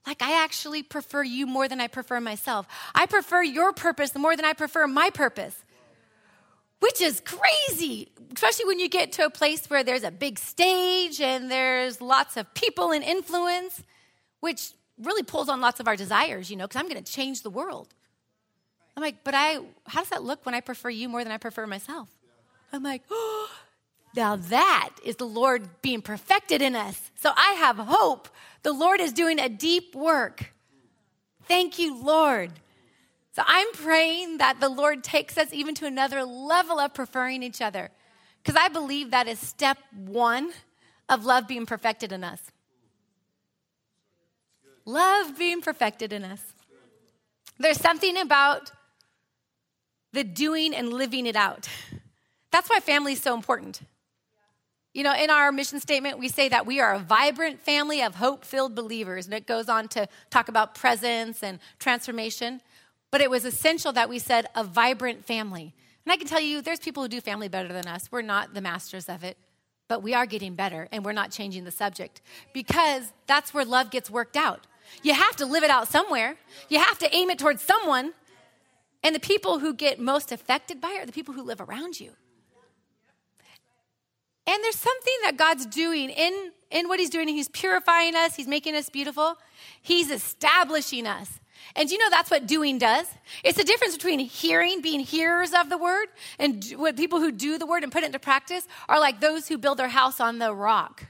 Like, 0.08 0.22
I 0.22 0.44
actually 0.44 0.82
prefer 0.82 1.24
you 1.24 1.46
more 1.46 1.68
than 1.68 1.80
I 1.80 1.88
prefer 1.88 2.20
myself. 2.20 2.68
I 2.96 3.06
prefer 3.06 3.44
your 3.44 3.74
purpose 3.74 4.16
more 4.16 4.36
than 4.36 4.46
I 4.46 4.54
prefer 4.54 4.88
my 4.88 5.10
purpose, 5.10 5.56
which 6.80 7.02
is 7.02 7.22
crazy, 7.22 8.12
especially 8.34 8.66
when 8.66 8.80
you 8.80 8.90
get 8.90 9.12
to 9.14 9.26
a 9.26 9.30
place 9.30 9.70
where 9.70 9.84
there's 9.84 10.04
a 10.04 10.12
big 10.12 10.40
stage 10.40 11.22
and 11.22 11.52
there's 11.52 12.02
lots 12.02 12.38
of 12.38 12.52
people 12.56 12.92
and 12.92 13.04
influence, 13.04 13.84
which 14.40 14.72
really 14.98 15.24
pulls 15.24 15.50
on 15.50 15.62
lots 15.62 15.80
of 15.80 15.88
our 15.88 15.96
desires, 15.96 16.50
you 16.50 16.58
know, 16.58 16.66
because 16.66 16.80
I'm 16.80 16.88
going 16.90 17.04
to 17.04 17.12
change 17.12 17.44
the 17.44 17.50
world. 17.50 17.94
I'm 18.96 19.04
like, 19.04 19.24
but 19.24 19.34
I, 19.34 19.60
how 19.88 20.02
does 20.02 20.10
that 20.10 20.24
look 20.24 20.46
when 20.46 20.56
I 20.56 20.62
prefer 20.62 20.90
you 20.90 21.10
more 21.10 21.24
than 21.24 21.32
I 21.32 21.38
prefer 21.38 21.68
myself? 21.68 22.10
I'm 22.74 22.84
like, 22.84 23.04
oh, 23.12 23.50
now 24.16 24.36
that 24.36 24.90
is 25.04 25.16
the 25.16 25.26
Lord 25.26 25.82
being 25.82 26.02
perfected 26.02 26.62
in 26.62 26.76
us. 26.76 27.12
So 27.16 27.32
I 27.36 27.54
have 27.54 27.78
hope. 27.78 28.28
The 28.64 28.74
Lord 28.74 29.00
is 29.00 29.14
doing 29.14 29.40
a 29.40 29.50
deep 29.50 29.96
work. 29.96 30.54
Thank 31.48 31.80
you, 31.80 32.02
Lord. 32.02 32.52
So 33.34 33.44
I'm 33.46 33.72
praying 33.74 34.40
that 34.40 34.60
the 34.60 34.70
Lord 34.70 35.04
takes 35.04 35.38
us 35.38 35.54
even 35.54 35.74
to 35.76 35.86
another 35.86 36.24
level 36.24 36.80
of 36.80 36.94
preferring 36.94 37.44
each 37.44 37.62
other. 37.62 37.90
Because 38.44 38.60
I 38.62 38.68
believe 38.68 39.12
that 39.12 39.28
is 39.28 39.40
step 39.40 39.78
one 39.94 40.52
of 41.08 41.26
love 41.26 41.48
being 41.48 41.66
perfected 41.66 42.12
in 42.12 42.24
us. 42.24 42.42
Love 44.86 45.38
being 45.38 45.62
perfected 45.62 46.12
in 46.12 46.24
us. 46.24 46.42
There's 47.60 47.80
something 47.80 48.18
about 48.18 48.72
the 50.12 50.24
doing 50.24 50.74
and 50.76 50.92
living 50.92 51.26
it 51.26 51.36
out. 51.36 51.70
That's 52.52 52.70
why 52.70 52.80
family 52.80 53.14
is 53.14 53.22
so 53.22 53.34
important. 53.34 53.82
You 54.94 55.04
know, 55.04 55.16
in 55.16 55.30
our 55.30 55.52
mission 55.52 55.80
statement, 55.80 56.20
we 56.20 56.28
say 56.28 56.50
that 56.50 56.66
we 56.66 56.82
are 56.82 56.94
a 56.94 57.00
vibrant 57.00 57.62
family 57.62 58.02
of 58.02 58.16
hope 58.16 58.44
filled 58.44 58.76
believers. 58.76 59.26
And 59.26 59.34
it 59.34 59.48
goes 59.48 59.70
on 59.70 59.88
to 59.90 60.08
talk 60.30 60.50
about 60.50 60.76
presence 60.76 61.44
and 61.44 61.60
transformation. 61.80 62.62
But 63.10 63.22
it 63.22 63.30
was 63.30 63.46
essential 63.46 63.94
that 63.94 64.10
we 64.10 64.20
said 64.20 64.48
a 64.56 64.64
vibrant 64.64 65.26
family. 65.26 65.74
And 66.06 66.12
I 66.12 66.18
can 66.18 66.28
tell 66.28 66.42
you, 66.42 66.62
there's 66.62 66.80
people 66.80 67.04
who 67.04 67.10
do 67.10 67.22
family 67.22 67.48
better 67.48 67.72
than 67.72 67.88
us. 67.88 68.12
We're 68.12 68.22
not 68.22 68.54
the 68.54 68.62
masters 68.62 69.08
of 69.08 69.24
it, 69.24 69.38
but 69.88 70.02
we 70.02 70.14
are 70.14 70.26
getting 70.26 70.56
better 70.56 70.88
and 70.92 71.06
we're 71.06 71.14
not 71.14 71.32
changing 71.32 71.64
the 71.64 71.72
subject 71.72 72.22
because 72.54 73.14
that's 73.28 73.54
where 73.54 73.64
love 73.64 73.92
gets 73.92 74.10
worked 74.10 74.36
out. 74.36 74.66
You 75.04 75.14
have 75.14 75.36
to 75.38 75.46
live 75.46 75.64
it 75.64 75.70
out 75.70 75.88
somewhere, 75.88 76.36
you 76.68 76.80
have 76.80 76.98
to 77.00 77.16
aim 77.16 77.30
it 77.30 77.40
towards 77.40 77.62
someone. 77.62 78.14
And 79.04 79.16
the 79.16 79.20
people 79.20 79.60
who 79.60 79.74
get 79.74 80.00
most 80.00 80.32
affected 80.32 80.80
by 80.80 80.92
it 80.92 81.04
are 81.04 81.06
the 81.06 81.12
people 81.12 81.34
who 81.34 81.44
live 81.44 81.62
around 81.62 82.00
you. 82.00 82.12
And 84.52 84.62
there's 84.66 84.76
something 84.76 85.14
that 85.24 85.38
God's 85.38 85.66
doing 85.66 86.10
in, 86.10 86.52
in 86.72 86.90
what 86.90 87.00
He's 87.00 87.10
doing. 87.10 87.30
He's 87.30 87.48
purifying 87.48 88.18
us, 88.18 88.36
He's 88.36 88.48
making 88.48 88.76
us 88.76 88.90
beautiful, 88.90 89.38
He's 89.82 90.12
establishing 90.12 91.08
us. 91.08 91.40
And 91.74 91.90
you 91.90 91.98
know 91.98 92.10
that's 92.10 92.30
what 92.30 92.48
doing 92.48 92.78
does? 92.78 93.08
It's 93.46 93.58
the 93.58 93.64
difference 93.64 93.96
between 93.96 94.20
hearing, 94.20 94.82
being 94.82 95.00
hearers 95.00 95.54
of 95.54 95.70
the 95.70 95.78
word, 95.78 96.08
and 96.38 96.66
what 96.76 96.98
people 96.98 97.20
who 97.20 97.32
do 97.32 97.58
the 97.58 97.66
word 97.66 97.84
and 97.84 97.94
put 97.94 98.04
it 98.04 98.08
into 98.08 98.20
practice 98.20 98.68
are 98.90 99.00
like 99.00 99.22
those 99.22 99.48
who 99.48 99.58
build 99.58 99.80
their 99.80 99.88
house 99.88 100.20
on 100.20 100.40
the 100.40 100.54
rock. 100.54 101.06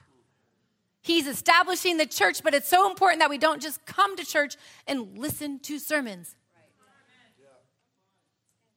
He's 1.02 1.26
establishing 1.26 1.98
the 1.98 2.06
church, 2.06 2.44
but 2.44 2.54
it's 2.54 2.70
so 2.70 2.88
important 2.88 3.22
that 3.22 3.30
we 3.32 3.40
don't 3.40 3.60
just 3.60 3.84
come 3.88 4.16
to 4.18 4.24
church 4.24 4.56
and 4.86 5.18
listen 5.18 5.58
to 5.62 5.80
sermons. 5.80 6.36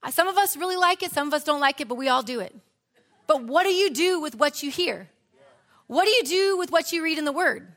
Uh, 0.03 0.11
some 0.11 0.27
of 0.27 0.39
us 0.39 0.57
really 0.57 0.77
like 0.77 1.03
it, 1.03 1.11
some 1.11 1.29
of 1.29 1.35
us 1.35 1.45
don't 1.45 1.61
like 1.61 1.83
it, 1.83 1.89
but 1.89 1.97
we 1.97 2.09
all 2.09 2.23
do 2.23 2.41
it. 2.41 2.55
But 3.27 3.45
what 3.45 3.65
do 3.65 3.73
you 3.73 3.91
do 3.91 4.21
with 4.21 4.35
what 4.35 4.63
you 4.63 4.71
hear? 4.71 5.09
What 5.87 6.05
do 6.05 6.11
you 6.11 6.25
do 6.25 6.59
with 6.59 6.71
what 6.71 6.93
you 6.93 7.03
read 7.03 7.19
in 7.19 7.25
the 7.25 7.33
Word? 7.33 7.69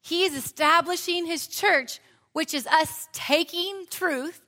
He 0.00 0.24
is 0.24 0.34
establishing 0.34 1.26
his 1.26 1.46
church, 1.46 2.00
which 2.32 2.54
is 2.54 2.66
us 2.66 3.08
taking 3.12 3.84
truth 3.90 4.40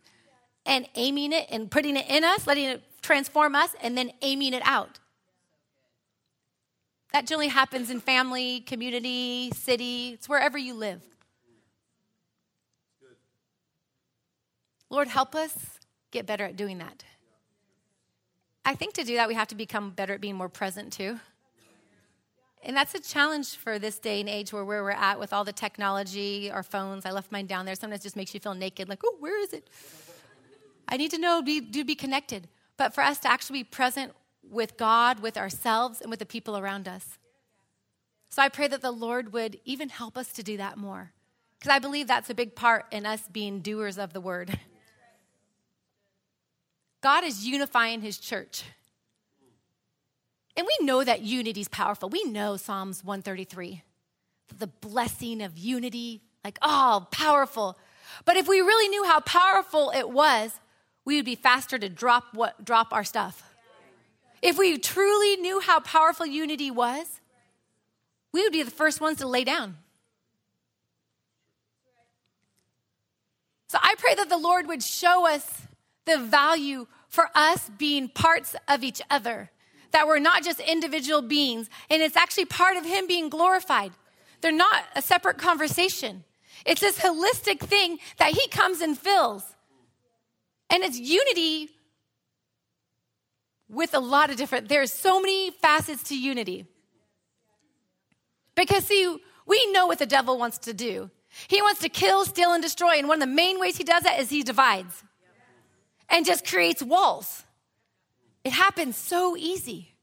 and 0.65 0.87
aiming 0.95 1.33
it 1.33 1.47
and 1.51 1.71
putting 1.71 1.97
it 1.97 2.07
in 2.09 2.25
us, 2.25 2.47
letting 2.47 2.65
it 2.65 2.83
transform 3.03 3.55
us, 3.55 3.75
and 3.83 3.99
then 3.99 4.13
aiming 4.23 4.55
it 4.55 4.63
out. 4.65 4.99
That 7.13 7.27
generally 7.27 7.49
happens 7.49 7.91
in 7.91 8.01
family, 8.01 8.61
community, 8.61 9.51
city, 9.55 10.13
it's 10.15 10.29
wherever 10.29 10.57
you 10.57 10.75
live. 10.75 11.03
Lord, 14.89 15.09
help 15.09 15.35
us 15.35 15.79
get 16.11 16.27
better 16.27 16.45
at 16.45 16.57
doing 16.57 16.79
that. 16.79 17.05
I 18.65 18.75
think 18.75 18.95
to 18.95 19.05
do 19.05 19.17
that, 19.17 19.29
we 19.29 19.35
have 19.35 19.49
to 19.49 19.55
become 19.55 19.91
better 19.91 20.15
at 20.15 20.21
being 20.21 20.37
more 20.37 20.49
present 20.49 20.93
too. 20.93 21.19
And 22.65 22.77
that's 22.77 22.95
a 22.95 23.01
challenge 23.01 23.57
for 23.57 23.81
this 23.81 23.99
day 23.99 24.21
and 24.21 24.29
age 24.29 24.53
where, 24.53 24.65
where 24.65 24.85
we're 24.85 24.91
at 24.91 25.19
with 25.19 25.33
all 25.33 25.43
the 25.43 25.53
technology, 25.53 26.49
our 26.49 26.63
phones. 26.63 27.05
I 27.05 27.11
left 27.11 27.33
mine 27.33 27.47
down 27.47 27.67
there. 27.67 27.75
Sometimes 27.75 28.01
it 28.01 28.05
just 28.05 28.17
makes 28.17 28.33
you 28.35 28.41
feel 28.41 28.55
naked, 28.55 28.89
like, 28.89 29.01
oh, 29.05 29.17
where 29.19 29.41
is 29.43 29.53
it? 29.53 29.69
I 30.89 30.97
need 30.97 31.11
to 31.11 31.19
know 31.19 31.43
be, 31.43 31.61
to 31.61 31.85
be 31.85 31.97
connected. 31.97 32.49
But 32.77 32.95
for 32.95 33.03
us 33.03 33.19
to 33.21 33.31
actually 33.31 33.61
be 33.61 33.65
present 33.65 34.13
with 34.49 34.77
God, 34.77 35.21
with 35.21 35.37
ourselves, 35.37 36.01
and 36.01 36.09
with 36.09 36.21
the 36.21 36.27
people 36.27 36.57
around 36.57 36.87
us. 36.87 37.19
So 38.29 38.43
I 38.43 38.49
pray 38.49 38.69
that 38.69 38.81
the 38.81 38.93
Lord 38.93 39.33
would 39.33 39.59
even 39.65 39.89
help 39.89 40.17
us 40.17 40.33
to 40.35 40.43
do 40.43 40.57
that 40.57 40.79
more. 40.79 41.13
Because 41.59 41.75
I 41.75 41.79
believe 41.81 42.07
that's 42.07 42.31
a 42.31 42.35
big 42.35 42.55
part 42.55 42.87
in 42.93 43.07
us 43.07 43.23
being 43.31 43.61
doers 43.61 43.99
of 43.99 44.13
the 44.13 44.21
word. 44.21 44.59
God 47.03 47.25
is 47.25 47.47
unifying 47.47 48.01
his 48.01 48.17
church. 48.17 48.63
And 50.57 50.67
we 50.67 50.87
know 50.87 51.03
that 51.03 51.23
unity 51.23 51.61
is 51.61 51.69
powerful. 51.69 52.09
We 52.09 52.25
know 52.25 52.57
Psalms 52.57 53.05
133, 53.05 53.83
the 54.59 54.67
blessing 54.67 55.43
of 55.43 55.59
unity, 55.59 56.23
like, 56.45 56.59
oh, 56.63 57.07
powerful. 57.11 57.77
But 58.25 58.37
if 58.37 58.47
we 58.47 58.61
really 58.61 58.89
knew 58.89 59.05
how 59.05 59.21
powerful 59.21 59.93
it 59.95 60.09
was, 60.09 60.53
we 61.05 61.17
would 61.17 61.25
be 61.25 61.35
faster 61.35 61.79
to 61.79 61.89
drop 61.89 62.35
what 62.35 62.65
drop 62.65 62.93
our 62.93 63.05
stuff. 63.05 63.43
If 64.41 64.59
we 64.59 64.79
truly 64.79 65.37
knew 65.37 65.61
how 65.61 65.81
powerful 65.81 66.27
unity 66.27 66.71
was, 66.71 67.21
we 68.33 68.43
would 68.43 68.53
be 68.53 68.63
the 68.63 68.71
first 68.71 69.01
ones 69.01 69.19
to 69.19 69.27
lay 69.27 69.45
down. 69.45 69.79
So 73.69 73.79
I 73.83 73.95
pray 73.99 74.15
that 74.15 74.29
the 74.29 74.37
Lord 74.37 74.67
would 74.69 74.83
show 74.83 75.27
us 75.27 75.63
the 76.05 76.19
value 76.19 76.87
for 77.09 77.29
us 77.35 77.71
being 77.79 78.09
parts 78.09 78.57
of 78.69 78.83
each 78.83 79.03
other, 79.11 79.51
that 79.91 80.07
we're 80.07 80.19
not 80.19 80.43
just 80.43 80.61
individual 80.61 81.23
beings, 81.23 81.69
and 81.91 82.03
it's 82.03 82.17
actually 82.17 82.47
part 82.47 82.77
of 82.77 82.85
Him 82.85 83.07
being 83.07 83.29
glorified. 83.29 83.93
They're 84.41 84.53
not 84.53 84.85
a 84.97 85.03
separate 85.03 85.39
conversation. 85.39 86.25
It's 86.65 86.81
this 86.81 86.99
holistic 86.99 87.61
thing 87.61 87.99
that 88.19 88.33
He 88.33 88.49
comes 88.49 88.81
and 88.81 88.99
fills. 88.99 89.45
And 90.71 90.83
it's 90.83 90.99
unity 90.99 91.71
with 93.69 93.95
a 93.95 94.01
lot 94.01 94.31
of 94.31 94.37
different, 94.37 94.69
there's 94.69 94.93
so 94.93 95.21
many 95.21 95.51
facets 95.51 96.03
to 96.05 96.19
unity. 96.19 96.67
Because, 98.55 98.85
see, 98.85 99.19
we 99.47 99.73
know 99.73 99.87
what 99.87 99.99
the 99.99 100.07
devil 100.07 100.39
wants 100.39 100.59
to 100.59 100.75
do. 100.75 101.11
He 101.49 101.63
wants 101.63 101.81
to 101.81 101.89
kill, 101.89 102.25
steal, 102.25 102.53
and 102.53 102.63
destroy. 102.63 102.99
And 102.99 103.09
one 103.09 103.23
of 103.23 103.29
the 103.29 103.35
main 103.35 103.59
ways 103.59 103.77
he 103.77 103.85
does 103.85 104.03
that 104.03 104.21
is 104.21 104.29
he 104.29 104.43
divides 104.43 105.03
and 106.09 106.27
just 106.27 106.47
creates 106.47 106.83
walls. 106.83 107.45
It 108.45 108.53
happens 108.53 108.97
so 108.97 109.37
easy. 109.37 109.95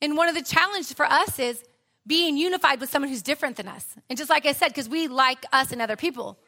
And 0.00 0.16
one 0.16 0.28
of 0.28 0.34
the 0.34 0.42
challenges 0.42 0.92
for 0.92 1.06
us 1.06 1.38
is 1.38 1.62
being 2.06 2.36
unified 2.36 2.80
with 2.80 2.90
someone 2.90 3.08
who's 3.08 3.22
different 3.22 3.56
than 3.56 3.68
us. 3.68 3.94
And 4.08 4.18
just 4.18 4.30
like 4.30 4.46
I 4.46 4.52
said, 4.52 4.68
because 4.68 4.88
we 4.88 5.06
like 5.08 5.44
us 5.52 5.70
and 5.72 5.80
other 5.80 5.96
people. 5.96 6.38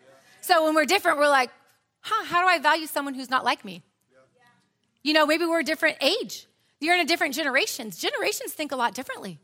So 0.40 0.64
when 0.64 0.74
we're 0.74 0.86
different, 0.86 1.18
we're 1.18 1.28
like, 1.28 1.50
huh, 2.00 2.24
how 2.24 2.42
do 2.42 2.48
I 2.48 2.58
value 2.58 2.86
someone 2.86 3.14
who's 3.14 3.30
not 3.30 3.44
like 3.44 3.64
me? 3.64 3.82
You 5.02 5.12
know, 5.12 5.26
maybe 5.26 5.44
we're 5.46 5.60
a 5.60 5.64
different 5.64 5.98
age. 6.00 6.46
You're 6.80 6.94
in 6.94 7.00
a 7.00 7.04
different 7.04 7.34
generations. 7.34 7.98
Generations 7.98 8.52
think 8.52 8.72
a 8.72 8.76
lot 8.76 8.94
differently. 8.94 9.38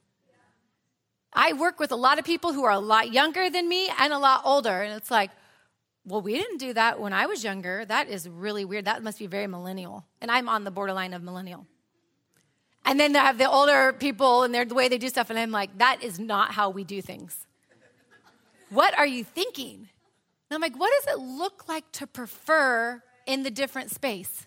I 1.33 1.53
work 1.53 1.79
with 1.79 1.93
a 1.93 1.97
lot 1.97 2.19
of 2.19 2.25
people 2.25 2.53
who 2.53 2.65
are 2.65 2.73
a 2.73 2.81
lot 2.81 3.13
younger 3.13 3.49
than 3.49 3.69
me 3.69 3.89
and 3.99 4.13
a 4.13 4.19
lot 4.19 4.43
older. 4.45 4.83
And 4.83 4.95
it's 4.95 5.11
like, 5.11 5.31
well, 6.11 6.23
we 6.23 6.35
didn't 6.35 6.59
do 6.59 6.75
that 6.75 7.01
when 7.01 7.13
I 7.13 7.27
was 7.27 7.45
younger. 7.45 7.85
That 7.85 8.09
is 8.09 8.29
really 8.29 8.65
weird. 8.65 8.85
That 8.87 9.03
must 9.03 9.19
be 9.19 9.27
very 9.27 9.47
millennial. 9.47 10.05
And 10.21 10.31
I'm 10.31 10.49
on 10.49 10.65
the 10.65 10.71
borderline 10.71 11.15
of 11.15 11.23
millennial. 11.23 11.67
And 12.85 12.99
then 12.99 13.13
they 13.13 13.19
have 13.19 13.39
the 13.39 13.49
older 13.49 13.93
people 13.93 14.43
and 14.43 14.55
the 14.55 14.75
way 14.75 14.89
they 14.89 14.99
do 14.99 15.09
stuff. 15.09 15.31
And 15.31 15.39
I'm 15.39 15.51
like, 15.51 15.79
that 15.79 16.03
is 16.03 16.19
not 16.19 16.53
how 16.53 16.71
we 16.71 16.85
do 16.85 17.01
things. 17.01 17.47
what 18.71 18.99
are 18.99 19.07
you 19.07 19.23
thinking? 19.23 19.89
And 20.51 20.57
I'm 20.57 20.61
like, 20.61 20.79
what 20.79 20.91
does 20.99 21.15
it 21.15 21.21
look 21.21 21.69
like 21.69 21.91
to 21.93 22.07
prefer 22.07 23.03
in 23.27 23.43
the 23.43 23.51
different 23.51 23.91
space? 23.91 24.47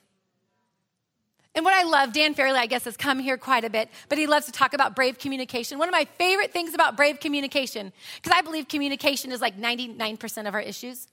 And 1.55 1.63
what 1.63 1.73
I 1.73 1.83
love, 1.83 2.13
Dann 2.13 2.33
Farrelly, 2.33 2.57
I 2.57 2.65
guess, 2.65 2.83
has 2.85 2.97
come 2.97 3.19
here 3.19 3.37
quite 3.37 3.63
a 3.63 3.69
bit, 3.69 3.89
but 4.09 4.17
he 4.17 4.25
loves 4.25 4.47
to 4.47 4.51
talk 4.51 4.73
about 4.73 4.95
brave 4.95 5.19
communication. 5.19 5.77
One 5.77 5.87
of 5.87 5.91
my 5.91 6.05
favorite 6.17 6.51
things 6.51 6.73
about 6.73 6.97
brave 6.97 7.19
communication, 7.19 7.93
because 8.15 8.35
I 8.35 8.41
believe 8.41 8.67
communication 8.67 9.31
is 9.31 9.39
like 9.39 9.59
99% 9.59 10.47
of 10.47 10.55
our 10.55 10.61
issues. 10.61 11.07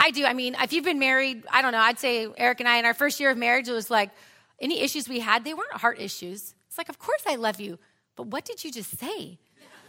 I 0.00 0.10
do. 0.12 0.24
I 0.24 0.32
mean, 0.32 0.56
if 0.58 0.72
you've 0.72 0.84
been 0.84 0.98
married, 0.98 1.44
I 1.52 1.60
don't 1.60 1.72
know, 1.72 1.78
I'd 1.78 1.98
say 1.98 2.26
Eric 2.38 2.60
and 2.60 2.68
I, 2.68 2.78
in 2.78 2.86
our 2.86 2.94
first 2.94 3.20
year 3.20 3.30
of 3.30 3.36
marriage, 3.36 3.68
it 3.68 3.72
was 3.72 3.90
like 3.90 4.10
any 4.58 4.80
issues 4.80 5.08
we 5.08 5.20
had, 5.20 5.44
they 5.44 5.52
weren't 5.52 5.72
heart 5.74 6.00
issues. 6.00 6.54
It's 6.68 6.78
like, 6.78 6.88
of 6.88 6.98
course 6.98 7.22
I 7.26 7.36
love 7.36 7.60
you, 7.60 7.78
but 8.16 8.28
what 8.28 8.46
did 8.46 8.64
you 8.64 8.72
just 8.72 8.98
say? 8.98 9.38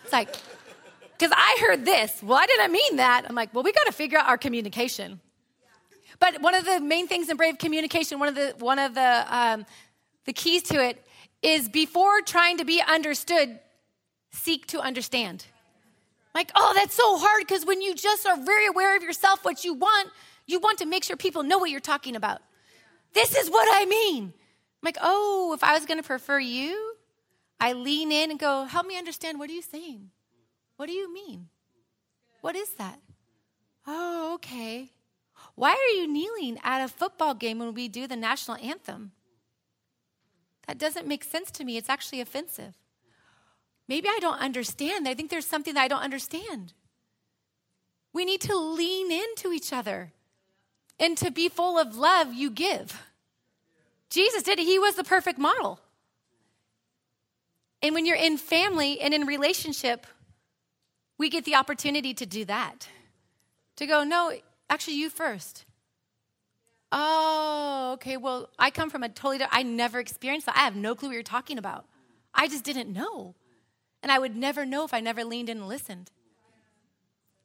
It's 0.04 0.12
like, 0.12 0.36
because 1.18 1.32
I 1.36 1.58
heard 1.62 1.86
this. 1.86 2.20
Why 2.22 2.46
did 2.46 2.60
I 2.60 2.68
mean 2.68 2.98
that? 2.98 3.26
I'm 3.30 3.36
like, 3.36 3.54
well, 3.54 3.64
we 3.64 3.72
got 3.72 3.86
to 3.86 3.94
figure 3.94 4.18
out 4.20 4.28
our 4.28 4.38
communication. 4.38 5.22
But 6.20 6.42
one 6.42 6.56
of 6.56 6.66
the 6.66 6.82
main 6.82 7.08
things 7.08 7.30
in 7.30 7.38
brave 7.38 7.58
communication, 7.58 8.20
one 8.20 8.28
of 8.28 8.36
the 8.36 8.54
one 8.60 8.80
of 8.80 8.94
the 8.94 9.26
um, 9.30 9.66
the 10.26 10.34
keys 10.34 10.64
to 10.64 10.84
it 10.84 11.04
is 11.42 11.70
before 11.70 12.22
trying 12.22 12.58
to 12.58 12.66
be 12.66 12.82
understood, 12.82 13.60
seek 14.32 14.68
to 14.68 14.80
understand. 14.80 15.46
Like, 16.34 16.52
oh, 16.56 16.74
that's 16.76 16.96
so 16.96 17.18
hard 17.18 17.46
because 17.46 17.66
when 17.66 17.82
you 17.82 17.94
just 17.94 18.26
are 18.26 18.38
very 18.38 18.68
aware 18.68 18.96
of 18.96 19.04
yourself, 19.04 19.44
what 19.44 19.64
you 19.64 19.74
want, 19.74 20.10
you 20.46 20.60
want 20.60 20.80
to 20.80 20.86
make 20.86 21.04
sure 21.04 21.18
people 21.18 21.44
know 21.44 21.58
what 21.58 21.70
you're 21.70 21.80
talking 21.80 22.16
about. 22.16 22.42
This 23.14 23.36
is 23.36 23.50
what 23.50 23.68
I 23.72 23.86
mean. 23.86 24.24
I'm 24.24 24.86
like, 24.86 24.98
oh, 25.02 25.52
if 25.54 25.64
I 25.64 25.74
was 25.74 25.86
going 25.86 26.00
to 26.00 26.08
prefer 26.08 26.40
you, 26.40 26.96
I 27.60 27.74
lean 27.74 28.12
in 28.12 28.32
and 28.32 28.40
go, 28.40 28.64
help 28.64 28.88
me 28.88 28.98
understand. 28.98 29.40
What 29.40 29.50
are 29.50 29.54
you 29.54 29.62
saying? 29.62 30.10
What 30.78 30.88
do 30.88 30.94
you 30.94 31.14
mean? 31.14 31.50
What 32.42 32.56
is 32.56 32.74
that? 32.74 33.00
Oh, 33.86 34.34
okay. 34.36 34.90
Why 35.56 35.72
are 35.72 35.96
you 35.96 36.08
kneeling 36.08 36.58
at 36.64 36.84
a 36.84 36.88
football 36.88 37.34
game 37.34 37.60
when 37.60 37.74
we 37.74 37.88
do 37.88 38.08
the 38.08 38.16
national 38.16 38.58
anthem? 38.58 39.12
That 40.68 40.78
doesn't 40.78 41.08
make 41.08 41.24
sense 41.24 41.52
to 41.52 41.64
me. 41.64 41.78
It's 41.78 41.90
actually 41.90 42.22
offensive. 42.22 42.76
Maybe 43.92 44.08
I 44.08 44.20
don't 44.22 44.40
understand. 44.40 45.06
I 45.06 45.14
think 45.14 45.30
there's 45.30 45.46
something 45.46 45.74
that 45.74 45.84
I 45.84 45.90
don't 45.90 46.00
understand. 46.00 46.72
We 48.14 48.24
need 48.24 48.40
to 48.42 48.56
lean 48.56 49.12
into 49.12 49.52
each 49.52 49.74
other. 49.74 50.14
And 50.98 51.18
to 51.18 51.30
be 51.30 51.50
full 51.50 51.78
of 51.78 51.98
love, 51.98 52.34
you 52.34 52.52
give. 52.52 53.04
Jesus 54.10 54.44
did 54.44 54.60
it, 54.60 54.64
He 54.64 54.80
was 54.80 54.96
the 54.96 55.04
perfect 55.04 55.38
model. 55.38 55.82
And 57.82 57.94
when 57.94 58.06
you're 58.06 58.16
in 58.16 58.38
family 58.38 59.02
and 59.02 59.14
in 59.14 59.26
relationship, 59.26 60.08
we 61.18 61.30
get 61.30 61.44
the 61.44 61.56
opportunity 61.56 62.14
to 62.14 62.26
do 62.26 62.46
that. 62.46 62.88
To 63.76 63.86
go, 63.86 64.06
no, 64.06 64.32
Actually, 64.70 64.96
you 64.96 65.10
first. 65.10 65.66
Oh, 66.94 67.92
okay. 67.96 68.16
Well, 68.16 68.50
I 68.58 68.70
come 68.72 68.90
from 68.90 69.04
a 69.04 69.10
totally, 69.10 69.46
I 69.52 69.64
never 69.64 70.00
experienced 70.00 70.46
that. 70.46 70.56
I 70.56 70.62
have 70.62 70.78
no 70.78 70.96
clue 70.96 71.10
what 71.10 71.14
you're 71.14 71.24
talking 71.24 71.58
about. 71.58 71.88
I 72.34 72.48
just 72.48 72.64
didn't 72.64 72.90
know. 72.94 73.36
And 74.04 74.12
I 74.12 74.20
would 74.20 74.36
never 74.36 74.66
know 74.66 74.84
if 74.84 74.94
I 74.94 75.00
never 75.00 75.24
leaned 75.24 75.50
in 75.50 75.58
and 75.58 75.68
listened. 75.68 76.10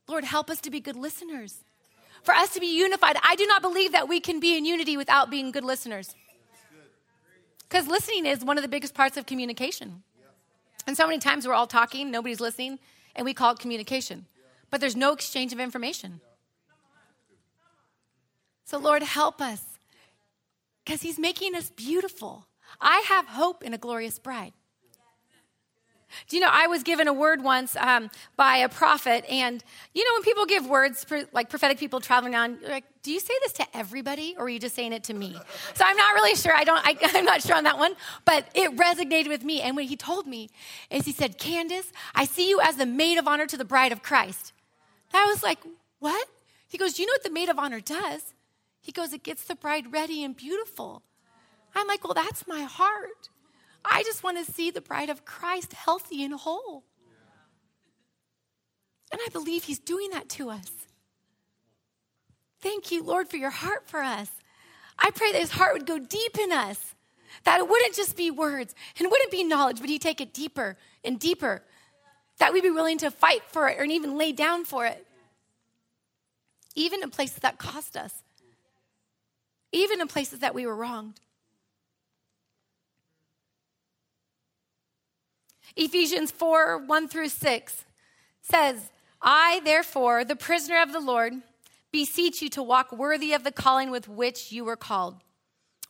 Lord, 0.09 0.25
help 0.25 0.51
us 0.51 0.61
to 0.63 0.71
be 0.71 0.81
good 0.81 0.97
listeners. 0.97 1.65
For 2.23 2.35
us 2.35 2.51
to 2.55 2.61
be 2.61 2.67
unified, 2.67 3.17
I 3.23 3.37
do 3.37 3.47
not 3.47 3.63
believe 3.63 3.93
that 3.93 4.09
we 4.09 4.21
can 4.21 4.41
be 4.41 4.57
in 4.57 4.65
unity 4.65 4.97
without 4.97 5.31
being 5.31 5.51
good 5.51 5.65
listeners. 5.65 6.15
Because 7.69 7.89
listening 7.89 8.27
is 8.27 8.45
one 8.45 8.57
of 8.57 8.63
the 8.63 8.69
biggest 8.69 8.95
parts 8.95 9.17
of 9.17 9.27
communication. 9.27 10.03
And 10.87 10.97
so 10.97 11.07
many 11.07 11.19
times 11.19 11.47
we're 11.47 11.55
all 11.55 11.67
talking, 11.67 12.11
nobody's 12.11 12.41
listening, 12.41 12.79
and 13.15 13.25
we 13.25 13.35
call 13.35 13.53
it 13.53 13.59
communication. 13.59 14.27
But 14.71 14.81
there's 14.81 14.97
no 14.97 15.13
exchange 15.13 15.53
of 15.53 15.61
information. 15.61 16.21
So, 18.65 18.79
Lord, 18.79 19.03
help 19.03 19.41
us 19.41 19.63
because 20.85 21.03
He's 21.03 21.19
making 21.19 21.55
us 21.55 21.71
beautiful. 21.71 22.47
I 22.81 23.05
have 23.09 23.27
hope 23.27 23.63
in 23.63 23.75
a 23.75 23.79
glorious 23.79 24.19
bride. 24.19 24.53
Do 26.29 26.37
you 26.37 26.43
know, 26.43 26.49
I 26.51 26.67
was 26.67 26.83
given 26.83 27.09
a 27.09 27.12
word 27.12 27.43
once 27.43 27.77
um, 27.77 28.11
by 28.37 28.57
a 28.59 28.69
prophet, 28.69 29.25
and 29.31 29.62
you 29.95 30.05
know, 30.05 30.11
when 30.14 30.23
people 30.23 30.47
give 30.47 30.67
words, 30.67 31.05
like 31.33 31.49
prophetic 31.51 31.79
people 31.79 32.01
traveling 32.01 32.35
on, 32.35 32.59
you're 32.61 32.71
like, 32.71 32.85
do 33.03 33.12
you 33.12 33.21
say 33.21 33.35
this 33.43 33.53
to 33.55 33.67
everybody, 33.75 34.35
or 34.37 34.47
are 34.47 34.49
you 34.49 34.59
just 34.59 34.75
saying 34.75 34.93
it 34.93 35.05
to 35.05 35.14
me? 35.14 35.37
So 35.75 35.85
I'm 35.87 35.97
not 35.97 36.14
really 36.14 36.35
sure. 36.35 36.55
I 36.55 36.64
don't. 36.64 36.85
I, 36.85 36.97
I'm 37.14 37.25
not 37.25 37.43
sure 37.43 37.57
on 37.57 37.64
that 37.64 37.79
one, 37.79 37.95
but 38.25 38.49
it 38.55 38.77
resonated 38.77 39.29
with 39.29 39.45
me. 39.45 39.61
And 39.61 39.77
what 39.77 39.85
he 39.85 39.97
told 39.97 40.27
me 40.27 40.51
is, 40.91 41.05
he 41.05 41.12
said, 41.12 41.39
"Candace, 41.39 41.93
I 42.14 42.25
see 42.25 42.49
you 42.49 42.61
as 42.61 42.77
the 42.77 42.87
maid 42.87 43.19
of 43.19 43.29
honor 43.29 43.47
to 43.47 43.57
the 43.57 43.64
bride 43.64 43.93
of 43.93 44.03
Christ." 44.03 44.53
And 45.12 45.23
I 45.23 45.27
was 45.27 45.43
like, 45.43 45.59
"What?" 46.01 46.29
He 46.67 46.79
goes, 46.79 46.95
"Do 46.95 47.03
you 47.03 47.07
know 47.07 47.12
what 47.12 47.23
the 47.23 47.31
maid 47.31 47.49
of 47.49 47.59
honor 47.59 47.81
does? 47.81 48.35
He 48.87 48.93
goes, 48.93 49.12
It 49.12 49.25
gets 49.25 49.43
the 49.43 49.57
bride 49.57 49.93
ready 49.93 50.23
and 50.23 50.37
beautiful. 50.37 51.03
I'm 51.75 51.89
like, 51.89 52.05
Well, 52.05 52.14
that's 52.14 52.47
my 52.47 52.62
heart. 52.62 53.31
I 53.89 54.03
just 54.03 54.22
want 54.22 54.45
to 54.45 54.53
see 54.53 54.70
the 54.70 54.80
bride 54.80 55.11
of 55.11 55.24
Christ 55.24 55.72
healthy 55.72 56.24
and 56.24 56.34
whole. 56.34 56.84
And 59.12 59.20
I 59.24 59.28
believe 59.30 59.64
He's 59.64 59.78
doing 59.78 60.11
that 60.11 60.28
to 60.30 60.51
us. 60.51 60.70
Thank 62.61 62.91
you, 62.91 63.03
Lord, 63.03 63.28
for 63.28 63.37
your 63.37 63.51
heart 63.51 63.89
for 63.89 64.01
us. 64.01 64.30
I 64.99 65.11
pray 65.11 65.32
that 65.32 65.41
His 65.41 65.53
heart 65.53 65.74
would 65.74 65.87
go 65.87 65.99
deep 65.99 66.39
in 66.39 66.53
us, 66.53 66.95
that 67.45 67.61
it 67.61 67.68
wouldn't 67.68 67.95
just 67.95 68.16
be 68.16 68.30
words 68.30 68.74
and 68.99 69.11
wouldn't 69.11 69.30
be 69.30 69.45
knowledge, 69.45 69.80
but 69.80 69.89
He'd 69.89 70.03
take 70.03 70.20
it 70.20 70.34
deeper 70.34 70.76
and 71.05 71.20
deeper, 71.20 71.62
that 72.39 72.53
we'd 72.53 72.62
be 72.62 72.70
willing 72.70 72.99
to 72.99 73.11
fight 73.11 73.43
for 73.49 73.68
it 73.68 73.78
or 73.78 73.84
even 73.84 74.18
lay 74.18 74.32
down 74.32 74.64
for 74.64 74.87
it, 74.87 75.07
even 76.74 77.03
in 77.03 77.11
places 77.11 77.39
that 77.39 77.59
cost 77.59 77.97
us 77.97 78.22
even 79.76 80.01
in 80.01 80.09
places 80.09 80.41
that 80.41 80.55
we 80.55 80.66
were 80.66 80.74
wronged. 80.74 81.20
Ephesians 85.77 86.31
4 86.31 86.79
1 86.79 87.09
through 87.09 87.29
6 87.29 87.85
says, 88.41 88.91
I, 89.20 89.61
therefore, 89.64 90.24
the 90.24 90.37
prisoner 90.37 90.81
of 90.81 90.93
the 90.93 91.01
Lord, 91.01 91.35
beseech 91.93 92.41
you 92.41 92.49
to 92.51 92.62
walk 92.62 92.93
worthy 92.93 93.33
of 93.33 93.45
the 93.45 93.53
calling 93.53 93.91
with 93.91 94.09
which 94.09 94.53
you 94.53 94.64
were 94.64 94.77
called, 94.77 95.16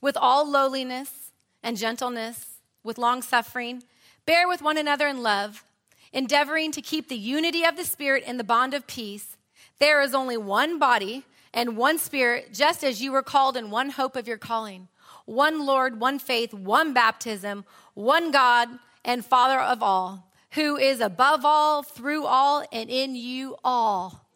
with 0.01 0.17
all 0.17 0.49
lowliness 0.49 1.33
and 1.63 1.77
gentleness, 1.77 2.61
with 2.83 2.99
long 2.99 3.23
suffering, 3.23 3.83
bear 4.25 4.49
with 4.49 4.63
one 4.63 4.77
another 4.77 5.07
in 5.07 5.23
love, 5.23 5.65
endeavoring 6.13 6.73
to 6.73 6.83
keep 6.83 7.09
the 7.09 7.17
unity 7.17 7.65
of 7.65 7.77
the 7.77 7.85
Spirit 7.85 8.25
in 8.25 8.39
the 8.39 8.45
bond 8.45 8.75
of 8.75 8.87
peace. 8.87 9.37
There 9.79 10.01
is 10.01 10.15
only 10.15 10.37
one 10.37 10.79
body 10.79 11.25
and 11.53 11.77
one 11.77 11.99
spirit, 11.99 12.53
just 12.53 12.85
as 12.85 13.03
you 13.03 13.13
were 13.13 13.23
called 13.23 13.57
in 13.57 13.71
one 13.71 13.91
hope 13.91 14.17
of 14.17 14.29
your 14.29 14.39
calling. 14.39 14.89
One 15.25 15.65
Lord, 15.65 16.01
one 16.01 16.19
faith, 16.19 16.53
one 16.53 16.93
baptism, 16.93 17.65
one 17.95 18.31
God 18.31 18.69
and 19.07 19.25
Father 19.25 19.59
of 19.59 19.83
all, 19.83 20.31
who 20.51 20.77
is 20.77 21.01
above 21.01 21.45
all, 21.45 21.83
through 21.83 22.27
all, 22.27 22.67
and 22.73 22.91
in 22.91 23.15
you 23.15 23.57
all. 23.65 24.29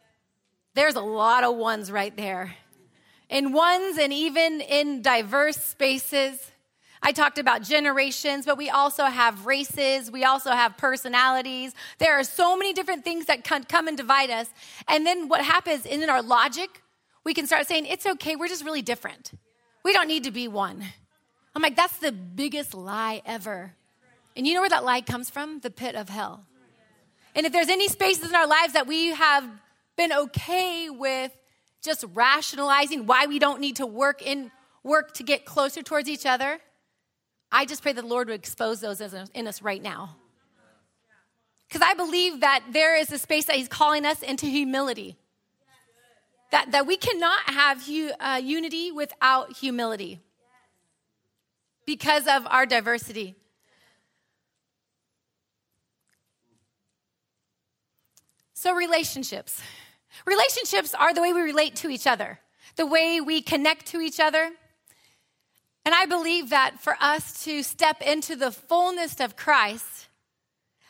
There's 0.74 0.94
a 0.94 1.00
lot 1.00 1.44
of 1.44 1.56
ones 1.56 1.90
right 1.90 2.16
there. 2.16 2.54
In 3.28 3.52
ones 3.52 3.98
and 3.98 4.12
even 4.12 4.60
in 4.60 5.02
diverse 5.02 5.56
spaces. 5.56 6.50
I 7.02 7.12
talked 7.12 7.38
about 7.38 7.62
generations, 7.62 8.46
but 8.46 8.58
we 8.58 8.70
also 8.70 9.04
have 9.04 9.46
races. 9.46 10.10
We 10.10 10.24
also 10.24 10.50
have 10.50 10.76
personalities. 10.76 11.74
There 11.98 12.18
are 12.18 12.24
so 12.24 12.56
many 12.56 12.72
different 12.72 13.04
things 13.04 13.26
that 13.26 13.42
come 13.44 13.88
and 13.88 13.96
divide 13.96 14.30
us. 14.30 14.48
And 14.86 15.06
then 15.06 15.28
what 15.28 15.42
happens 15.42 15.86
in 15.86 16.08
our 16.08 16.22
logic, 16.22 16.82
we 17.24 17.34
can 17.34 17.46
start 17.46 17.66
saying, 17.66 17.86
it's 17.86 18.06
okay, 18.06 18.36
we're 18.36 18.48
just 18.48 18.64
really 18.64 18.82
different. 18.82 19.32
We 19.82 19.92
don't 19.92 20.08
need 20.08 20.24
to 20.24 20.30
be 20.30 20.46
one. 20.46 20.84
I'm 21.54 21.62
like, 21.62 21.74
that's 21.74 21.98
the 21.98 22.12
biggest 22.12 22.74
lie 22.74 23.22
ever. 23.24 23.74
And 24.36 24.46
you 24.46 24.54
know 24.54 24.60
where 24.60 24.70
that 24.70 24.84
lie 24.84 25.00
comes 25.00 25.28
from? 25.30 25.60
The 25.60 25.70
pit 25.70 25.94
of 25.94 26.08
hell. 26.08 26.46
And 27.34 27.46
if 27.46 27.52
there's 27.52 27.68
any 27.68 27.88
spaces 27.88 28.28
in 28.28 28.34
our 28.34 28.46
lives 28.46 28.72
that 28.72 28.86
we 28.86 29.08
have 29.08 29.48
been 29.96 30.12
okay 30.12 30.90
with 30.90 31.32
just 31.82 32.04
rationalizing 32.14 33.06
why 33.06 33.26
we 33.26 33.38
don't 33.38 33.60
need 33.60 33.76
to 33.76 33.86
work 33.86 34.22
in 34.22 34.50
work 34.82 35.14
to 35.14 35.22
get 35.22 35.44
closer 35.44 35.82
towards 35.82 36.08
each 36.08 36.26
other, 36.26 36.58
I 37.52 37.66
just 37.66 37.82
pray 37.82 37.92
the 37.92 38.02
Lord 38.02 38.28
would 38.28 38.38
expose 38.38 38.80
those 38.80 39.00
in 39.00 39.46
us 39.46 39.62
right 39.62 39.82
now. 39.82 40.16
Because 41.68 41.82
I 41.82 41.94
believe 41.94 42.40
that 42.40 42.64
there 42.72 42.96
is 42.96 43.12
a 43.12 43.18
space 43.18 43.44
that 43.44 43.56
He's 43.56 43.68
calling 43.68 44.04
us 44.04 44.22
into 44.22 44.46
humility. 44.46 45.16
That, 46.50 46.72
that 46.72 46.86
we 46.86 46.96
cannot 46.96 47.40
have 47.46 47.86
hu, 47.86 48.10
uh, 48.18 48.40
unity 48.42 48.90
without 48.90 49.56
humility. 49.56 50.20
because 51.86 52.26
of 52.28 52.46
our 52.46 52.66
diversity. 52.66 53.34
So, 58.60 58.74
relationships. 58.74 59.62
Relationships 60.26 60.92
are 60.92 61.14
the 61.14 61.22
way 61.22 61.32
we 61.32 61.40
relate 61.40 61.76
to 61.76 61.88
each 61.88 62.06
other, 62.06 62.40
the 62.76 62.84
way 62.84 63.18
we 63.18 63.40
connect 63.40 63.86
to 63.86 64.02
each 64.02 64.20
other. 64.20 64.50
And 65.86 65.94
I 65.94 66.04
believe 66.04 66.50
that 66.50 66.78
for 66.78 66.94
us 67.00 67.42
to 67.44 67.62
step 67.62 68.02
into 68.02 68.36
the 68.36 68.50
fullness 68.50 69.18
of 69.18 69.34
Christ, 69.34 70.08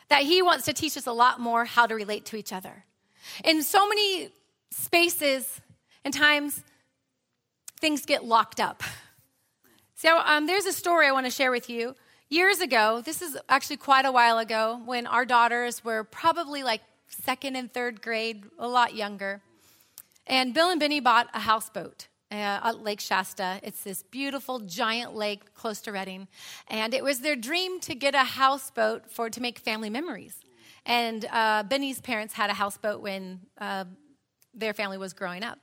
that 0.09 0.23
He 0.23 0.41
wants 0.41 0.65
to 0.65 0.73
teach 0.73 0.97
us 0.97 1.07
a 1.07 1.13
lot 1.13 1.39
more 1.39 1.63
how 1.63 1.87
to 1.87 1.95
relate 1.95 2.25
to 2.25 2.35
each 2.35 2.51
other. 2.51 2.83
In 3.45 3.63
so 3.63 3.87
many 3.87 4.27
spaces 4.71 5.61
and 6.03 6.13
times, 6.13 6.61
things 7.79 8.05
get 8.05 8.25
locked 8.25 8.59
up. 8.59 8.83
So, 9.95 10.19
um, 10.19 10.45
there's 10.45 10.65
a 10.65 10.73
story 10.73 11.07
I 11.07 11.13
want 11.13 11.25
to 11.25 11.31
share 11.31 11.51
with 11.51 11.69
you. 11.69 11.95
Years 12.27 12.59
ago, 12.59 13.01
this 13.05 13.21
is 13.21 13.37
actually 13.47 13.77
quite 13.77 14.05
a 14.05 14.11
while 14.11 14.39
ago, 14.39 14.81
when 14.83 15.07
our 15.07 15.23
daughters 15.23 15.85
were 15.85 16.03
probably 16.03 16.63
like 16.63 16.81
second 17.11 17.55
and 17.55 17.71
third 17.71 18.01
grade, 18.01 18.45
a 18.57 18.67
lot 18.67 18.95
younger. 18.95 19.41
And 20.27 20.53
Bill 20.53 20.69
and 20.69 20.79
Beni 20.79 20.99
bought 20.99 21.27
a 21.33 21.39
houseboat. 21.39 22.07
Uh, 22.31 22.61
at 22.63 22.81
Lake 22.81 23.01
Shasta. 23.01 23.59
It's 23.61 23.83
this 23.83 24.03
beautiful 24.03 24.59
giant 24.59 25.13
lake 25.13 25.53
close 25.53 25.81
to 25.81 25.91
Redding. 25.91 26.29
And 26.69 26.93
it 26.93 27.03
was 27.03 27.19
their 27.19 27.35
dream 27.35 27.81
to 27.81 27.93
get 27.93 28.15
a 28.15 28.23
houseboat 28.23 29.11
for 29.11 29.29
to 29.29 29.41
make 29.41 29.59
family 29.59 29.89
memories. 29.89 30.37
And 30.85 31.25
uh, 31.29 31.63
Beni's 31.63 31.99
parents 31.99 32.33
had 32.33 32.49
a 32.49 32.53
houseboat 32.53 33.01
when 33.01 33.41
uh, 33.57 33.83
their 34.53 34.73
family 34.73 34.97
was 34.97 35.11
growing 35.11 35.43
up. 35.43 35.59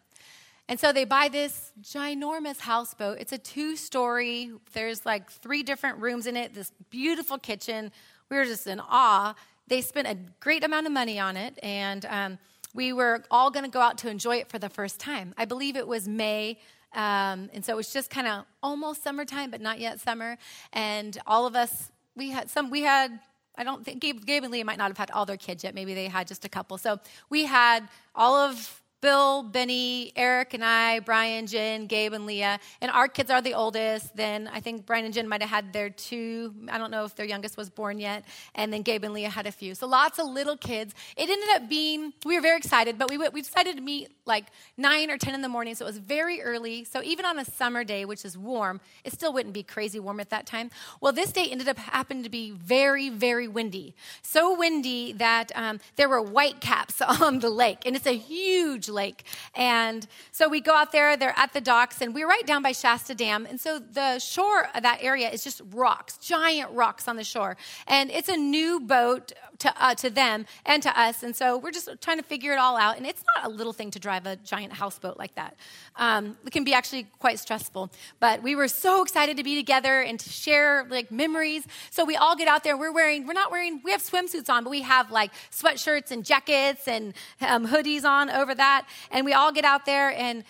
And 0.68 0.78
so 0.78 0.92
they 0.92 1.06
buy 1.06 1.28
this 1.28 1.72
ginormous 1.80 2.60
houseboat. 2.60 3.16
It's 3.18 3.32
a 3.32 3.38
two 3.38 3.74
story, 3.74 4.52
there's 4.74 5.06
like 5.06 5.30
three 5.30 5.62
different 5.62 5.98
rooms 5.98 6.26
in 6.26 6.36
it, 6.36 6.52
this 6.52 6.70
beautiful 6.90 7.38
kitchen. 7.38 7.90
We 8.28 8.36
were 8.36 8.44
just 8.44 8.66
in 8.66 8.78
awe. 8.78 9.34
They 9.68 9.80
spent 9.80 10.08
a 10.08 10.16
great 10.40 10.64
amount 10.64 10.86
of 10.86 10.92
money 10.92 11.18
on 11.18 11.36
it, 11.36 11.58
and 11.62 12.04
um, 12.06 12.38
we 12.74 12.92
were 12.92 13.24
all 13.30 13.50
going 13.50 13.64
to 13.64 13.70
go 13.70 13.80
out 13.80 13.98
to 13.98 14.10
enjoy 14.10 14.36
it 14.36 14.48
for 14.48 14.58
the 14.58 14.68
first 14.68 14.98
time. 14.98 15.34
I 15.36 15.44
believe 15.44 15.76
it 15.76 15.86
was 15.86 16.08
May. 16.08 16.58
Um, 16.94 17.50
and 17.52 17.62
so 17.62 17.74
it 17.74 17.76
was 17.76 17.92
just 17.92 18.08
kind 18.08 18.26
of 18.26 18.44
almost 18.62 19.02
summertime, 19.04 19.50
but 19.50 19.60
not 19.60 19.78
yet 19.78 20.00
summer. 20.00 20.38
And 20.72 21.18
all 21.26 21.46
of 21.46 21.54
us, 21.54 21.92
we 22.16 22.30
had 22.30 22.48
some, 22.48 22.70
we 22.70 22.82
had 22.82 23.20
I 23.58 23.64
don't 23.64 23.84
think 23.84 24.00
Gabe, 24.00 24.24
Gabe, 24.24 24.44
and 24.44 24.52
Leah 24.52 24.64
might 24.64 24.78
not 24.78 24.88
have 24.88 24.96
had 24.96 25.10
all 25.10 25.26
their 25.26 25.36
kids 25.36 25.64
yet. 25.64 25.74
Maybe 25.74 25.92
they 25.92 26.06
had 26.06 26.28
just 26.28 26.44
a 26.44 26.48
couple. 26.48 26.78
So 26.78 27.00
we 27.28 27.44
had 27.44 27.88
all 28.14 28.36
of 28.36 28.80
Bill, 29.00 29.44
Beni, 29.44 30.12
Eric, 30.16 30.54
and 30.54 30.64
I, 30.64 30.98
Brian, 31.00 31.46
Jenn, 31.46 31.86
Gabe, 31.86 32.12
and 32.12 32.26
Leah. 32.26 32.58
And 32.80 32.90
our 32.90 33.06
kids 33.06 33.30
are 33.30 33.40
the 33.40 33.54
oldest. 33.54 34.16
Then 34.16 34.48
I 34.52 34.58
think 34.58 34.86
Brian 34.86 35.04
and 35.04 35.14
Jenn 35.14 35.28
might 35.28 35.40
have 35.40 35.50
had 35.50 35.72
their 35.72 35.88
two. 35.88 36.52
I 36.68 36.78
don't 36.78 36.90
know 36.90 37.04
if 37.04 37.14
their 37.14 37.26
youngest 37.26 37.56
was 37.56 37.70
born 37.70 38.00
yet. 38.00 38.24
And 38.56 38.72
then 38.72 38.82
Gabe 38.82 39.04
and 39.04 39.14
Leah 39.14 39.30
had 39.30 39.46
a 39.46 39.52
few. 39.52 39.76
So 39.76 39.86
lots 39.86 40.18
of 40.18 40.26
little 40.26 40.56
kids. 40.56 40.94
It 41.16 41.30
ended 41.30 41.48
up 41.54 41.68
being, 41.68 42.12
we 42.26 42.34
were 42.34 42.40
very 42.40 42.58
excited, 42.58 42.98
but 42.98 43.08
we, 43.08 43.18
we 43.18 43.42
decided 43.42 43.76
to 43.76 43.82
meet 43.82 44.10
like 44.26 44.46
9 44.76 45.10
or 45.10 45.16
10 45.16 45.34
in 45.34 45.42
the 45.42 45.48
morning. 45.48 45.76
So 45.76 45.84
it 45.84 45.88
was 45.88 45.98
very 45.98 46.42
early. 46.42 46.84
So 46.84 47.00
even 47.04 47.24
on 47.24 47.38
a 47.38 47.44
summer 47.44 47.84
day, 47.84 48.04
which 48.04 48.24
is 48.24 48.36
warm, 48.36 48.80
it 49.04 49.12
still 49.12 49.32
wouldn't 49.32 49.54
be 49.54 49.62
crazy 49.62 50.00
warm 50.00 50.18
at 50.18 50.30
that 50.30 50.44
time. 50.44 50.70
Well, 51.00 51.12
this 51.12 51.30
day 51.30 51.46
ended 51.48 51.68
up 51.68 51.78
happening 51.78 52.24
to 52.24 52.30
be 52.30 52.50
very, 52.50 53.10
very 53.10 53.46
windy. 53.46 53.94
So 54.22 54.56
windy 54.58 55.12
that 55.12 55.52
um, 55.54 55.78
there 55.94 56.08
were 56.08 56.20
white 56.20 56.60
caps 56.60 57.00
on 57.20 57.38
the 57.38 57.50
lake. 57.50 57.86
And 57.86 57.94
it's 57.94 58.06
a 58.06 58.16
huge 58.16 58.87
lake. 58.88 59.24
And 59.54 60.06
so 60.32 60.48
we 60.48 60.60
go 60.60 60.74
out 60.74 60.92
there, 60.92 61.16
they're 61.16 61.38
at 61.38 61.52
the 61.52 61.60
docks, 61.60 62.00
and 62.00 62.14
we're 62.14 62.28
right 62.28 62.46
down 62.46 62.62
by 62.62 62.72
Shasta 62.72 63.14
Dam. 63.14 63.46
And 63.46 63.60
so 63.60 63.78
the 63.78 64.18
shore 64.18 64.68
of 64.74 64.82
that 64.82 64.98
area 65.02 65.30
is 65.30 65.44
just 65.44 65.60
rocks, 65.72 66.18
giant 66.18 66.70
rocks 66.72 67.08
on 67.08 67.16
the 67.16 67.24
shore. 67.24 67.56
And 67.86 68.10
it's 68.10 68.28
a 68.28 68.36
new 68.36 68.80
boat 68.80 69.32
to, 69.58 69.74
uh, 69.76 69.94
to 69.96 70.10
them 70.10 70.46
and 70.64 70.82
to 70.82 71.00
us. 71.00 71.22
And 71.22 71.34
so 71.34 71.58
we're 71.58 71.70
just 71.70 71.88
trying 72.00 72.18
to 72.18 72.22
figure 72.22 72.52
it 72.52 72.58
all 72.58 72.76
out. 72.76 72.96
And 72.96 73.06
it's 73.06 73.24
not 73.34 73.46
a 73.46 73.48
little 73.48 73.72
thing 73.72 73.90
to 73.92 73.98
drive 73.98 74.26
a 74.26 74.36
giant 74.36 74.72
houseboat 74.72 75.18
like 75.18 75.34
that. 75.34 75.56
Um, 75.96 76.36
it 76.46 76.52
can 76.52 76.64
be 76.64 76.74
actually 76.74 77.06
quite 77.18 77.38
stressful. 77.38 77.90
But 78.20 78.42
we 78.42 78.54
were 78.54 78.68
so 78.68 79.02
excited 79.02 79.36
to 79.36 79.42
be 79.42 79.56
together 79.56 80.00
and 80.00 80.18
to 80.20 80.28
share 80.28 80.86
like 80.88 81.10
memories. 81.10 81.66
So 81.90 82.04
we 82.04 82.16
all 82.16 82.36
get 82.36 82.48
out 82.48 82.64
there. 82.64 82.76
We're 82.76 82.92
wearing, 82.92 83.26
we're 83.26 83.32
not 83.32 83.50
wearing, 83.50 83.80
we 83.84 83.90
have 83.90 84.02
swimsuits 84.02 84.48
on, 84.48 84.64
but 84.64 84.70
we 84.70 84.82
have 84.82 85.10
like 85.10 85.32
sweatshirts 85.50 86.10
and 86.10 86.24
jackets 86.24 86.86
and 86.86 87.14
um, 87.40 87.66
hoodies 87.66 88.04
on 88.04 88.30
over 88.30 88.54
that. 88.54 88.77
And 89.10 89.24
we 89.24 89.32
all 89.32 89.52
get 89.52 89.64
out 89.64 89.86
there 89.86 90.10
and 90.10 90.44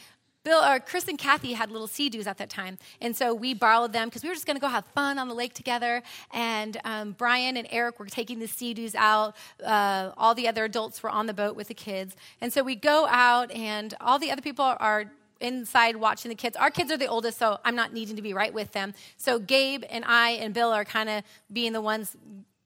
Bill 0.44 0.64
or 0.64 0.80
Kris 0.80 1.08
and 1.08 1.18
Kathy 1.18 1.52
had 1.52 1.70
little 1.70 1.86
Sea-Doos 1.86 2.26
at 2.26 2.38
that 2.38 2.48
time, 2.48 2.78
and 3.02 3.14
so 3.14 3.34
we 3.34 3.52
borrowed 3.52 3.92
them 3.92 4.08
because 4.08 4.22
we 4.22 4.30
were 4.30 4.34
just 4.34 4.46
going 4.46 4.56
to 4.56 4.60
go 4.60 4.68
have 4.68 4.86
fun 4.94 5.18
on 5.18 5.28
the 5.28 5.34
lake 5.34 5.52
together. 5.52 6.02
And 6.32 6.80
um, 6.84 7.12
Brian 7.12 7.58
and 7.58 7.66
Eric 7.70 7.98
were 7.98 8.06
taking 8.06 8.38
the 8.38 8.46
Sea-Doos 8.46 8.94
out. 8.94 9.36
Uh, 9.62 10.12
all 10.16 10.34
the 10.34 10.48
other 10.48 10.64
adults 10.64 11.02
were 11.02 11.10
on 11.10 11.26
the 11.26 11.34
boat 11.34 11.54
with 11.54 11.68
the 11.68 11.74
kids, 11.74 12.16
and 12.40 12.50
so 12.50 12.62
we 12.62 12.76
go 12.76 13.06
out, 13.08 13.50
and 13.50 13.92
all 14.00 14.18
the 14.18 14.30
other 14.30 14.40
people 14.40 14.64
are 14.64 15.12
inside 15.40 15.96
watching 15.96 16.30
the 16.30 16.34
kids. 16.34 16.56
Our 16.56 16.70
kids 16.70 16.90
are 16.90 16.96
the 16.96 17.08
oldest, 17.08 17.38
so 17.38 17.58
I'm 17.62 17.76
not 17.76 17.92
needing 17.92 18.16
to 18.16 18.22
be 18.22 18.32
right 18.32 18.54
with 18.54 18.72
them. 18.72 18.94
So 19.18 19.38
Gabe 19.38 19.84
and 19.90 20.04
I 20.06 20.30
and 20.30 20.54
Bill 20.54 20.72
are 20.72 20.84
kind 20.84 21.10
of 21.10 21.24
being 21.52 21.74
the 21.74 21.82
ones 21.82 22.16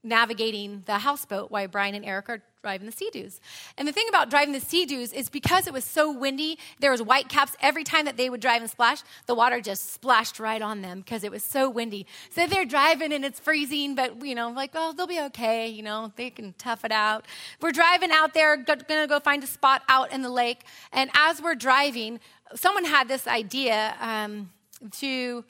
navigating 0.04 0.82
the 0.86 0.98
houseboat 0.98 1.50
while 1.50 1.66
Brian 1.68 1.94
and 1.94 2.04
Eric 2.04 2.28
are 2.28 2.42
driving 2.62 2.86
the 2.86 2.92
Sea-Doos. 2.92 3.40
And 3.76 3.88
the 3.88 3.92
thing 3.92 4.06
about 4.08 4.30
driving 4.30 4.52
the 4.52 4.60
Sea-Doos 4.60 5.12
is 5.12 5.28
because 5.28 5.66
it 5.66 5.72
was 5.72 5.84
so 5.84 6.12
windy, 6.12 6.58
there 6.78 6.92
was 6.92 7.02
white 7.02 7.28
caps 7.28 7.56
every 7.60 7.82
time 7.82 8.04
that 8.04 8.16
they 8.16 8.30
would 8.30 8.40
drive 8.40 8.62
and 8.62 8.70
splash, 8.70 9.02
the 9.26 9.34
water 9.34 9.60
just 9.60 9.92
splashed 9.92 10.38
right 10.38 10.62
on 10.62 10.80
them 10.80 11.00
because 11.00 11.24
it 11.24 11.32
was 11.32 11.42
so 11.42 11.68
windy. 11.68 12.06
So 12.30 12.46
they're 12.46 12.64
driving 12.64 13.12
and 13.12 13.24
it's 13.24 13.40
freezing, 13.40 13.96
but 13.96 14.24
you 14.24 14.36
know, 14.36 14.50
like, 14.50 14.70
oh, 14.74 14.92
they'll 14.92 15.08
be 15.08 15.20
okay, 15.20 15.68
you 15.68 15.82
know, 15.82 16.12
they 16.14 16.30
can 16.30 16.54
tough 16.56 16.84
it 16.84 16.92
out. 16.92 17.26
We're 17.60 17.72
driving 17.72 18.12
out 18.12 18.32
there, 18.32 18.56
gonna 18.56 19.08
go 19.08 19.18
find 19.18 19.42
a 19.42 19.48
spot 19.48 19.82
out 19.88 20.12
in 20.12 20.22
the 20.22 20.30
lake, 20.30 20.62
and 20.92 21.10
as 21.14 21.42
we're 21.42 21.56
driving, 21.56 22.20
someone 22.54 22.84
had 22.84 23.08
this 23.08 23.26
idea 23.26 23.96
um, 24.00 24.50
to 24.98 25.44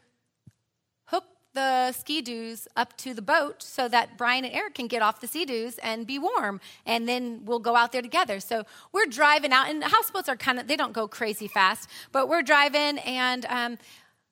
the 1.54 1.92
ski 1.92 2.22
doos 2.22 2.66
up 2.76 2.96
to 2.98 3.14
the 3.14 3.22
boat 3.22 3.62
so 3.62 3.88
that 3.88 4.16
Brian 4.16 4.44
and 4.44 4.54
Eric 4.54 4.74
can 4.74 4.86
get 4.86 5.02
off 5.02 5.20
the 5.20 5.26
Sea-Doos 5.26 5.78
and 5.78 6.06
be 6.06 6.18
warm. 6.18 6.60
And 6.86 7.08
then 7.08 7.42
we'll 7.44 7.58
go 7.58 7.76
out 7.76 7.92
there 7.92 8.02
together. 8.02 8.40
So 8.40 8.64
we're 8.92 9.06
driving 9.06 9.52
out, 9.52 9.68
and 9.68 9.82
the 9.82 9.88
houseboats 9.88 10.28
are 10.28 10.36
kind 10.36 10.58
of, 10.58 10.66
they 10.66 10.76
don't 10.76 10.92
go 10.92 11.06
crazy 11.06 11.48
fast, 11.48 11.88
but 12.10 12.28
we're 12.28 12.42
driving, 12.42 12.98
and 12.98 13.44
um, 13.46 13.78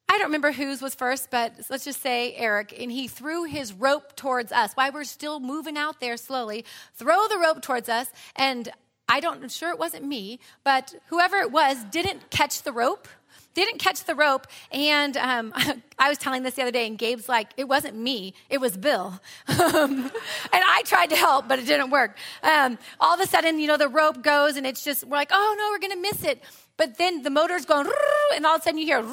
I 0.08 0.18
don't 0.18 0.26
remember 0.26 0.50
whose 0.52 0.82
was 0.82 0.94
first, 0.94 1.30
but 1.30 1.54
let's 1.70 1.84
just 1.84 2.02
say 2.02 2.34
Eric, 2.34 2.74
and 2.76 2.90
he 2.90 3.06
threw 3.06 3.44
his 3.44 3.72
rope 3.72 4.16
towards 4.16 4.50
us 4.50 4.72
while 4.74 4.90
we're 4.92 5.04
still 5.04 5.38
moving 5.38 5.78
out 5.78 6.00
there 6.00 6.16
slowly. 6.16 6.64
Throw 6.94 7.28
the 7.28 7.38
rope 7.38 7.62
towards 7.62 7.88
us, 7.88 8.08
and 8.34 8.70
I 9.08 9.20
don't, 9.20 9.42
I'm 9.42 9.48
sure 9.48 9.70
it 9.70 9.78
wasn't 9.78 10.04
me, 10.04 10.40
but 10.64 10.94
whoever 11.08 11.36
it 11.36 11.52
was 11.52 11.84
didn't 11.90 12.30
catch 12.30 12.62
the 12.62 12.72
rope 12.72 13.08
didn't 13.54 13.78
catch 13.78 14.04
the 14.04 14.14
rope. 14.14 14.46
And 14.72 15.16
um, 15.16 15.52
I 15.98 16.08
was 16.08 16.18
telling 16.18 16.42
this 16.42 16.54
the 16.54 16.62
other 16.62 16.70
day, 16.70 16.86
and 16.86 16.98
Gabe's 16.98 17.28
like, 17.28 17.50
it 17.56 17.68
wasn't 17.68 17.96
me, 17.96 18.34
it 18.48 18.60
was 18.60 18.76
Bill. 18.76 19.20
Um, 19.60 20.10
and 20.52 20.62
I 20.66 20.82
tried 20.84 21.10
to 21.10 21.16
help, 21.16 21.46
but 21.46 21.58
it 21.58 21.66
didn't 21.66 21.90
work. 21.90 22.16
Um, 22.42 22.78
all 22.98 23.14
of 23.14 23.20
a 23.20 23.26
sudden, 23.26 23.58
you 23.60 23.68
know, 23.68 23.76
the 23.76 23.88
rope 23.88 24.22
goes, 24.22 24.56
and 24.56 24.66
it's 24.66 24.82
just, 24.82 25.04
we're 25.04 25.16
like, 25.16 25.30
oh 25.32 25.54
no, 25.56 25.70
we're 25.70 25.78
going 25.78 25.92
to 25.92 26.10
miss 26.10 26.24
it. 26.24 26.42
But 26.76 26.98
then 26.98 27.22
the 27.22 27.30
motor's 27.30 27.64
going, 27.64 27.88
and 28.34 28.44
all 28.44 28.56
of 28.56 28.60
a 28.60 28.64
sudden 28.64 28.78
you 28.78 28.86
hear, 28.86 29.04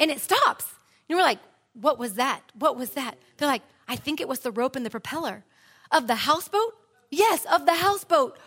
and 0.00 0.10
it 0.10 0.20
stops. 0.20 0.64
And 1.08 1.18
we're 1.18 1.24
like, 1.24 1.38
what 1.74 1.98
was 1.98 2.14
that? 2.14 2.40
What 2.58 2.76
was 2.76 2.90
that? 2.90 3.18
They're 3.36 3.48
like, 3.48 3.62
I 3.88 3.96
think 3.96 4.20
it 4.20 4.28
was 4.28 4.40
the 4.40 4.50
rope 4.50 4.76
and 4.76 4.86
the 4.86 4.90
propeller 4.90 5.44
of 5.90 6.06
the 6.06 6.14
houseboat. 6.14 6.74
Yes, 7.10 7.44
of 7.52 7.66
the 7.66 7.74
houseboat. 7.74 8.38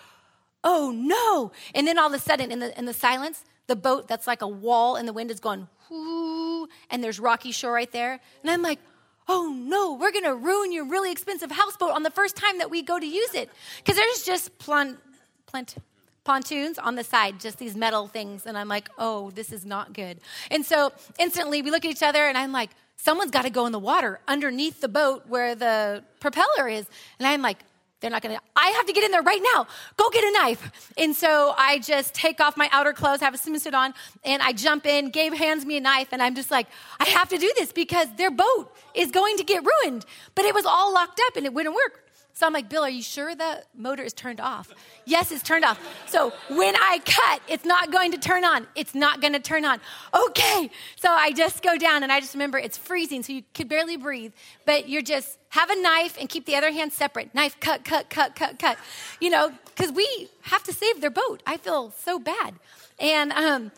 Oh 0.63 0.91
no. 0.91 1.51
And 1.73 1.87
then 1.87 1.97
all 1.97 2.07
of 2.07 2.13
a 2.13 2.19
sudden, 2.19 2.51
in 2.51 2.59
the, 2.59 2.77
in 2.77 2.85
the 2.85 2.93
silence, 2.93 3.43
the 3.69 3.75
boat 3.77 4.07
that's 4.07 4.27
like 4.27 4.41
a 4.41 4.47
wall 4.47 4.97
and 4.97 5.07
the 5.07 5.13
wind 5.13 5.31
is 5.31 5.39
going 5.39 5.67
whoo, 5.89 6.67
and 6.89 7.03
there's 7.03 7.19
rocky 7.19 7.51
shore 7.51 7.71
right 7.71 7.91
there. 7.91 8.19
And 8.41 8.51
I'm 8.51 8.61
like, 8.61 8.79
oh 9.27 9.55
no, 9.55 9.93
we're 9.93 10.11
gonna 10.11 10.35
ruin 10.35 10.71
your 10.71 10.85
really 10.85 11.11
expensive 11.11 11.51
houseboat 11.51 11.91
on 11.91 12.03
the 12.03 12.11
first 12.11 12.35
time 12.35 12.57
that 12.57 12.69
we 12.69 12.81
go 12.81 12.99
to 12.99 13.05
use 13.05 13.33
it. 13.33 13.49
Because 13.77 13.95
there's 13.95 14.23
just 14.23 14.57
plant, 14.57 14.97
plant, 15.45 15.75
pontoons 16.23 16.77
on 16.77 16.95
the 16.95 17.03
side, 17.03 17.39
just 17.39 17.57
these 17.59 17.75
metal 17.75 18.07
things. 18.07 18.45
And 18.45 18.57
I'm 18.57 18.67
like, 18.67 18.89
oh, 18.97 19.31
this 19.31 19.51
is 19.51 19.65
not 19.65 19.93
good. 19.93 20.19
And 20.51 20.65
so 20.65 20.91
instantly 21.17 21.61
we 21.61 21.71
look 21.71 21.85
at 21.85 21.91
each 21.91 22.03
other 22.03 22.27
and 22.27 22.37
I'm 22.37 22.51
like, 22.51 22.71
someone's 22.97 23.31
got 23.31 23.43
to 23.43 23.49
go 23.49 23.65
in 23.65 23.71
the 23.71 23.79
water 23.79 24.19
underneath 24.27 24.81
the 24.81 24.89
boat 24.89 25.23
where 25.27 25.55
the 25.55 26.03
propeller 26.19 26.67
is. 26.67 26.85
And 27.17 27.27
I'm 27.27 27.41
like, 27.41 27.59
they're 27.99 28.09
not 28.09 28.21
gonna, 28.21 28.39
I 28.55 28.69
have 28.69 28.85
to 28.85 28.93
get 28.93 29.03
in 29.03 29.11
there 29.11 29.21
right 29.21 29.41
now. 29.53 29.67
Go 29.97 30.09
get 30.09 30.23
a 30.23 30.31
knife. 30.31 30.91
And 30.97 31.15
so 31.15 31.53
I 31.57 31.79
just 31.79 32.13
take 32.13 32.39
off 32.39 32.55
my 32.55 32.69
outer 32.71 32.93
clothes, 32.93 33.19
have 33.19 33.33
a 33.33 33.37
swimsuit 33.37 33.73
on, 33.73 33.93
and 34.23 34.41
I 34.41 34.53
jump 34.53 34.85
in. 34.85 35.09
Gabe 35.09 35.33
hands 35.33 35.65
me 35.65 35.77
a 35.77 35.81
knife, 35.81 36.09
and 36.11 36.21
I'm 36.21 36.35
just 36.35 36.49
like, 36.49 36.67
I 36.99 37.05
have 37.05 37.29
to 37.29 37.37
do 37.37 37.51
this 37.57 37.71
because 37.71 38.07
their 38.15 38.31
boat 38.31 38.71
is 38.95 39.11
going 39.11 39.37
to 39.37 39.43
get 39.43 39.63
ruined. 39.63 40.05
But 40.35 40.45
it 40.45 40.53
was 40.53 40.65
all 40.65 40.93
locked 40.93 41.21
up 41.27 41.35
and 41.35 41.45
it 41.45 41.53
wouldn't 41.53 41.75
work. 41.75 42.08
So 42.39 42.45
I'm 42.45 42.53
like, 42.53 42.69
Bill, 42.69 42.83
are 42.83 42.89
you 42.89 43.03
sure 43.03 43.35
the 43.35 43.63
motor 43.75 44.01
is 44.01 44.13
turned 44.13 44.39
off? 44.39 44.73
Yes, 45.03 45.29
it's 45.33 45.43
turned 45.43 45.65
off. 45.65 45.77
So 46.07 46.31
when 46.47 46.73
I 46.73 47.01
cut, 47.05 47.41
it's 47.49 47.65
not 47.65 47.91
going 47.91 48.13
to 48.13 48.17
turn 48.17 48.45
on. 48.45 48.65
It's 48.75 48.95
not 48.95 49.19
going 49.19 49.33
to 49.33 49.41
turn 49.41 49.65
on. 49.65 49.81
Okay. 50.13 50.71
So 50.95 51.09
I 51.11 51.33
just 51.33 51.61
go 51.61 51.77
down 51.77 52.01
and 52.01 52.13
I 52.13 52.21
just 52.21 52.33
remember 52.35 52.57
it's 52.57 52.77
freezing, 52.77 53.23
so 53.23 53.33
you 53.33 53.43
could 53.53 53.67
barely 53.67 53.97
breathe, 53.97 54.31
but 54.65 54.87
you're 54.87 55.01
just 55.01 55.37
have 55.49 55.69
a 55.69 55.75
knife 55.81 56.15
and 56.17 56.29
keep 56.29 56.45
the 56.45 56.55
other 56.55 56.71
hand 56.71 56.93
separate. 56.93 57.35
Knife, 57.35 57.59
cut, 57.59 57.83
cut, 57.83 58.09
cut, 58.09 58.37
cut, 58.37 58.57
cut. 58.57 58.77
You 59.19 59.31
know, 59.31 59.51
because 59.65 59.91
we 59.91 60.29
have 60.43 60.63
to 60.63 60.71
save 60.71 61.01
their 61.01 61.09
boat. 61.09 61.43
I 61.45 61.57
feel 61.57 61.91
so 61.91 62.19
bad. 62.19 62.53
And 62.99 63.33
um, 63.33 63.73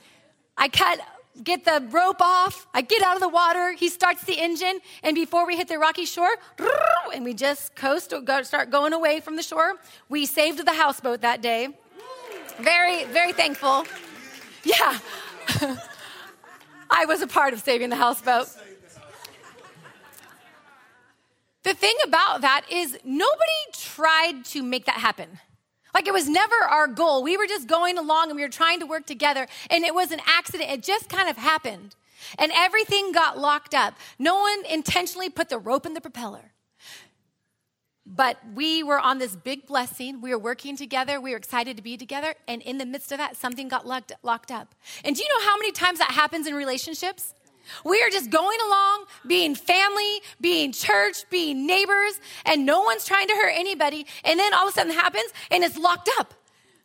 I 0.55 0.70
cut 0.70 0.99
get 1.44 1.66
the 1.66 1.86
rope 1.89 2.22
off. 2.22 2.68
I 2.74 2.82
get 2.82 3.02
out 3.02 3.16
of 3.16 3.22
the 3.22 3.30
water. 3.30 3.74
He 3.74 3.89
starts 3.89 4.24
the 4.24 4.38
engine. 4.39 4.80
And 5.04 5.16
before 5.16 5.46
we 5.46 5.58
hit 5.58 5.68
the 5.68 5.78
rocky 5.78 6.06
shore, 6.06 6.36
and 7.14 7.24
we 7.24 7.34
just 7.34 7.76
coast, 7.76 8.14
start 8.44 8.70
going 8.70 8.94
away 8.94 9.20
from 9.20 9.36
the 9.36 9.44
shore. 9.44 9.74
We 10.10 10.26
saved 10.26 10.66
the 10.66 10.74
houseboat 10.74 11.22
that 11.22 11.42
day. 11.42 11.70
Very, 12.60 13.06
very 13.06 13.34
thankful. 13.34 13.86
Yeah. 14.64 15.00
I 16.89 17.06
was 17.06 17.22
a 17.22 17.28
part 17.28 17.54
of 17.54 17.62
saving 17.62 17.89
the 17.89 17.96
houseboat. 17.96 18.48
The 21.64 21.74
thing 21.74 21.96
about 22.06 22.42
that 22.42 22.66
is, 22.72 22.98
nobody 23.04 23.62
tried 23.74 24.46
to 24.46 24.64
make 24.64 24.86
that 24.86 24.96
happen. 24.96 25.39
Like 25.94 26.08
it 26.08 26.14
was 26.14 26.30
never 26.30 26.56
our 26.56 26.88
goal. 26.88 27.24
We 27.24 27.38
were 27.38 27.48
just 27.48 27.68
going 27.68 27.98
along 27.98 28.30
and 28.30 28.36
we 28.36 28.44
were 28.44 28.50
trying 28.50 28.80
to 28.80 28.86
work 28.86 29.06
together, 29.06 29.48
and 29.70 29.84
it 29.84 29.94
was 29.94 30.12
an 30.12 30.22
accident. 30.26 30.70
It 30.70 30.84
just 30.84 31.10
kind 31.10 31.30
of 31.30 31.38
happened. 31.38 31.96
And 32.38 32.52
everything 32.56 33.12
got 33.12 33.39
locked 33.39 33.74
up. 33.74 33.96
No 34.20 34.39
one 34.39 34.66
intentionally 34.70 35.30
put 35.30 35.50
the 35.50 35.58
rope 35.58 35.86
in 35.86 35.94
the 35.94 36.02
propeller. 36.02 36.52
But 38.06 38.38
we 38.56 38.84
were 38.84 39.00
on 39.00 39.20
this 39.20 39.36
big 39.36 39.66
blessing. 39.66 40.22
We 40.22 40.32
were 40.32 40.39
working 40.39 40.76
together. 40.76 41.22
We 41.22 41.32
were 41.32 41.38
excited 41.38 41.78
to 41.78 41.84
be 41.84 41.98
together. 41.98 42.36
And 42.48 42.62
in 42.62 42.78
the 42.78 42.86
midst 42.86 43.12
of 43.12 43.20
that, 43.20 43.38
something 43.38 43.68
got 43.68 43.88
locked, 43.88 44.12
locked 44.24 44.52
up. 44.52 44.76
And 45.04 45.16
do 45.16 45.24
you 45.24 45.30
know 45.30 45.46
how 45.46 45.58
many 45.58 45.72
times 45.72 46.00
that 46.00 46.12
happens 46.12 46.46
in 46.48 46.54
relationships? 46.56 47.34
We 47.86 48.02
are 48.02 48.10
just 48.10 48.30
going 48.30 48.58
along, 48.68 49.06
being 49.28 49.56
family, 49.56 50.22
being 50.40 50.72
church, 50.72 51.30
being 51.30 51.66
neighbors, 51.66 52.20
and 52.46 52.66
no 52.66 52.82
one's 52.82 53.06
trying 53.06 53.28
to 53.28 53.34
hurt 53.34 53.54
anybody. 53.56 54.06
And 54.24 54.40
then 54.40 54.54
all 54.54 54.68
of 54.68 54.74
a 54.74 54.74
sudden 54.74 54.94
happens 54.94 55.32
and 55.50 55.64
it's 55.64 55.78
locked 55.78 56.10
up. 56.20 56.34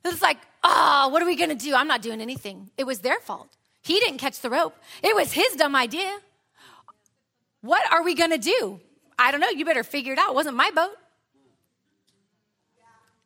It's 0.05 0.23
like, 0.23 0.39
oh, 0.63 1.09
what 1.09 1.23
are 1.23 1.27
we 1.27 1.37
gonna 1.37 1.55
do? 1.55 1.75
I'm 1.75 1.89
not 1.89 2.03
doing 2.03 2.21
anything. 2.21 2.71
It 2.77 2.85
was 2.85 3.01
their 3.01 3.21
fault. 3.21 3.49
He 3.83 4.01
didn't 4.01 4.19
catch 4.19 4.41
the 4.41 4.51
rope, 4.51 4.77
it 5.03 5.15
was 5.15 5.33
his 5.33 5.55
dumb 5.57 5.77
idea. 5.77 6.19
What 7.61 7.83
are 7.93 8.03
we 8.03 8.15
gonna 8.15 8.39
do? 8.39 8.81
I 9.19 9.31
don't 9.31 9.41
know. 9.41 9.49
You 9.49 9.65
better 9.65 9.83
figure 9.83 10.13
it 10.13 10.19
out. 10.19 10.31
It 10.31 10.35
wasn't 10.35 10.57
my 10.57 10.71
boat. 10.71 10.95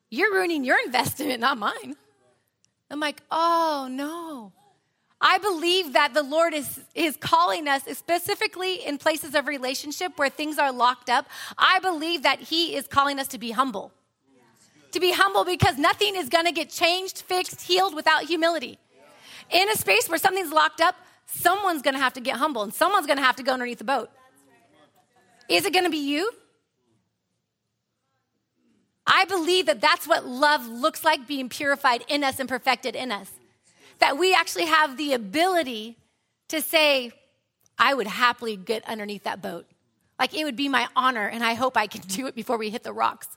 You're 0.08 0.32
ruining 0.32 0.64
your 0.64 0.78
investment, 0.84 1.40
not 1.40 1.58
mine. 1.58 1.96
I'm 2.90 3.00
like, 3.00 3.22
oh 3.30 3.88
no. 3.90 4.52
I 5.20 5.36
believe 5.38 5.92
that 5.92 6.14
the 6.14 6.22
Lord 6.22 6.54
is, 6.54 6.80
is 6.94 7.16
calling 7.16 7.68
us 7.68 7.82
specifically 7.92 8.86
in 8.86 8.96
places 8.96 9.34
of 9.34 9.46
relationship 9.46 10.12
where 10.16 10.30
things 10.30 10.58
are 10.58 10.72
locked 10.72 11.10
up. 11.10 11.26
I 11.58 11.78
believe 11.80 12.22
that 12.22 12.40
He 12.40 12.74
is 12.74 12.86
calling 12.86 13.18
us 13.18 13.28
to 13.28 13.38
be 13.38 13.50
humble. 13.50 13.92
To 14.92 15.00
be 15.00 15.12
humble 15.12 15.44
because 15.44 15.76
nothing 15.76 16.16
is 16.16 16.28
going 16.30 16.46
to 16.46 16.52
get 16.52 16.70
changed, 16.70 17.18
fixed, 17.22 17.62
healed 17.62 17.94
without 17.94 18.24
humility. 18.24 18.78
In 19.50 19.68
a 19.68 19.76
space 19.76 20.08
where 20.08 20.18
something's 20.18 20.52
locked 20.52 20.80
up, 20.80 20.96
someone's 21.26 21.82
going 21.82 21.94
to 21.94 22.00
have 22.00 22.14
to 22.14 22.20
get 22.20 22.36
humble 22.36 22.62
and 22.62 22.72
someone's 22.72 23.06
going 23.06 23.18
to 23.18 23.22
have 23.22 23.36
to 23.36 23.42
go 23.42 23.52
underneath 23.52 23.78
the 23.78 23.84
boat. 23.84 24.10
Is 25.48 25.66
it 25.66 25.72
going 25.72 25.84
to 25.84 25.90
be 25.90 25.98
you? 25.98 26.32
I 29.06 29.24
believe 29.26 29.66
that 29.66 29.80
that's 29.80 30.06
what 30.06 30.26
love 30.26 30.66
looks 30.66 31.04
like 31.04 31.26
being 31.26 31.48
purified 31.48 32.04
in 32.08 32.24
us 32.24 32.40
and 32.40 32.48
perfected 32.48 32.96
in 32.96 33.12
us 33.12 33.30
that 34.00 34.18
we 34.18 34.34
actually 34.34 34.66
have 34.66 34.96
the 34.96 35.12
ability 35.12 35.96
to 36.48 36.60
say, 36.60 37.12
I 37.78 37.94
would 37.94 38.06
happily 38.06 38.56
get 38.56 38.86
underneath 38.88 39.24
that 39.24 39.40
boat. 39.40 39.66
Like 40.18 40.34
it 40.34 40.44
would 40.44 40.56
be 40.56 40.68
my 40.68 40.88
honor, 40.96 41.26
and 41.26 41.42
I 41.42 41.54
hope 41.54 41.76
I 41.76 41.86
can 41.86 42.02
do 42.02 42.26
it 42.26 42.34
before 42.34 42.58
we 42.58 42.70
hit 42.70 42.82
the 42.82 42.92
rocks. 42.92 43.28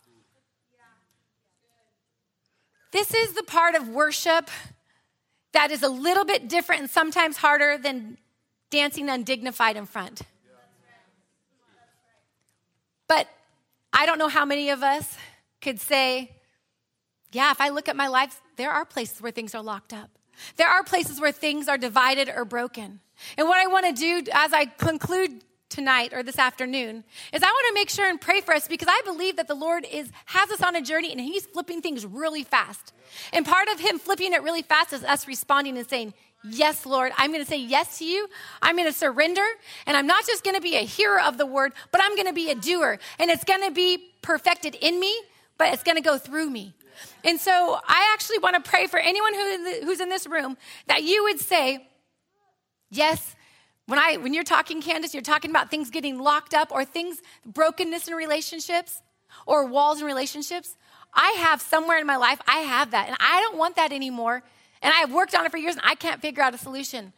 This 2.92 3.14
is 3.14 3.34
the 3.34 3.44
part 3.44 3.76
of 3.76 3.88
worship 3.88 4.50
that 5.54 5.72
is 5.72 5.82
a 5.84 5.90
little 5.90 6.26
bit 6.26 6.48
different 6.48 6.82
and 6.82 6.90
sometimes 6.90 7.38
harder 7.38 7.78
than 7.78 8.18
dancing 8.70 9.10
undignified 9.10 9.78
in 9.78 9.86
front. 9.86 10.24
But 13.08 13.28
I 13.92 14.06
don't 14.06 14.18
know 14.18 14.28
how 14.28 14.46
many 14.46 14.70
of 14.70 14.84
us 14.84 15.18
could 15.62 15.80
say, 15.80 16.32
yeah, 17.32 17.52
if 17.52 17.62
I 17.62 17.70
look 17.70 17.88
at 17.88 17.96
my 17.96 18.08
life, 18.08 18.42
there 18.58 18.72
are 18.72 18.86
places 18.86 19.22
where 19.22 19.32
things 19.32 19.56
are 19.56 19.64
locked 19.64 19.94
up. 19.94 20.10
There 20.58 20.68
are 20.68 20.84
places 20.84 21.20
where 21.20 21.32
things 21.32 21.68
are 21.68 21.78
divided 21.78 22.30
or 22.34 22.46
broken. 22.46 23.00
And 23.38 23.48
what 23.48 23.58
I 23.58 23.68
want 23.68 23.86
to 23.86 23.94
do 23.94 24.32
as 24.34 24.54
I 24.54 24.66
conclude 24.66 25.44
tonight 25.70 26.14
or 26.14 26.22
this 26.22 26.38
afternoon 26.38 27.04
is 27.34 27.42
I 27.42 27.48
want 27.48 27.68
to 27.70 27.74
make 27.74 27.90
sure 27.90 28.08
and 28.08 28.22
pray 28.22 28.42
for 28.42 28.54
us 28.54 28.68
because 28.68 28.88
I 28.90 29.02
believe 29.06 29.38
that 29.38 29.48
the 29.48 29.56
Lord 29.56 29.86
is 29.92 30.12
has 30.26 30.52
us 30.52 30.62
on 30.62 30.76
a 30.76 30.82
journey 30.82 31.12
and 31.12 31.20
he's 31.20 31.46
flipping 31.46 31.82
things 31.82 32.06
really 32.06 32.44
fast. 32.44 32.94
And 33.32 33.46
part 33.46 33.68
of 33.70 33.80
him 33.80 33.98
flipping 34.00 34.34
it 34.34 34.44
really 34.44 34.62
fast 34.62 34.94
is 34.94 35.04
us 35.04 35.28
responding 35.28 35.78
and 35.78 35.90
saying, 35.90 36.14
Yes, 36.46 36.86
Lord, 36.86 37.14
I'm 37.18 37.32
going 37.32 37.44
to 37.44 37.50
say 37.50 37.58
yes 37.58 38.00
to 38.00 38.06
you. 38.06 38.28
I'm 38.62 38.76
going 38.76 38.88
to 38.88 38.98
surrender. 38.98 39.46
And 39.88 39.96
I'm 39.96 40.08
not 40.08 40.26
just 40.26 40.44
going 40.44 40.56
to 40.56 40.62
be 40.62 40.76
a 40.76 40.82
hearer 40.82 41.22
of 41.22 41.38
the 41.38 41.46
word, 41.46 41.72
but 41.90 42.02
I'm 42.04 42.16
going 42.16 42.28
to 42.28 42.34
be 42.34 42.50
a 42.50 42.56
doer. 42.56 43.00
And 43.18 43.32
it's 43.32 43.46
going 43.46 43.64
to 43.64 43.72
be 43.72 44.10
perfected 44.22 44.76
in 44.76 45.00
me, 45.00 45.16
but 45.58 45.74
it's 45.74 45.84
going 45.84 45.96
to 45.96 46.04
go 46.04 46.18
through 46.18 46.50
me. 46.50 46.74
And 47.24 47.40
so 47.40 47.80
I 47.88 48.12
actually 48.14 48.40
want 48.40 48.64
to 48.64 48.70
pray 48.70 48.88
for 48.88 49.00
anyone 49.00 49.34
who, 49.34 49.86
who's 49.86 50.00
in 50.00 50.10
this 50.10 50.28
room 50.28 50.58
that 50.88 51.04
you 51.04 51.24
would 51.24 51.40
say, 51.40 51.88
yes, 52.90 53.36
when 53.86 54.00
I 54.00 54.18
when 54.18 54.34
you're 54.34 54.44
talking, 54.44 54.82
Candace, 54.82 55.14
you're 55.14 55.24
talking 55.24 55.52
about 55.52 55.70
things 55.70 55.90
getting 55.90 56.20
locked 56.20 56.54
up 56.54 56.72
or 56.72 56.86
things, 56.86 57.22
brokenness 57.46 58.08
in 58.08 58.14
relationships 58.14 59.02
or 59.46 59.66
walls 59.66 60.00
in 60.00 60.06
relationships. 60.06 60.76
I 61.14 61.32
have 61.32 61.62
somewhere 61.62 62.00
in 62.00 62.08
my 62.08 62.18
life, 62.18 62.40
I 62.48 62.60
have 62.60 62.92
that. 62.92 63.08
And 63.08 63.18
I 63.20 63.42
don't 63.42 63.58
want 63.58 63.76
that 63.76 63.92
anymore. 63.92 64.44
And 64.82 64.94
I've 64.96 65.14
worked 65.14 65.36
on 65.36 65.46
it 65.46 65.52
for 65.52 65.58
years 65.58 65.76
and 65.76 65.84
I 65.86 65.96
can't 65.96 66.22
figure 66.22 66.44
out 66.44 66.54
a 66.54 66.58
solution. 66.58 67.14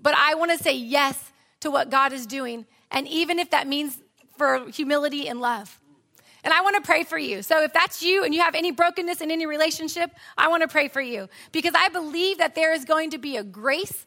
But 0.00 0.14
I 0.16 0.34
want 0.34 0.52
to 0.52 0.58
say 0.58 0.76
yes 0.76 1.32
to 1.60 1.70
what 1.70 1.90
God 1.90 2.12
is 2.12 2.26
doing. 2.26 2.66
And 2.90 3.08
even 3.08 3.38
if 3.38 3.50
that 3.50 3.66
means 3.66 3.98
for 4.36 4.68
humility 4.70 5.28
and 5.28 5.40
love. 5.40 5.80
And 6.44 6.52
I 6.52 6.60
want 6.60 6.76
to 6.76 6.82
pray 6.82 7.04
for 7.04 7.18
you. 7.18 7.42
So 7.42 7.62
if 7.62 7.72
that's 7.72 8.02
you 8.02 8.24
and 8.24 8.34
you 8.34 8.40
have 8.40 8.54
any 8.54 8.70
brokenness 8.70 9.20
in 9.20 9.30
any 9.30 9.46
relationship, 9.46 10.10
I 10.36 10.48
want 10.48 10.62
to 10.62 10.68
pray 10.68 10.88
for 10.88 11.00
you 11.00 11.28
because 11.52 11.74
I 11.76 11.88
believe 11.88 12.38
that 12.38 12.54
there 12.54 12.72
is 12.72 12.84
going 12.84 13.10
to 13.10 13.18
be 13.18 13.36
a 13.36 13.42
grace 13.42 14.06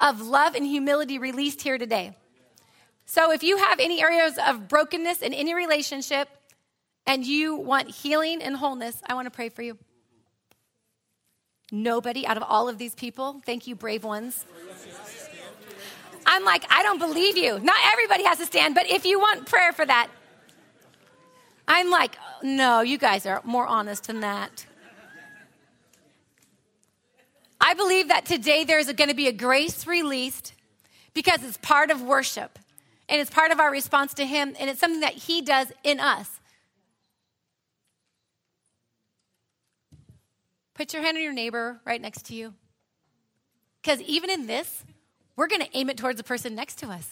of 0.00 0.20
love 0.20 0.54
and 0.54 0.64
humility 0.64 1.18
released 1.18 1.62
here 1.62 1.78
today. 1.78 2.16
So 3.04 3.32
if 3.32 3.42
you 3.42 3.56
have 3.56 3.80
any 3.80 4.02
areas 4.02 4.38
of 4.46 4.68
brokenness 4.68 5.22
in 5.22 5.32
any 5.34 5.54
relationship 5.54 6.28
and 7.06 7.26
you 7.26 7.56
want 7.56 7.90
healing 7.90 8.42
and 8.42 8.56
wholeness, 8.56 9.00
I 9.06 9.14
want 9.14 9.26
to 9.26 9.30
pray 9.30 9.48
for 9.48 9.62
you. 9.62 9.78
Nobody 11.70 12.26
out 12.26 12.36
of 12.36 12.42
all 12.42 12.68
of 12.68 12.78
these 12.78 12.94
people, 12.94 13.42
thank 13.44 13.66
you, 13.66 13.74
brave 13.74 14.04
ones. 14.04 14.44
I'm 16.26 16.44
like, 16.44 16.64
I 16.70 16.82
don't 16.82 16.98
believe 16.98 17.36
you. 17.36 17.58
Not 17.58 17.76
everybody 17.92 18.24
has 18.24 18.38
to 18.38 18.46
stand, 18.46 18.74
but 18.74 18.86
if 18.90 19.06
you 19.06 19.18
want 19.18 19.46
prayer 19.46 19.72
for 19.72 19.84
that, 19.84 20.08
I'm 21.68 21.90
like, 21.90 22.16
no, 22.42 22.80
you 22.80 22.96
guys 22.96 23.26
are 23.26 23.42
more 23.44 23.66
honest 23.66 24.06
than 24.06 24.20
that. 24.20 24.66
I 27.60 27.74
believe 27.74 28.08
that 28.08 28.24
today 28.24 28.64
there's 28.64 28.90
going 28.92 29.10
to 29.10 29.14
be 29.14 29.28
a 29.28 29.32
grace 29.32 29.86
released 29.86 30.54
because 31.12 31.44
it's 31.44 31.58
part 31.58 31.90
of 31.90 32.00
worship 32.00 32.58
and 33.08 33.20
it's 33.20 33.30
part 33.30 33.50
of 33.50 33.60
our 33.60 33.70
response 33.70 34.14
to 34.14 34.24
Him 34.24 34.56
and 34.58 34.70
it's 34.70 34.80
something 34.80 35.00
that 35.00 35.12
He 35.12 35.42
does 35.42 35.70
in 35.84 36.00
us. 36.00 36.40
Put 40.72 40.94
your 40.94 41.02
hand 41.02 41.18
on 41.18 41.22
your 41.22 41.32
neighbor 41.32 41.80
right 41.84 42.00
next 42.00 42.26
to 42.26 42.34
you. 42.34 42.54
Because 43.82 44.00
even 44.02 44.30
in 44.30 44.46
this, 44.46 44.84
we're 45.36 45.48
going 45.48 45.62
to 45.62 45.76
aim 45.76 45.90
it 45.90 45.98
towards 45.98 46.16
the 46.16 46.24
person 46.24 46.54
next 46.54 46.76
to 46.78 46.88
us. 46.88 47.10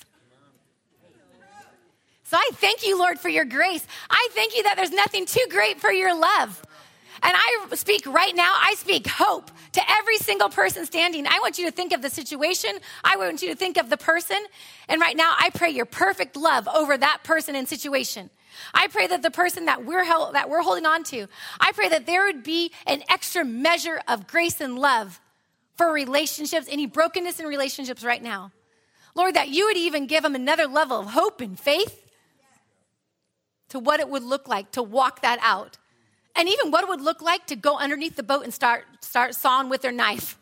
So 2.27 2.37
I 2.37 2.51
thank 2.55 2.85
you, 2.85 2.99
Lord, 2.99 3.21
for 3.21 3.29
your 3.29 3.45
grace. 3.45 3.87
I 4.11 4.29
thank 4.33 4.57
you 4.57 4.65
that 4.65 4.75
there's 4.75 4.91
nothing 4.91 5.27
too 5.27 5.47
great 5.49 5.81
for 5.81 5.93
your 5.93 6.13
love. 6.13 6.61
And 7.23 7.33
I 7.37 7.67
speak 7.77 8.05
right 8.05 8.35
now, 8.35 8.53
I 8.53 8.75
speak 8.77 9.07
hope 9.07 9.49
to 9.73 9.83
every 9.89 10.17
single 10.17 10.49
person 10.49 10.87
standing. 10.87 11.29
I 11.29 11.39
want 11.41 11.57
you 11.57 11.67
to 11.67 11.71
think 11.71 11.93
of 11.93 12.03
the 12.03 12.11
situation. 12.11 12.71
I 13.05 13.17
want 13.17 13.43
you 13.43 13.51
to 13.51 13.55
think 13.55 13.77
of 13.77 13.91
the 13.91 13.97
person. 13.97 14.39
And 14.89 15.01
right 15.01 15.17
now, 15.17 15.37
I 15.39 15.51
pray 15.51 15.71
your 15.71 15.87
perfect 15.87 16.35
love 16.35 16.67
over 16.67 16.99
that 16.99 17.21
person 17.23 17.55
and 17.55 17.69
situation. 17.69 18.29
I 18.75 18.89
pray 18.89 19.07
that 19.07 19.23
the 19.23 19.31
person 19.31 19.67
that 19.67 19.85
we're, 19.85 20.03
held, 20.03 20.35
that 20.35 20.51
we're 20.51 20.63
holding 20.63 20.85
on 20.85 21.05
to, 21.05 21.29
I 21.61 21.71
pray 21.73 21.89
that 21.91 22.07
there 22.07 22.25
would 22.25 22.43
be 22.43 22.73
an 22.89 23.05
extra 23.09 23.45
measure 23.45 24.01
of 24.09 24.27
grace 24.27 24.61
and 24.61 24.77
love 24.77 25.21
for 25.77 25.93
relationships, 25.93 26.67
any 26.69 26.87
brokenness 26.87 27.39
in 27.39 27.47
relationships 27.47 28.03
right 28.03 28.23
now. 28.23 28.51
Lord, 29.15 29.35
that 29.35 29.49
you 29.49 29.67
would 29.67 29.77
even 29.77 30.09
give 30.09 30.25
them 30.25 30.35
another 30.35 30.67
level 30.67 30.99
of 30.99 31.07
hope 31.07 31.41
and 31.41 31.59
faith 31.59 32.06
to 33.69 33.79
what 33.79 34.01
it 34.01 34.09
would 34.09 34.23
look 34.23 34.49
like 34.49 34.73
to 34.73 34.83
walk 34.83 35.23
that 35.23 35.39
out. 35.43 35.79
And 36.35 36.49
even 36.49 36.71
what 36.71 36.83
it 36.83 36.89
would 36.89 37.01
look 37.01 37.23
like 37.23 37.47
to 37.47 37.57
go 37.57 37.79
underneath 37.79 38.17
the 38.17 38.23
boat 38.23 38.45
and 38.45 38.53
start, 38.53 38.85
start 39.01 39.35
sawing 39.35 39.69
with 39.69 39.83
their 39.83 39.93
knife. 39.93 40.39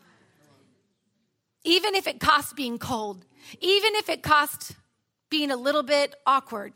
Even 1.63 1.95
if 1.95 2.05
it 2.05 2.19
costs 2.19 2.53
being 2.53 2.77
cold, 2.77 3.25
even 3.61 3.95
if 3.95 4.09
it 4.09 4.21
costs 4.21 4.73
being 5.29 5.51
a 5.51 5.57
little 5.57 5.83
bit 5.83 6.15
awkward. 6.25 6.73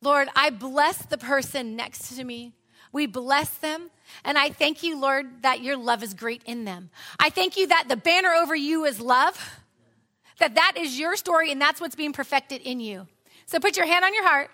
Lord, 0.00 0.28
I 0.36 0.50
bless 0.50 0.98
the 0.98 1.18
person 1.18 1.76
next 1.76 2.16
to 2.16 2.24
me. 2.24 2.52
We 2.92 3.06
bless 3.06 3.48
them. 3.58 3.90
And 4.24 4.38
I 4.38 4.50
thank 4.50 4.82
you, 4.82 5.00
Lord, 5.00 5.42
that 5.42 5.60
your 5.60 5.76
love 5.76 6.02
is 6.02 6.14
great 6.14 6.42
in 6.46 6.64
them. 6.64 6.90
I 7.18 7.30
thank 7.30 7.56
you 7.56 7.66
that 7.68 7.86
the 7.88 7.96
banner 7.96 8.30
over 8.30 8.54
you 8.54 8.84
is 8.84 9.00
love, 9.00 9.60
that 10.38 10.54
that 10.54 10.74
is 10.76 10.98
your 10.98 11.16
story 11.16 11.50
and 11.50 11.60
that's 11.60 11.80
what's 11.80 11.96
being 11.96 12.12
perfected 12.12 12.60
in 12.62 12.80
you. 12.80 13.06
So 13.46 13.58
put 13.58 13.76
your 13.76 13.86
hand 13.86 14.04
on 14.04 14.14
your 14.14 14.26
heart. 14.26 14.50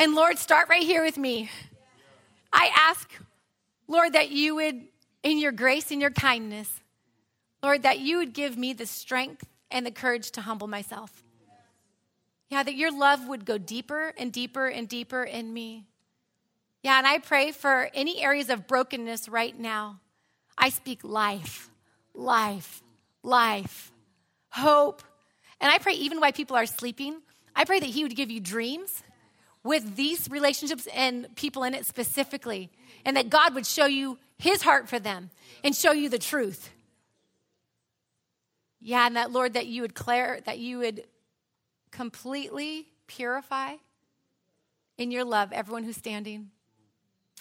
And 0.00 0.14
Lord, 0.14 0.38
start 0.38 0.68
right 0.68 0.82
here 0.82 1.02
with 1.02 1.18
me. 1.18 1.50
I 2.52 2.70
ask, 2.74 3.10
Lord, 3.88 4.12
that 4.12 4.30
you 4.30 4.54
would, 4.54 4.82
in 5.24 5.38
your 5.38 5.50
grace 5.50 5.90
and 5.90 6.00
your 6.00 6.12
kindness, 6.12 6.70
Lord, 7.62 7.82
that 7.82 7.98
you 7.98 8.18
would 8.18 8.32
give 8.32 8.56
me 8.56 8.72
the 8.72 8.86
strength 8.86 9.44
and 9.70 9.84
the 9.84 9.90
courage 9.90 10.30
to 10.32 10.40
humble 10.42 10.68
myself. 10.68 11.24
Yeah, 12.48 12.62
that 12.62 12.76
your 12.76 12.96
love 12.96 13.26
would 13.26 13.44
go 13.44 13.58
deeper 13.58 14.14
and 14.16 14.32
deeper 14.32 14.68
and 14.68 14.88
deeper 14.88 15.24
in 15.24 15.52
me. 15.52 15.86
Yeah, 16.82 16.98
and 16.98 17.06
I 17.06 17.18
pray 17.18 17.50
for 17.50 17.90
any 17.92 18.22
areas 18.22 18.50
of 18.50 18.68
brokenness 18.68 19.28
right 19.28 19.58
now. 19.58 19.98
I 20.56 20.70
speak 20.70 21.02
life, 21.02 21.70
life, 22.14 22.82
life, 23.24 23.90
hope. 24.50 25.02
And 25.60 25.72
I 25.72 25.78
pray 25.78 25.94
even 25.94 26.20
while 26.20 26.32
people 26.32 26.56
are 26.56 26.66
sleeping, 26.66 27.16
I 27.54 27.64
pray 27.64 27.80
that 27.80 27.88
He 27.88 28.04
would 28.04 28.14
give 28.14 28.30
you 28.30 28.40
dreams 28.40 29.02
with 29.64 29.96
these 29.96 30.30
relationships 30.30 30.86
and 30.94 31.34
people 31.36 31.64
in 31.64 31.74
it 31.74 31.86
specifically, 31.86 32.70
and 33.04 33.16
that 33.16 33.30
God 33.30 33.54
would 33.54 33.66
show 33.66 33.86
you 33.86 34.18
His 34.38 34.62
heart 34.62 34.88
for 34.88 34.98
them 34.98 35.30
and 35.62 35.74
show 35.74 35.92
you 35.92 36.08
the 36.08 36.18
truth. 36.18 36.70
Yeah, 38.80 39.06
and 39.06 39.16
that 39.16 39.32
Lord, 39.32 39.54
that 39.54 39.66
you 39.66 39.82
would 39.82 39.94
clear, 39.94 40.40
that 40.46 40.58
you 40.58 40.78
would 40.78 41.04
completely 41.90 42.86
purify 43.06 43.74
in 44.96 45.10
your 45.10 45.24
love 45.24 45.52
everyone 45.52 45.84
who's 45.84 45.96
standing. 45.96 46.50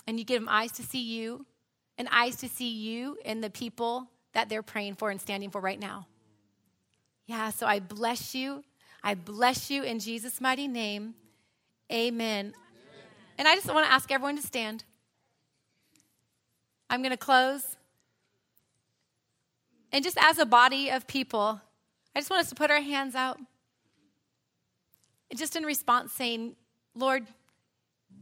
And 0.08 0.18
you 0.18 0.26
give 0.26 0.42
them 0.42 0.50
eyes 0.50 0.72
to 0.74 0.84
see 0.84 1.02
you 1.02 1.46
and 1.98 2.08
eyes 2.12 2.38
to 2.38 2.48
see 2.48 2.70
you 2.70 3.18
and 3.26 3.44
the 3.44 3.50
people 3.50 4.10
that 4.34 4.50
they're 4.50 4.64
praying 4.64 4.96
for 4.96 5.10
and 5.10 5.20
standing 5.20 5.50
for 5.50 5.60
right 5.60 5.80
now. 5.80 6.08
Yeah, 7.26 7.50
so 7.50 7.68
I 7.68 7.80
bless 7.80 8.34
you. 8.34 8.64
I 9.04 9.16
bless 9.16 9.70
you 9.70 9.84
in 9.84 10.00
Jesus' 10.00 10.40
mighty 10.40 10.68
name. 10.68 11.16
Amen. 11.92 12.54
And 13.38 13.48
I 13.48 13.56
just 13.56 13.72
want 13.72 13.86
to 13.86 13.92
ask 13.92 14.12
everyone 14.12 14.36
to 14.36 14.42
stand. 14.42 14.84
I'm 16.90 17.02
going 17.02 17.12
to 17.12 17.18
close. 17.18 17.78
And 19.92 20.04
just 20.04 20.18
as 20.20 20.38
a 20.38 20.46
body 20.46 20.90
of 20.90 21.08
people, 21.08 21.62
I 22.16 22.20
just 22.20 22.30
want 22.30 22.42
us 22.42 22.50
to 22.50 22.56
put 22.56 22.72
our 22.72 22.82
hands 22.82 23.16
out. 23.16 23.40
Just 25.36 25.56
in 25.56 25.64
response, 25.64 26.14
saying, 26.14 26.56
Lord, 26.96 27.28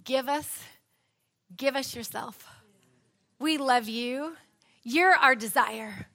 give 0.03 0.27
us, 0.27 0.59
give 1.55 1.75
us 1.75 1.95
yourself. 1.95 2.47
We 3.39 3.57
love 3.57 3.87
you. 3.87 4.35
You're 4.83 5.13
our 5.13 5.35
desire. 5.35 6.07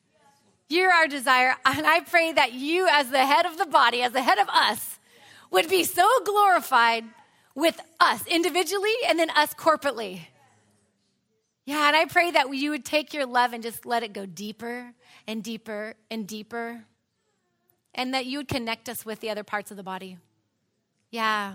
You're 0.68 0.92
our 0.92 1.09
desire. 1.09 1.57
And 1.64 1.86
I 1.86 2.01
pray 2.01 2.32
that 2.32 2.53
you, 2.53 2.88
as 2.90 3.11
the 3.11 3.24
head 3.24 3.46
of 3.46 3.59
the 3.59 3.66
body, 3.66 4.03
as 4.03 4.12
the 4.12 4.22
head 4.22 4.38
of 4.38 4.48
us, 4.48 4.98
would 5.51 5.68
be 5.68 5.84
so 5.84 6.09
glorified 6.24 7.05
with 7.55 7.80
us 7.98 8.26
individually 8.26 8.94
and 9.07 9.18
then 9.18 9.30
us 9.30 9.55
corporately. 9.55 10.20
Yeah, 11.64 11.86
and 11.86 11.96
I 11.96 12.07
pray 12.07 12.30
that 12.30 12.53
you 12.55 12.70
would 12.70 12.84
take 12.84 13.14
your 13.14 13.26
love 13.26 13.53
and 13.53 13.62
just 13.62 13.86
let 13.86 14.03
it 14.03 14.12
go 14.12 14.26
deeper 14.26 14.92
and 15.26 15.42
deeper 15.42 15.94
and 16.11 16.26
deeper, 16.26 16.84
and 17.94 18.14
that 18.14 18.26
you 18.26 18.38
would 18.38 18.48
connect 18.48 18.88
us 18.88 19.05
with 19.05 19.20
the 19.20 19.30
other 19.30 19.44
parts 19.44 19.70
of 19.70 19.76
the 19.76 19.82
body. 19.82 20.18
Yeah, 21.11 21.55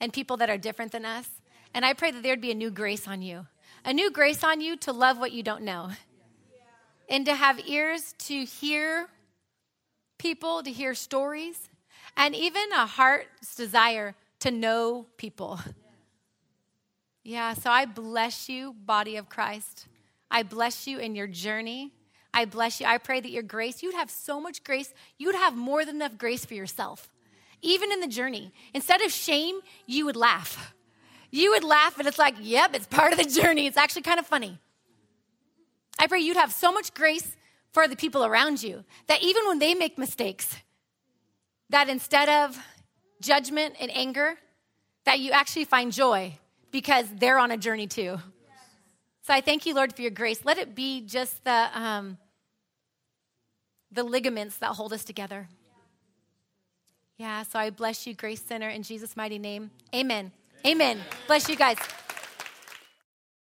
and 0.00 0.12
people 0.12 0.36
that 0.38 0.50
are 0.50 0.58
different 0.58 0.92
than 0.92 1.04
us. 1.04 1.28
And 1.74 1.84
I 1.84 1.92
pray 1.92 2.10
that 2.10 2.22
there'd 2.22 2.40
be 2.40 2.52
a 2.52 2.54
new 2.54 2.70
grace 2.70 3.08
on 3.08 3.20
you, 3.20 3.46
a 3.84 3.92
new 3.92 4.10
grace 4.10 4.44
on 4.44 4.60
you 4.60 4.76
to 4.78 4.92
love 4.92 5.18
what 5.18 5.32
you 5.32 5.42
don't 5.42 5.62
know, 5.62 5.90
and 7.08 7.26
to 7.26 7.34
have 7.34 7.60
ears 7.66 8.14
to 8.20 8.44
hear 8.44 9.08
people, 10.18 10.62
to 10.62 10.70
hear 10.70 10.94
stories, 10.94 11.68
and 12.16 12.34
even 12.34 12.72
a 12.72 12.86
heart's 12.86 13.56
desire 13.56 14.14
to 14.44 14.50
know 14.50 15.06
people. 15.16 15.58
Yeah, 17.22 17.54
so 17.54 17.70
I 17.70 17.86
bless 17.86 18.46
you, 18.50 18.74
body 18.74 19.16
of 19.16 19.30
Christ. 19.30 19.86
I 20.30 20.42
bless 20.42 20.86
you 20.86 20.98
in 20.98 21.14
your 21.14 21.26
journey. 21.26 21.94
I 22.34 22.44
bless 22.44 22.78
you. 22.78 22.86
I 22.86 22.98
pray 22.98 23.20
that 23.20 23.30
your 23.30 23.42
grace, 23.42 23.82
you'd 23.82 23.94
have 23.94 24.10
so 24.10 24.38
much 24.38 24.62
grace, 24.62 24.92
you'd 25.16 25.34
have 25.34 25.56
more 25.56 25.86
than 25.86 25.96
enough 25.96 26.18
grace 26.18 26.44
for 26.44 26.52
yourself, 26.52 27.10
even 27.62 27.90
in 27.90 28.00
the 28.00 28.06
journey. 28.06 28.52
Instead 28.74 29.00
of 29.00 29.10
shame, 29.10 29.60
you 29.86 30.04
would 30.04 30.16
laugh. 30.16 30.74
You 31.30 31.52
would 31.52 31.64
laugh, 31.64 31.98
and 31.98 32.06
it's 32.06 32.18
like, 32.18 32.34
yep, 32.38 32.74
it's 32.74 32.86
part 32.86 33.12
of 33.12 33.18
the 33.18 33.40
journey. 33.40 33.66
It's 33.66 33.78
actually 33.78 34.02
kind 34.02 34.20
of 34.20 34.26
funny. 34.26 34.58
I 35.98 36.06
pray 36.06 36.20
you'd 36.20 36.36
have 36.36 36.52
so 36.52 36.70
much 36.70 36.92
grace 36.92 37.34
for 37.72 37.88
the 37.88 37.96
people 37.96 38.26
around 38.26 38.62
you 38.62 38.84
that 39.06 39.22
even 39.22 39.46
when 39.46 39.58
they 39.58 39.72
make 39.72 39.96
mistakes, 39.96 40.54
that 41.70 41.88
instead 41.88 42.28
of 42.28 42.58
judgment 43.24 43.74
and 43.80 43.90
anger, 43.94 44.34
that 45.04 45.20
you 45.20 45.32
actually 45.32 45.64
find 45.64 45.92
joy 45.92 46.38
because 46.70 47.06
they're 47.16 47.38
on 47.38 47.50
a 47.50 47.56
journey 47.56 47.86
too. 47.86 48.18
So 49.22 49.32
I 49.32 49.40
thank 49.40 49.64
you, 49.64 49.74
Lord, 49.74 49.94
for 49.94 50.02
your 50.02 50.10
grace. 50.10 50.44
Let 50.44 50.58
it 50.58 50.74
be 50.74 51.00
just 51.00 51.44
the, 51.44 51.70
um, 51.74 52.18
the 53.90 54.04
ligaments 54.04 54.56
that 54.58 54.68
hold 54.68 54.92
us 54.92 55.04
together. 55.04 55.48
Yeah, 57.16 57.42
so 57.44 57.58
I 57.58 57.70
bless 57.70 58.06
you, 58.06 58.14
Grace 58.14 58.42
Center, 58.42 58.68
in 58.68 58.82
Jesus' 58.82 59.16
mighty 59.16 59.38
name. 59.38 59.70
Amen. 59.94 60.32
Amen. 60.66 61.00
Bless 61.26 61.48
you 61.48 61.56
guys. 61.56 61.78